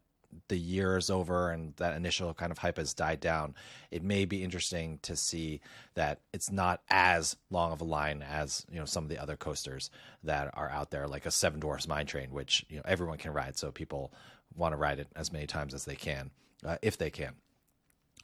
the 0.48 0.58
year 0.58 0.96
is 0.96 1.10
over 1.10 1.50
and 1.50 1.74
that 1.76 1.96
initial 1.96 2.34
kind 2.34 2.50
of 2.50 2.58
hype 2.58 2.76
has 2.76 2.92
died 2.94 3.20
down, 3.20 3.54
it 3.90 4.02
may 4.02 4.24
be 4.24 4.42
interesting 4.42 4.98
to 5.02 5.16
see 5.16 5.60
that 5.94 6.20
it's 6.32 6.50
not 6.50 6.80
as 6.90 7.36
long 7.50 7.72
of 7.72 7.80
a 7.80 7.84
line 7.84 8.22
as 8.22 8.66
you 8.70 8.78
know 8.78 8.84
some 8.84 9.04
of 9.04 9.10
the 9.10 9.20
other 9.20 9.36
coasters 9.36 9.90
that 10.22 10.50
are 10.54 10.70
out 10.70 10.90
there, 10.90 11.06
like 11.06 11.26
a 11.26 11.30
Seven 11.30 11.60
Dwarfs 11.60 11.88
Mine 11.88 12.06
Train, 12.06 12.30
which 12.30 12.64
you 12.68 12.76
know 12.76 12.82
everyone 12.84 13.18
can 13.18 13.32
ride, 13.32 13.56
so 13.56 13.70
people 13.70 14.12
want 14.56 14.72
to 14.72 14.76
ride 14.76 14.98
it 14.98 15.08
as 15.16 15.32
many 15.32 15.46
times 15.46 15.74
as 15.74 15.84
they 15.84 15.96
can, 15.96 16.30
uh, 16.64 16.76
if 16.82 16.98
they 16.98 17.10
can. 17.10 17.34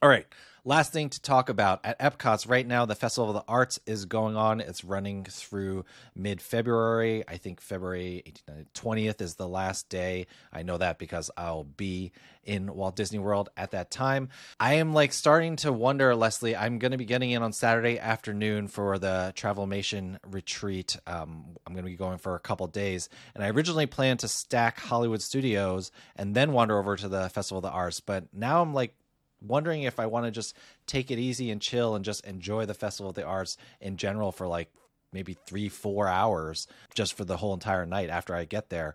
All 0.03 0.09
right. 0.09 0.27
Last 0.65 0.93
thing 0.93 1.11
to 1.11 1.21
talk 1.21 1.49
about 1.49 1.81
at 1.85 1.99
Epcot's 1.99 2.47
right 2.47 2.67
now, 2.67 2.87
the 2.87 2.95
Festival 2.95 3.31
of 3.31 3.35
the 3.35 3.51
Arts 3.51 3.81
is 3.87 4.07
going 4.07 4.37
on. 4.37 4.61
It's 4.61 4.85
running 4.85 5.25
through 5.25 5.85
mid 6.15 6.41
February. 6.41 7.23
I 7.29 7.37
think 7.37 7.61
February 7.61 8.35
20th 8.75 9.21
is 9.21 9.35
the 9.35 9.49
last 9.49 9.91
day. 9.91 10.27
I 10.53 10.63
know 10.63 10.79
that 10.79 10.99
because 10.99 11.31
I'll 11.37 11.65
be 11.65 12.13
in 12.45 12.75
Walt 12.75 12.97
Disney 12.97 13.19
World 13.19 13.51
at 13.57 13.71
that 13.71 13.91
time. 13.91 14.31
I 14.59 14.75
am 14.75 14.93
like 14.95 15.13
starting 15.13 15.57
to 15.57 15.73
wonder, 15.73 16.15
Leslie, 16.15 16.57
I'm 16.57 16.79
going 16.79 16.93
to 16.93 16.99
be 16.99 17.05
getting 17.07 17.31
in 17.31 17.43
on 17.43 17.53
Saturday 17.53 17.99
afternoon 17.99 18.69
for 18.69 18.99
the 18.99 19.33
Travelmation 19.37 20.19
retreat. 20.27 20.97
Um, 21.07 21.57
I'm 21.67 21.73
going 21.73 21.85
to 21.85 21.91
be 21.91 21.97
going 21.97 22.19
for 22.19 22.35
a 22.35 22.41
couple 22.41 22.67
days. 22.69 23.09
And 23.35 23.45
I 23.45 23.51
originally 23.51 23.87
planned 23.87 24.21
to 24.21 24.29
stack 24.29 24.79
Hollywood 24.79 25.21
Studios 25.23 25.91
and 26.17 26.35
then 26.35 26.53
wander 26.53 26.79
over 26.79 26.97
to 26.97 27.09
the 27.09 27.29
Festival 27.29 27.59
of 27.59 27.65
the 27.65 27.71
Arts. 27.71 28.01
But 28.01 28.25
now 28.35 28.63
I'm 28.63 28.75
like, 28.75 28.95
wondering 29.41 29.83
if 29.83 29.99
I 29.99 30.07
want 30.07 30.27
to 30.27 30.31
just 30.31 30.57
take 30.87 31.11
it 31.11 31.19
easy 31.19 31.51
and 31.51 31.61
chill 31.61 31.95
and 31.95 32.05
just 32.05 32.25
enjoy 32.25 32.67
the 32.67 32.75
Festival 32.75 33.11
of 33.11 33.17
the 33.17 33.25
Arts 33.25 33.57
in 33.81 33.97
general 33.97 34.33
for 34.33 34.47
like 34.47 34.71
maybe 35.13 35.37
three, 35.47 35.69
four 35.69 36.09
hours 36.09 36.67
just 36.95 37.15
for 37.15 37.25
the 37.25 37.37
whole 37.37 37.55
entire 37.55 37.87
night 37.87 38.11
after 38.11 38.35
I 38.35 38.45
get 38.45 38.71
there. 38.71 38.95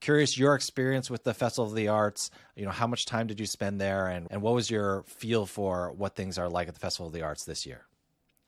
Curious 0.00 0.36
your 0.36 0.54
experience 0.54 1.10
with 1.10 1.24
the 1.24 1.32
Festival 1.32 1.70
of 1.70 1.74
the 1.74 1.88
Arts. 1.88 2.30
You 2.54 2.66
know, 2.66 2.70
how 2.70 2.86
much 2.86 3.06
time 3.06 3.26
did 3.26 3.40
you 3.40 3.46
spend 3.46 3.80
there 3.80 4.08
and, 4.08 4.28
and 4.30 4.42
what 4.42 4.54
was 4.54 4.70
your 4.70 5.04
feel 5.04 5.46
for 5.46 5.92
what 5.92 6.14
things 6.14 6.36
are 6.38 6.48
like 6.48 6.68
at 6.68 6.74
the 6.74 6.80
Festival 6.80 7.06
of 7.06 7.12
the 7.12 7.22
Arts 7.22 7.44
this 7.44 7.64
year? 7.64 7.86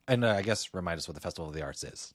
And 0.06 0.24
uh, 0.24 0.32
I 0.32 0.42
guess 0.42 0.74
remind 0.74 0.98
us 0.98 1.08
what 1.08 1.14
the 1.14 1.20
Festival 1.20 1.48
of 1.48 1.54
the 1.54 1.62
Arts 1.62 1.84
is. 1.84 2.12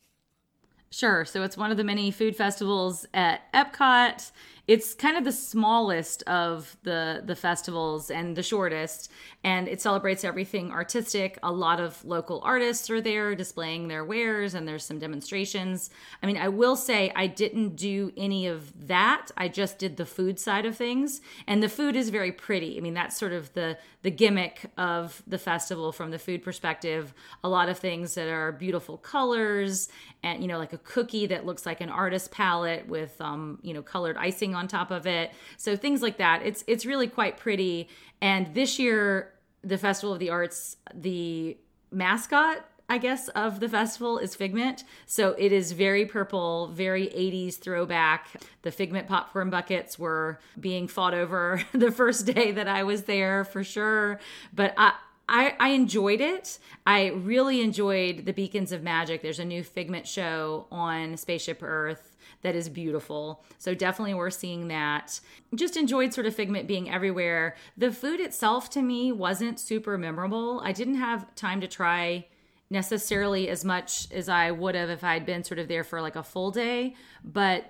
Sure. 0.94 1.26
So 1.26 1.42
it's 1.42 1.58
one 1.58 1.72
of 1.72 1.78
the 1.78 1.84
many 1.84 2.12
food 2.12 2.36
festivals 2.36 3.08
at 3.16 3.52
Epcot. 3.52 4.32
It's 4.66 4.94
kind 4.94 5.18
of 5.18 5.26
the 5.26 5.34
smallest 5.34 6.24
of 6.24 6.78
the 6.84 7.22
the 7.26 7.36
festivals 7.36 8.10
and 8.10 8.34
the 8.34 8.44
shortest, 8.44 9.12
and 9.44 9.68
it 9.68 9.82
celebrates 9.82 10.24
everything 10.24 10.72
artistic. 10.72 11.38
A 11.44 11.52
lot 11.52 11.82
of 11.82 12.04
local 12.06 12.40
artists 12.46 12.90
are 12.90 13.02
there 13.02 13.36
displaying 13.36 13.90
their 13.90 14.06
wares, 14.06 14.54
and 14.54 14.66
there's 14.66 14.86
some 14.86 15.00
demonstrations. 15.00 15.90
I 16.22 16.28
mean, 16.28 16.38
I 16.38 16.48
will 16.48 16.78
say 16.78 17.12
I 17.14 17.28
didn't 17.28 17.76
do 17.76 18.14
any 18.16 18.48
of 18.48 18.88
that. 18.88 19.32
I 19.36 19.50
just 19.50 19.80
did 19.80 19.98
the 19.98 20.06
food 20.06 20.40
side 20.40 20.66
of 20.66 20.78
things, 20.78 21.20
and 21.46 21.62
the 21.62 21.68
food 21.68 21.98
is 21.98 22.10
very 22.10 22.32
pretty. 22.32 22.78
I 22.78 22.80
mean, 22.80 22.94
that's 22.94 23.18
sort 23.18 23.34
of 23.34 23.54
the 23.56 23.78
the 24.02 24.12
gimmick 24.12 24.72
of 24.78 25.24
the 25.28 25.38
festival 25.38 25.92
from 25.92 26.12
the 26.12 26.20
food 26.20 26.42
perspective. 26.42 27.14
A 27.44 27.50
lot 27.50 27.68
of 27.68 27.80
things 27.80 28.16
that 28.16 28.30
are 28.30 28.54
beautiful 28.54 28.98
colors, 28.98 29.90
and 30.24 30.42
you 30.42 30.48
know, 30.48 30.58
like 30.58 30.72
a 30.72 30.78
cookie 30.78 31.28
that 31.28 31.46
looks 31.46 31.66
like 31.66 31.82
an 31.82 31.90
artist 31.90 32.32
palette 32.32 32.88
with 32.88 33.20
um, 33.20 33.60
you 33.62 33.74
know 33.74 33.82
colored 33.82 34.16
icing 34.16 34.53
on 34.56 34.68
top 34.68 34.92
of 34.92 35.06
it. 35.08 35.32
So 35.58 35.76
things 35.76 36.02
like 36.02 36.18
that. 36.18 36.42
It's 36.44 36.64
it's 36.68 36.86
really 36.86 37.08
quite 37.08 37.38
pretty. 37.38 37.90
And 38.22 38.54
this 38.54 38.80
year, 38.80 39.34
the 39.64 39.78
Festival 39.78 40.14
of 40.14 40.20
the 40.20 40.30
Arts, 40.30 40.78
the 40.94 41.58
mascot 41.92 42.66
I 42.90 42.98
guess, 42.98 43.30
of 43.30 43.60
the 43.60 43.70
festival 43.70 44.18
is 44.18 44.36
Figment. 44.36 44.84
So 45.06 45.32
it 45.38 45.52
is 45.52 45.72
very 45.72 46.06
purple, 46.06 46.68
very 46.68 47.08
80s 47.08 47.58
throwback. 47.58 48.28
The 48.62 48.72
Figment 48.72 49.08
popcorn 49.08 49.50
buckets 49.50 49.98
were 49.98 50.40
being 50.60 50.88
fought 50.88 51.14
over 51.14 51.64
the 51.72 51.92
first 51.92 52.26
day 52.26 52.52
that 52.52 52.68
I 52.68 52.84
was 52.84 53.04
there 53.04 53.46
for 53.46 53.64
sure. 53.64 54.20
But 54.54 54.74
I, 54.78 54.94
I, 55.30 55.56
I 55.60 55.70
enjoyed 55.70 56.20
it. 56.20 56.60
I 56.86 57.08
really 57.08 57.62
enjoyed 57.62 58.26
the 58.26 58.34
Beacons 58.34 58.72
of 58.72 58.84
Magic. 58.84 59.22
There's 59.22 59.40
a 59.40 59.46
new 59.46 59.64
Figment 59.64 60.06
show 60.06 60.68
on 60.72 61.16
Spaceship 61.16 61.64
Earth 61.64 62.13
that 62.44 62.56
is 62.56 62.70
beautiful. 62.70 63.44
So 63.58 63.74
definitely 63.74 64.14
we're 64.14 64.30
seeing 64.30 64.68
that. 64.68 65.20
Just 65.56 65.76
enjoyed 65.76 66.14
sort 66.14 66.28
of 66.28 66.36
Figment 66.36 66.68
being 66.68 66.90
everywhere. 66.90 67.56
The 67.78 67.92
food 67.92 68.20
itself 68.20 68.70
to 68.72 68.82
me 68.82 69.12
wasn't 69.12 69.60
super 69.60 69.98
memorable. 69.98 70.62
I 70.64 70.72
didn't 70.72 70.96
have 70.96 71.34
time 71.36 71.62
to 71.62 71.68
try 71.68 72.28
necessarily 72.70 73.50
as 73.50 73.64
much 73.64 74.12
as 74.12 74.28
I 74.30 74.52
would 74.52 74.76
have 74.76 74.90
if 74.90 75.04
I 75.04 75.14
had 75.14 75.26
been 75.26 75.44
sort 75.44 75.60
of 75.60 75.68
there 75.68 75.84
for 75.84 76.02
like 76.02 76.16
a 76.16 76.24
full 76.24 76.52
day, 76.52 76.96
but 77.24 77.66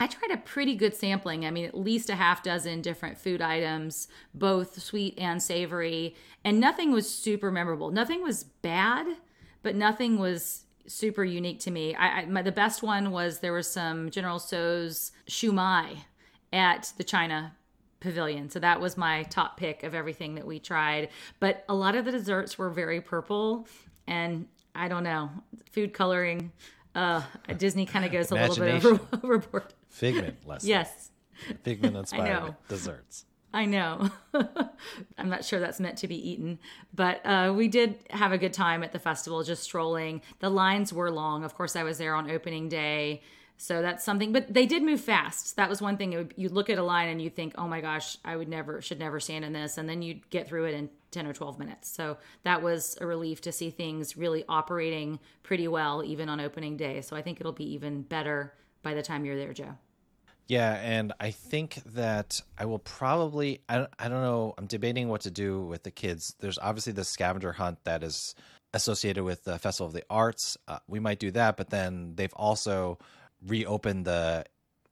I 0.00 0.06
tried 0.06 0.30
a 0.32 0.38
pretty 0.38 0.74
good 0.76 0.94
sampling. 0.94 1.44
I 1.44 1.50
mean, 1.50 1.66
at 1.66 1.76
least 1.76 2.08
a 2.08 2.14
half 2.14 2.42
dozen 2.42 2.80
different 2.80 3.18
food 3.18 3.42
items, 3.42 4.08
both 4.32 4.80
sweet 4.80 5.18
and 5.18 5.42
savory, 5.42 6.16
and 6.42 6.58
nothing 6.58 6.90
was 6.90 7.08
super 7.08 7.50
memorable. 7.50 7.90
Nothing 7.90 8.22
was 8.22 8.44
bad, 8.44 9.06
but 9.62 9.76
nothing 9.76 10.18
was 10.18 10.64
super 10.90 11.24
unique 11.24 11.60
to 11.60 11.70
me. 11.70 11.94
I, 11.94 12.20
I 12.20 12.26
my, 12.26 12.42
the 12.42 12.52
best 12.52 12.82
one 12.82 13.10
was 13.10 13.38
there 13.38 13.52
was 13.52 13.70
some 13.70 14.10
General 14.10 14.38
Tso's 14.38 15.12
shumai 15.28 15.98
at 16.52 16.92
the 16.96 17.04
China 17.04 17.52
pavilion. 18.00 18.50
So 18.50 18.58
that 18.60 18.80
was 18.80 18.96
my 18.96 19.22
top 19.24 19.56
pick 19.56 19.82
of 19.82 19.94
everything 19.94 20.34
that 20.34 20.46
we 20.46 20.58
tried. 20.58 21.10
But 21.38 21.64
a 21.68 21.74
lot 21.74 21.94
of 21.94 22.04
the 22.04 22.12
desserts 22.12 22.58
were 22.58 22.70
very 22.70 23.00
purple 23.00 23.68
and 24.06 24.46
I 24.74 24.88
don't 24.88 25.04
know, 25.04 25.30
food 25.72 25.92
coloring 25.92 26.52
uh 26.94 27.22
Disney 27.56 27.86
kind 27.86 28.04
of 28.04 28.10
goes 28.10 28.32
a 28.32 28.34
little 28.34 28.56
bit 28.56 28.84
over, 28.84 29.00
overboard. 29.22 29.74
Figment, 29.88 30.38
Leslie. 30.46 30.70
Yes. 30.70 31.10
Figment 31.62 31.96
inspired 31.96 32.56
desserts. 32.68 33.26
I 33.52 33.64
know. 33.64 34.10
I'm 35.18 35.28
not 35.28 35.44
sure 35.44 35.58
that's 35.58 35.80
meant 35.80 35.98
to 35.98 36.08
be 36.08 36.30
eaten, 36.30 36.58
but 36.94 37.24
uh, 37.26 37.52
we 37.56 37.66
did 37.66 37.96
have 38.10 38.30
a 38.32 38.38
good 38.38 38.52
time 38.52 38.82
at 38.84 38.92
the 38.92 38.98
festival, 39.00 39.42
just 39.42 39.64
strolling. 39.64 40.22
The 40.38 40.50
lines 40.50 40.92
were 40.92 41.10
long. 41.10 41.42
Of 41.42 41.54
course, 41.56 41.74
I 41.74 41.82
was 41.82 41.98
there 41.98 42.14
on 42.14 42.30
opening 42.30 42.68
day, 42.68 43.22
So 43.56 43.82
that's 43.82 44.04
something, 44.04 44.32
but 44.32 44.54
they 44.54 44.66
did 44.66 44.82
move 44.82 45.00
fast. 45.02 45.56
That 45.56 45.68
was 45.68 45.82
one 45.82 45.96
thing. 45.98 46.14
Would, 46.14 46.34
you 46.36 46.48
look 46.48 46.70
at 46.70 46.78
a 46.78 46.82
line 46.82 47.08
and 47.08 47.20
you 47.20 47.28
think, 47.28 47.54
oh 47.58 47.68
my 47.68 47.80
gosh, 47.82 48.16
I 48.24 48.36
would 48.36 48.48
never, 48.48 48.80
should 48.80 48.98
never 48.98 49.20
stand 49.20 49.44
in 49.44 49.52
this. 49.52 49.76
And 49.78 49.88
then 49.88 50.00
you 50.00 50.20
get 50.30 50.48
through 50.48 50.66
it 50.66 50.74
in 50.74 50.88
10 51.10 51.26
or 51.26 51.34
12 51.34 51.58
minutes. 51.58 51.90
So 51.90 52.16
that 52.44 52.62
was 52.62 52.96
a 53.02 53.06
relief 53.06 53.42
to 53.42 53.52
see 53.52 53.70
things 53.70 54.16
really 54.16 54.44
operating 54.48 55.18
pretty 55.42 55.68
well, 55.68 56.02
even 56.04 56.28
on 56.30 56.40
opening 56.40 56.76
day. 56.78 57.02
So 57.02 57.16
I 57.16 57.22
think 57.22 57.38
it'll 57.40 57.52
be 57.52 57.70
even 57.74 58.02
better 58.02 58.54
by 58.82 58.94
the 58.94 59.02
time 59.02 59.24
you're 59.26 59.36
there, 59.36 59.52
Joe. 59.52 59.76
Yeah, 60.50 60.72
and 60.82 61.12
I 61.20 61.30
think 61.30 61.80
that 61.94 62.42
I 62.58 62.64
will 62.64 62.80
probably 62.80 63.60
I 63.68 63.86
I 64.00 64.08
don't 64.08 64.20
know, 64.20 64.54
I'm 64.58 64.66
debating 64.66 65.08
what 65.08 65.20
to 65.20 65.30
do 65.30 65.60
with 65.60 65.84
the 65.84 65.92
kids. 65.92 66.34
There's 66.40 66.58
obviously 66.58 66.92
the 66.92 67.04
scavenger 67.04 67.52
hunt 67.52 67.78
that 67.84 68.02
is 68.02 68.34
associated 68.74 69.22
with 69.22 69.44
the 69.44 69.60
Festival 69.60 69.86
of 69.86 69.92
the 69.92 70.02
Arts. 70.10 70.58
Uh, 70.66 70.80
we 70.88 70.98
might 70.98 71.20
do 71.20 71.30
that, 71.30 71.56
but 71.56 71.70
then 71.70 72.14
they've 72.16 72.34
also 72.34 72.98
reopened 73.46 74.06
the 74.06 74.44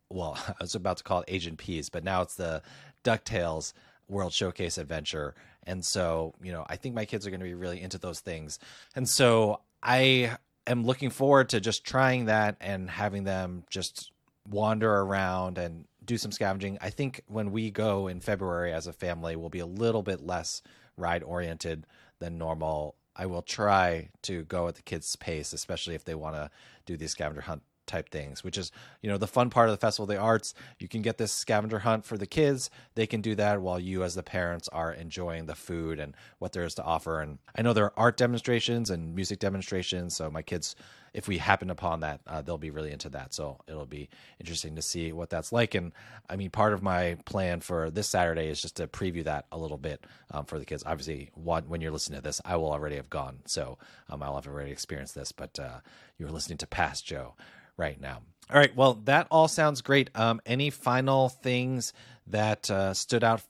well, 0.09 0.39
I 0.49 0.55
was 0.61 0.77
about 0.77 0.99
to 0.99 1.03
call 1.03 1.23
it 1.23 1.25
Agent 1.27 1.59
P's, 1.59 1.91
but 1.91 2.05
now 2.05 2.23
it's 2.23 2.37
the 2.37 2.63
DuckTales 3.03 3.73
World 4.09 4.33
Showcase 4.33 4.79
Adventure. 4.79 5.35
And 5.65 5.85
so, 5.85 6.35
you 6.41 6.53
know, 6.53 6.67
I 6.69 6.77
think 6.77 6.95
my 6.95 7.05
kids 7.05 7.27
are 7.27 7.31
going 7.31 7.41
to 7.41 7.45
be 7.47 7.55
really 7.55 7.83
into 7.83 7.99
those 7.99 8.21
things. 8.21 8.61
And 8.95 9.09
so 9.09 9.63
I 9.83 10.37
am 10.69 10.85
looking 10.85 11.11
forward 11.11 11.49
to 11.49 11.61
just 11.61 11.85
trying 11.85 12.27
that 12.27 12.59
and 12.61 12.89
having 12.89 13.25
them 13.25 13.65
just 13.71 14.13
wander 14.49 14.92
around 14.92 15.59
and 15.59 15.86
do 16.05 16.16
some 16.16 16.32
scavenging. 16.32 16.78
I 16.80 16.90
think 16.90 17.22
when 17.26 17.53
we 17.53 17.70
go 17.70 18.09
in 18.09 18.20
February 18.20 18.72
as 18.72 18.86
a 18.86 18.92
family, 18.92 19.36
we'll 19.36 19.51
be 19.51 19.59
a 19.59 19.66
little 19.66 20.03
bit 20.03 20.20
less 20.20 20.62
ride 20.96 21.22
oriented 21.22 21.86
than 22.18 22.38
normal. 22.38 22.94
I 23.14 23.26
will 23.26 23.42
try 23.42 24.09
to 24.22 24.44
go 24.44 24.68
at 24.68 24.76
the 24.76 24.82
kids' 24.82 25.16
pace, 25.16 25.53
especially 25.53 25.94
if 25.94 26.05
they 26.05 26.14
want 26.14 26.36
to 26.36 26.51
do 26.86 26.96
these 26.96 27.11
scavenger 27.11 27.42
hunt 27.42 27.62
type 27.88 28.11
things, 28.11 28.44
which 28.44 28.57
is, 28.57 28.70
you 29.03 29.11
know, 29.11 29.18
the 29.18 29.26
fun 29.26 29.51
part 29.51 29.68
of 29.68 29.72
the 29.72 29.80
Festival 29.80 30.05
of 30.05 30.14
the 30.14 30.22
Arts. 30.22 30.55
You 30.78 30.88
can 30.88 31.03
get 31.03 31.18
this 31.18 31.32
scavenger 31.32 31.80
hunt 31.80 32.05
for 32.05 32.16
the 32.16 32.26
kids. 32.26 32.70
They 32.94 33.07
can 33.07 33.20
do 33.20 33.34
that 33.34 33.61
while 33.61 33.80
you, 33.80 34.05
as 34.05 34.14
the 34.14 34.22
parents, 34.22 34.68
are 34.68 34.92
enjoying 34.92 35.46
the 35.46 35.55
food 35.55 35.99
and 35.99 36.14
what 36.38 36.53
there 36.53 36.64
is 36.64 36.74
to 36.74 36.84
offer. 36.84 37.20
And 37.20 37.38
I 37.57 37.62
know 37.62 37.72
there 37.72 37.86
are 37.86 37.94
art 37.96 38.16
demonstrations 38.16 38.90
and 38.90 39.14
music 39.14 39.40
demonstrations. 39.40 40.14
So 40.14 40.30
my 40.30 40.42
kids, 40.42 40.76
if 41.13 41.29
we 41.29 41.39
happen 41.39 41.71
upon 41.71 42.01
that, 42.01 42.21
uh, 42.27 42.43
they'll 42.43 42.59
be 42.59 42.71
really 42.71 42.93
into 42.93 43.09
that. 43.11 43.35
So 43.35 43.59
it'll 43.67 43.87
be 43.87 44.09
interesting 44.41 44.77
to 44.77 44.83
see 44.83 45.13
what 45.13 45.31
that's 45.31 45.53
like. 45.53 45.75
And 45.75 45.93
I 46.29 46.37
mean, 46.37 46.51
part 46.51 46.73
of 46.73 46.83
my 46.83 47.17
plan 47.25 47.61
for 47.61 47.91
this 47.91 48.09
Saturday 48.09 48.49
is 48.49 48.61
just 48.61 48.77
to 48.77 48.87
preview 48.87 49.25
that 49.25 49.47
a 49.53 49.59
little 49.59 49.79
bit 49.79 50.05
um, 50.31 50.45
for 50.45 50.59
the 50.59 50.65
kids. 50.65 50.83
Obviously, 50.87 51.31
when 51.35 51.81
you're 51.81 51.93
listening 51.93 52.19
to 52.19 52.25
this, 52.25 52.41
I 52.45 52.57
will 52.57 52.73
already 52.73 52.97
have 52.97 53.11
gone. 53.11 53.41
So 53.47 53.79
um, 54.09 54.23
I'll 54.23 54.37
have 54.37 54.47
already 54.47 54.71
experienced 54.71 55.15
this. 55.15 55.33
But 55.33 55.59
uh, 55.59 55.81
you're 56.19 56.31
listening 56.31 56.59
to 56.59 56.67
Past 56.67 57.07
Joe 57.07 57.35
right 57.77 58.01
now. 58.01 58.23
All 58.51 58.59
right. 58.59 58.75
Well, 58.75 58.95
that 59.05 59.27
all 59.31 59.47
sounds 59.47 59.83
great. 59.83 60.11
Um, 60.15 60.41
any 60.47 60.71
final 60.71 61.29
things 61.29 61.93
that 62.27 62.71
uh, 62.71 62.95
stood 62.95 63.23
out 63.23 63.43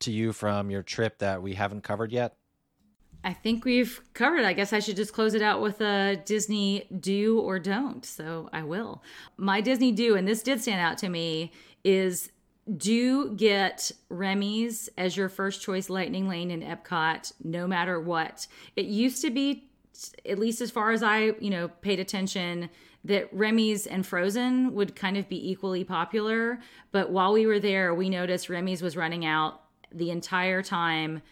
to 0.00 0.12
you 0.12 0.32
from 0.32 0.70
your 0.70 0.82
trip 0.82 1.18
that 1.18 1.42
we 1.42 1.54
haven't 1.54 1.82
covered 1.82 2.12
yet? 2.12 2.37
I 3.24 3.32
think 3.32 3.64
we've 3.64 4.00
covered. 4.14 4.44
I 4.44 4.52
guess 4.52 4.72
I 4.72 4.78
should 4.78 4.96
just 4.96 5.12
close 5.12 5.34
it 5.34 5.42
out 5.42 5.60
with 5.60 5.80
a 5.80 6.22
Disney 6.24 6.86
do 7.00 7.40
or 7.40 7.58
don't. 7.58 8.04
So 8.04 8.48
I 8.52 8.62
will. 8.62 9.02
My 9.36 9.60
Disney 9.60 9.92
do, 9.92 10.14
and 10.14 10.26
this 10.26 10.42
did 10.42 10.60
stand 10.62 10.80
out 10.80 10.98
to 10.98 11.08
me, 11.08 11.52
is 11.84 12.30
do 12.76 13.34
get 13.34 13.90
Remy's 14.08 14.88
as 14.96 15.16
your 15.16 15.28
first 15.28 15.62
choice 15.62 15.88
Lightning 15.88 16.28
Lane 16.28 16.50
in 16.50 16.62
Epcot, 16.62 17.32
no 17.42 17.66
matter 17.66 18.00
what. 18.00 18.46
It 18.76 18.86
used 18.86 19.22
to 19.22 19.30
be, 19.30 19.70
at 20.28 20.38
least 20.38 20.60
as 20.60 20.70
far 20.70 20.92
as 20.92 21.02
I, 21.02 21.32
you 21.40 21.50
know, 21.50 21.68
paid 21.68 21.98
attention, 21.98 22.70
that 23.04 23.32
Remy's 23.32 23.86
and 23.86 24.06
Frozen 24.06 24.74
would 24.74 24.94
kind 24.94 25.16
of 25.16 25.28
be 25.28 25.50
equally 25.50 25.82
popular. 25.82 26.60
But 26.92 27.10
while 27.10 27.32
we 27.32 27.46
were 27.46 27.60
there, 27.60 27.94
we 27.94 28.10
noticed 28.10 28.48
Remy's 28.48 28.82
was 28.82 28.96
running 28.96 29.24
out 29.24 29.62
the 29.90 30.10
entire 30.10 30.62
time 30.62 31.22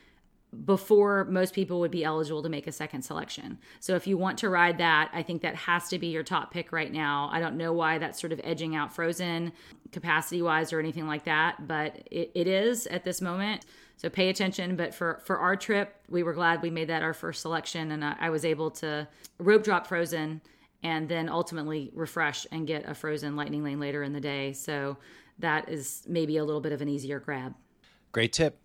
before 0.64 1.24
most 1.26 1.54
people 1.54 1.80
would 1.80 1.90
be 1.90 2.04
eligible 2.04 2.42
to 2.42 2.48
make 2.48 2.66
a 2.66 2.72
second 2.72 3.02
selection. 3.02 3.58
So 3.80 3.94
if 3.94 4.06
you 4.06 4.16
want 4.16 4.38
to 4.38 4.48
ride 4.48 4.78
that, 4.78 5.10
I 5.12 5.22
think 5.22 5.42
that 5.42 5.54
has 5.54 5.88
to 5.88 5.98
be 5.98 6.08
your 6.08 6.22
top 6.22 6.52
pick 6.52 6.72
right 6.72 6.92
now. 6.92 7.28
I 7.32 7.40
don't 7.40 7.56
know 7.56 7.72
why 7.72 7.98
that's 7.98 8.20
sort 8.20 8.32
of 8.32 8.40
edging 8.44 8.74
out 8.74 8.92
Frozen 8.94 9.52
capacity 9.92 10.42
wise 10.42 10.72
or 10.72 10.80
anything 10.80 11.06
like 11.06 11.24
that, 11.24 11.66
but 11.68 11.96
it, 12.10 12.30
it 12.34 12.46
is 12.46 12.86
at 12.86 13.04
this 13.04 13.20
moment. 13.20 13.64
So 13.96 14.08
pay 14.08 14.28
attention. 14.28 14.76
But 14.76 14.94
for 14.94 15.22
for 15.24 15.38
our 15.38 15.56
trip, 15.56 15.94
we 16.08 16.22
were 16.22 16.34
glad 16.34 16.62
we 16.62 16.70
made 16.70 16.88
that 16.88 17.02
our 17.02 17.14
first 17.14 17.40
selection, 17.40 17.92
and 17.92 18.04
I, 18.04 18.16
I 18.20 18.30
was 18.30 18.44
able 18.44 18.70
to 18.72 19.08
rope 19.38 19.64
drop 19.64 19.86
Frozen 19.86 20.42
and 20.82 21.08
then 21.08 21.28
ultimately 21.28 21.90
refresh 21.94 22.46
and 22.52 22.66
get 22.66 22.88
a 22.88 22.94
frozen 22.94 23.34
lightning 23.34 23.64
lane 23.64 23.80
later 23.80 24.02
in 24.02 24.12
the 24.12 24.20
day. 24.20 24.52
So 24.52 24.98
that 25.38 25.68
is 25.68 26.02
maybe 26.06 26.36
a 26.36 26.44
little 26.44 26.60
bit 26.60 26.72
of 26.72 26.82
an 26.82 26.88
easier 26.88 27.18
grab. 27.18 27.54
Great 28.12 28.32
tip. 28.32 28.60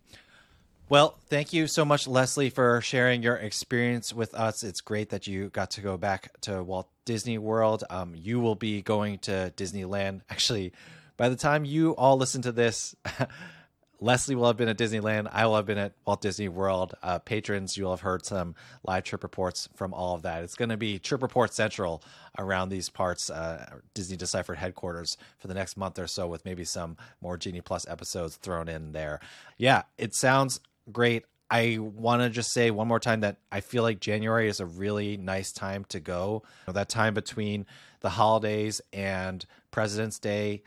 Well, 0.92 1.16
thank 1.30 1.54
you 1.54 1.68
so 1.68 1.86
much, 1.86 2.06
Leslie, 2.06 2.50
for 2.50 2.82
sharing 2.82 3.22
your 3.22 3.36
experience 3.36 4.12
with 4.12 4.34
us. 4.34 4.62
It's 4.62 4.82
great 4.82 5.08
that 5.08 5.26
you 5.26 5.48
got 5.48 5.70
to 5.70 5.80
go 5.80 5.96
back 5.96 6.38
to 6.42 6.62
Walt 6.62 6.86
Disney 7.06 7.38
World. 7.38 7.82
Um, 7.88 8.12
you 8.14 8.40
will 8.40 8.56
be 8.56 8.82
going 8.82 9.16
to 9.20 9.54
Disneyland. 9.56 10.20
Actually, 10.28 10.74
by 11.16 11.30
the 11.30 11.36
time 11.36 11.64
you 11.64 11.92
all 11.92 12.18
listen 12.18 12.42
to 12.42 12.52
this, 12.52 12.94
Leslie 14.00 14.34
will 14.34 14.48
have 14.48 14.58
been 14.58 14.68
at 14.68 14.76
Disneyland. 14.76 15.30
I 15.32 15.46
will 15.46 15.56
have 15.56 15.64
been 15.64 15.78
at 15.78 15.94
Walt 16.04 16.20
Disney 16.20 16.48
World. 16.48 16.94
Uh, 17.02 17.20
patrons, 17.20 17.74
you'll 17.78 17.92
have 17.92 18.02
heard 18.02 18.26
some 18.26 18.54
live 18.84 19.04
trip 19.04 19.22
reports 19.22 19.70
from 19.74 19.94
all 19.94 20.14
of 20.14 20.20
that. 20.22 20.42
It's 20.42 20.56
going 20.56 20.68
to 20.68 20.76
be 20.76 20.98
Trip 20.98 21.22
Report 21.22 21.54
Central 21.54 22.02
around 22.36 22.68
these 22.68 22.90
parts, 22.90 23.30
uh, 23.30 23.78
Disney 23.94 24.18
Deciphered 24.18 24.58
headquarters 24.58 25.16
for 25.38 25.48
the 25.48 25.54
next 25.54 25.78
month 25.78 25.98
or 25.98 26.06
so, 26.06 26.26
with 26.26 26.44
maybe 26.44 26.64
some 26.64 26.98
more 27.22 27.38
Genie 27.38 27.62
Plus 27.62 27.88
episodes 27.88 28.36
thrown 28.36 28.68
in 28.68 28.92
there. 28.92 29.20
Yeah, 29.56 29.84
it 29.96 30.14
sounds 30.14 30.60
great. 30.90 31.24
I 31.50 31.78
want 31.78 32.22
to 32.22 32.30
just 32.30 32.50
say 32.52 32.70
one 32.70 32.88
more 32.88 32.98
time 32.98 33.20
that 33.20 33.36
I 33.50 33.60
feel 33.60 33.82
like 33.82 34.00
January 34.00 34.48
is 34.48 34.60
a 34.60 34.66
really 34.66 35.18
nice 35.18 35.52
time 35.52 35.84
to 35.90 36.00
go. 36.00 36.42
You 36.66 36.68
know, 36.68 36.72
that 36.72 36.88
time 36.88 37.12
between 37.12 37.66
the 38.00 38.08
holidays 38.08 38.80
and 38.92 39.44
President's 39.70 40.18
Day 40.18 40.62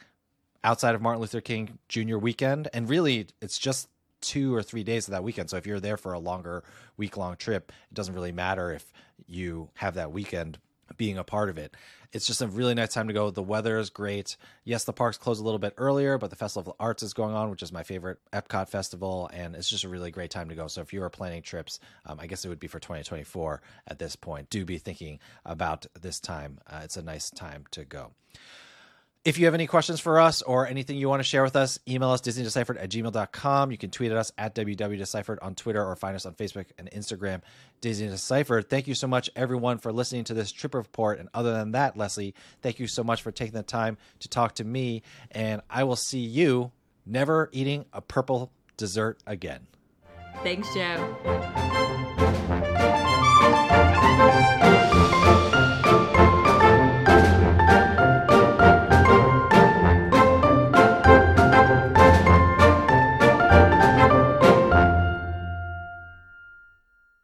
outside 0.63 0.93
of 0.93 1.01
Martin 1.01 1.22
Luther 1.22 1.41
King 1.41 1.80
Jr. 1.89 2.18
weekend. 2.18 2.68
And 2.72 2.88
really, 2.88 3.28
it's 3.41 3.57
just 3.57 3.89
two 4.22 4.53
or 4.53 4.63
three 4.63 4.84
days 4.84 5.07
of 5.07 5.11
that 5.13 5.24
weekend. 5.24 5.49
So 5.49 5.57
if 5.57 5.66
you're 5.66 5.80
there 5.80 5.97
for 5.97 6.13
a 6.13 6.20
longer 6.20 6.63
week 6.97 7.18
long 7.18 7.36
trip, 7.36 7.72
it 7.89 7.93
doesn't 7.93 8.13
really 8.13 8.32
matter 8.32 8.72
if 8.72 8.91
you 9.28 9.70
have 9.76 9.95
that 9.95 10.11
weekend 10.11 10.59
being 10.97 11.17
a 11.17 11.23
part 11.23 11.49
of 11.49 11.57
it. 11.57 11.75
It's 12.11 12.25
just 12.25 12.41
a 12.41 12.47
really 12.47 12.73
nice 12.73 12.93
time 12.93 13.07
to 13.07 13.13
go. 13.13 13.29
The 13.29 13.43
weather 13.43 13.77
is 13.77 13.89
great. 13.89 14.38
Yes, 14.63 14.86
the 14.86 14.93
parks 14.93 15.17
close 15.17 15.39
a 15.39 15.43
little 15.43 15.59
bit 15.59 15.73
earlier, 15.77 16.17
but 16.17 16.29
the 16.29 16.36
Festival 16.36 16.71
of 16.71 16.75
Arts 16.79 17.03
is 17.03 17.13
going 17.13 17.36
on, 17.36 17.49
which 17.49 17.61
is 17.61 17.73
my 17.73 17.83
favorite 17.83 18.19
Epcot 18.31 18.69
festival, 18.69 19.29
and 19.33 19.55
it's 19.55 19.69
just 19.69 19.83
a 19.83 19.89
really 19.89 20.11
great 20.11 20.31
time 20.31 20.47
to 20.49 20.55
go. 20.55 20.67
So 20.67 20.81
if 20.81 20.93
you 20.93 21.03
are 21.03 21.09
planning 21.09 21.41
trips, 21.41 21.79
um, 22.05 22.19
I 22.19 22.27
guess 22.27 22.45
it 22.45 22.49
would 22.49 22.59
be 22.59 22.67
for 22.67 22.79
2024 22.79 23.61
at 23.88 23.99
this 23.99 24.15
point. 24.15 24.49
Do 24.49 24.63
be 24.63 24.77
thinking 24.77 25.19
about 25.45 25.86
this 25.99 26.19
time. 26.19 26.59
Uh, 26.67 26.81
it's 26.83 26.97
a 26.97 27.01
nice 27.01 27.29
time 27.29 27.65
to 27.71 27.83
go. 27.83 28.11
If 29.26 29.39
you 29.39 29.45
have 29.45 29.55
any 29.55 29.65
questions 29.65 29.99
for 29.99 30.19
us 30.19 30.43
or 30.43 30.67
anything 30.67 30.97
you 30.97 31.09
want 31.09 31.19
to 31.19 31.23
share 31.23 31.41
with 31.41 31.55
us, 31.55 31.80
email 31.88 32.11
us 32.11 32.21
disneydeciphered 32.21 32.78
at 32.78 32.91
gmail.com. 32.91 33.71
You 33.71 33.78
can 33.80 33.89
tweet 33.89 34.11
at 34.11 34.17
us 34.17 34.32
at 34.38 34.53
WDWDeciphered 34.53 35.39
on 35.41 35.55
Twitter 35.55 35.84
or 35.84 35.95
find 35.95 36.15
us 36.15 36.28
on 36.28 36.36
Facebook 36.36 36.67
and 36.78 36.91
Instagram, 36.91 37.41
Disney 37.82 38.07
Deciphered. 38.07 38.69
Thank 38.69 38.88
you 38.88 38.93
so 38.93 39.07
much, 39.07 39.32
everyone, 39.36 39.80
for 39.80 39.91
listening 39.91 40.26
to 40.26 40.36
this 40.36 40.51
trip 40.51 40.76
report. 40.76 41.17
And 41.17 41.30
other 41.34 41.53
than 41.53 41.71
that, 41.71 41.97
Leslie, 41.97 42.36
thank 42.61 42.78
you 42.80 42.86
so 42.86 43.03
much 43.03 43.23
for 43.23 43.32
taking 43.32 43.55
the 43.55 43.63
time 43.63 43.97
to 44.19 44.30
talk 44.30 44.53
to 44.55 44.63
me. 44.63 45.01
And 45.32 45.63
I 45.71 45.86
will 45.86 45.95
see 45.95 46.19
you 46.19 46.71
never 47.03 47.49
eating 47.51 47.86
a 47.93 48.01
purple 48.01 48.51
dessert 48.78 49.17
again. 49.26 49.65
Thanks, 50.43 50.71
Joe. 50.76 51.15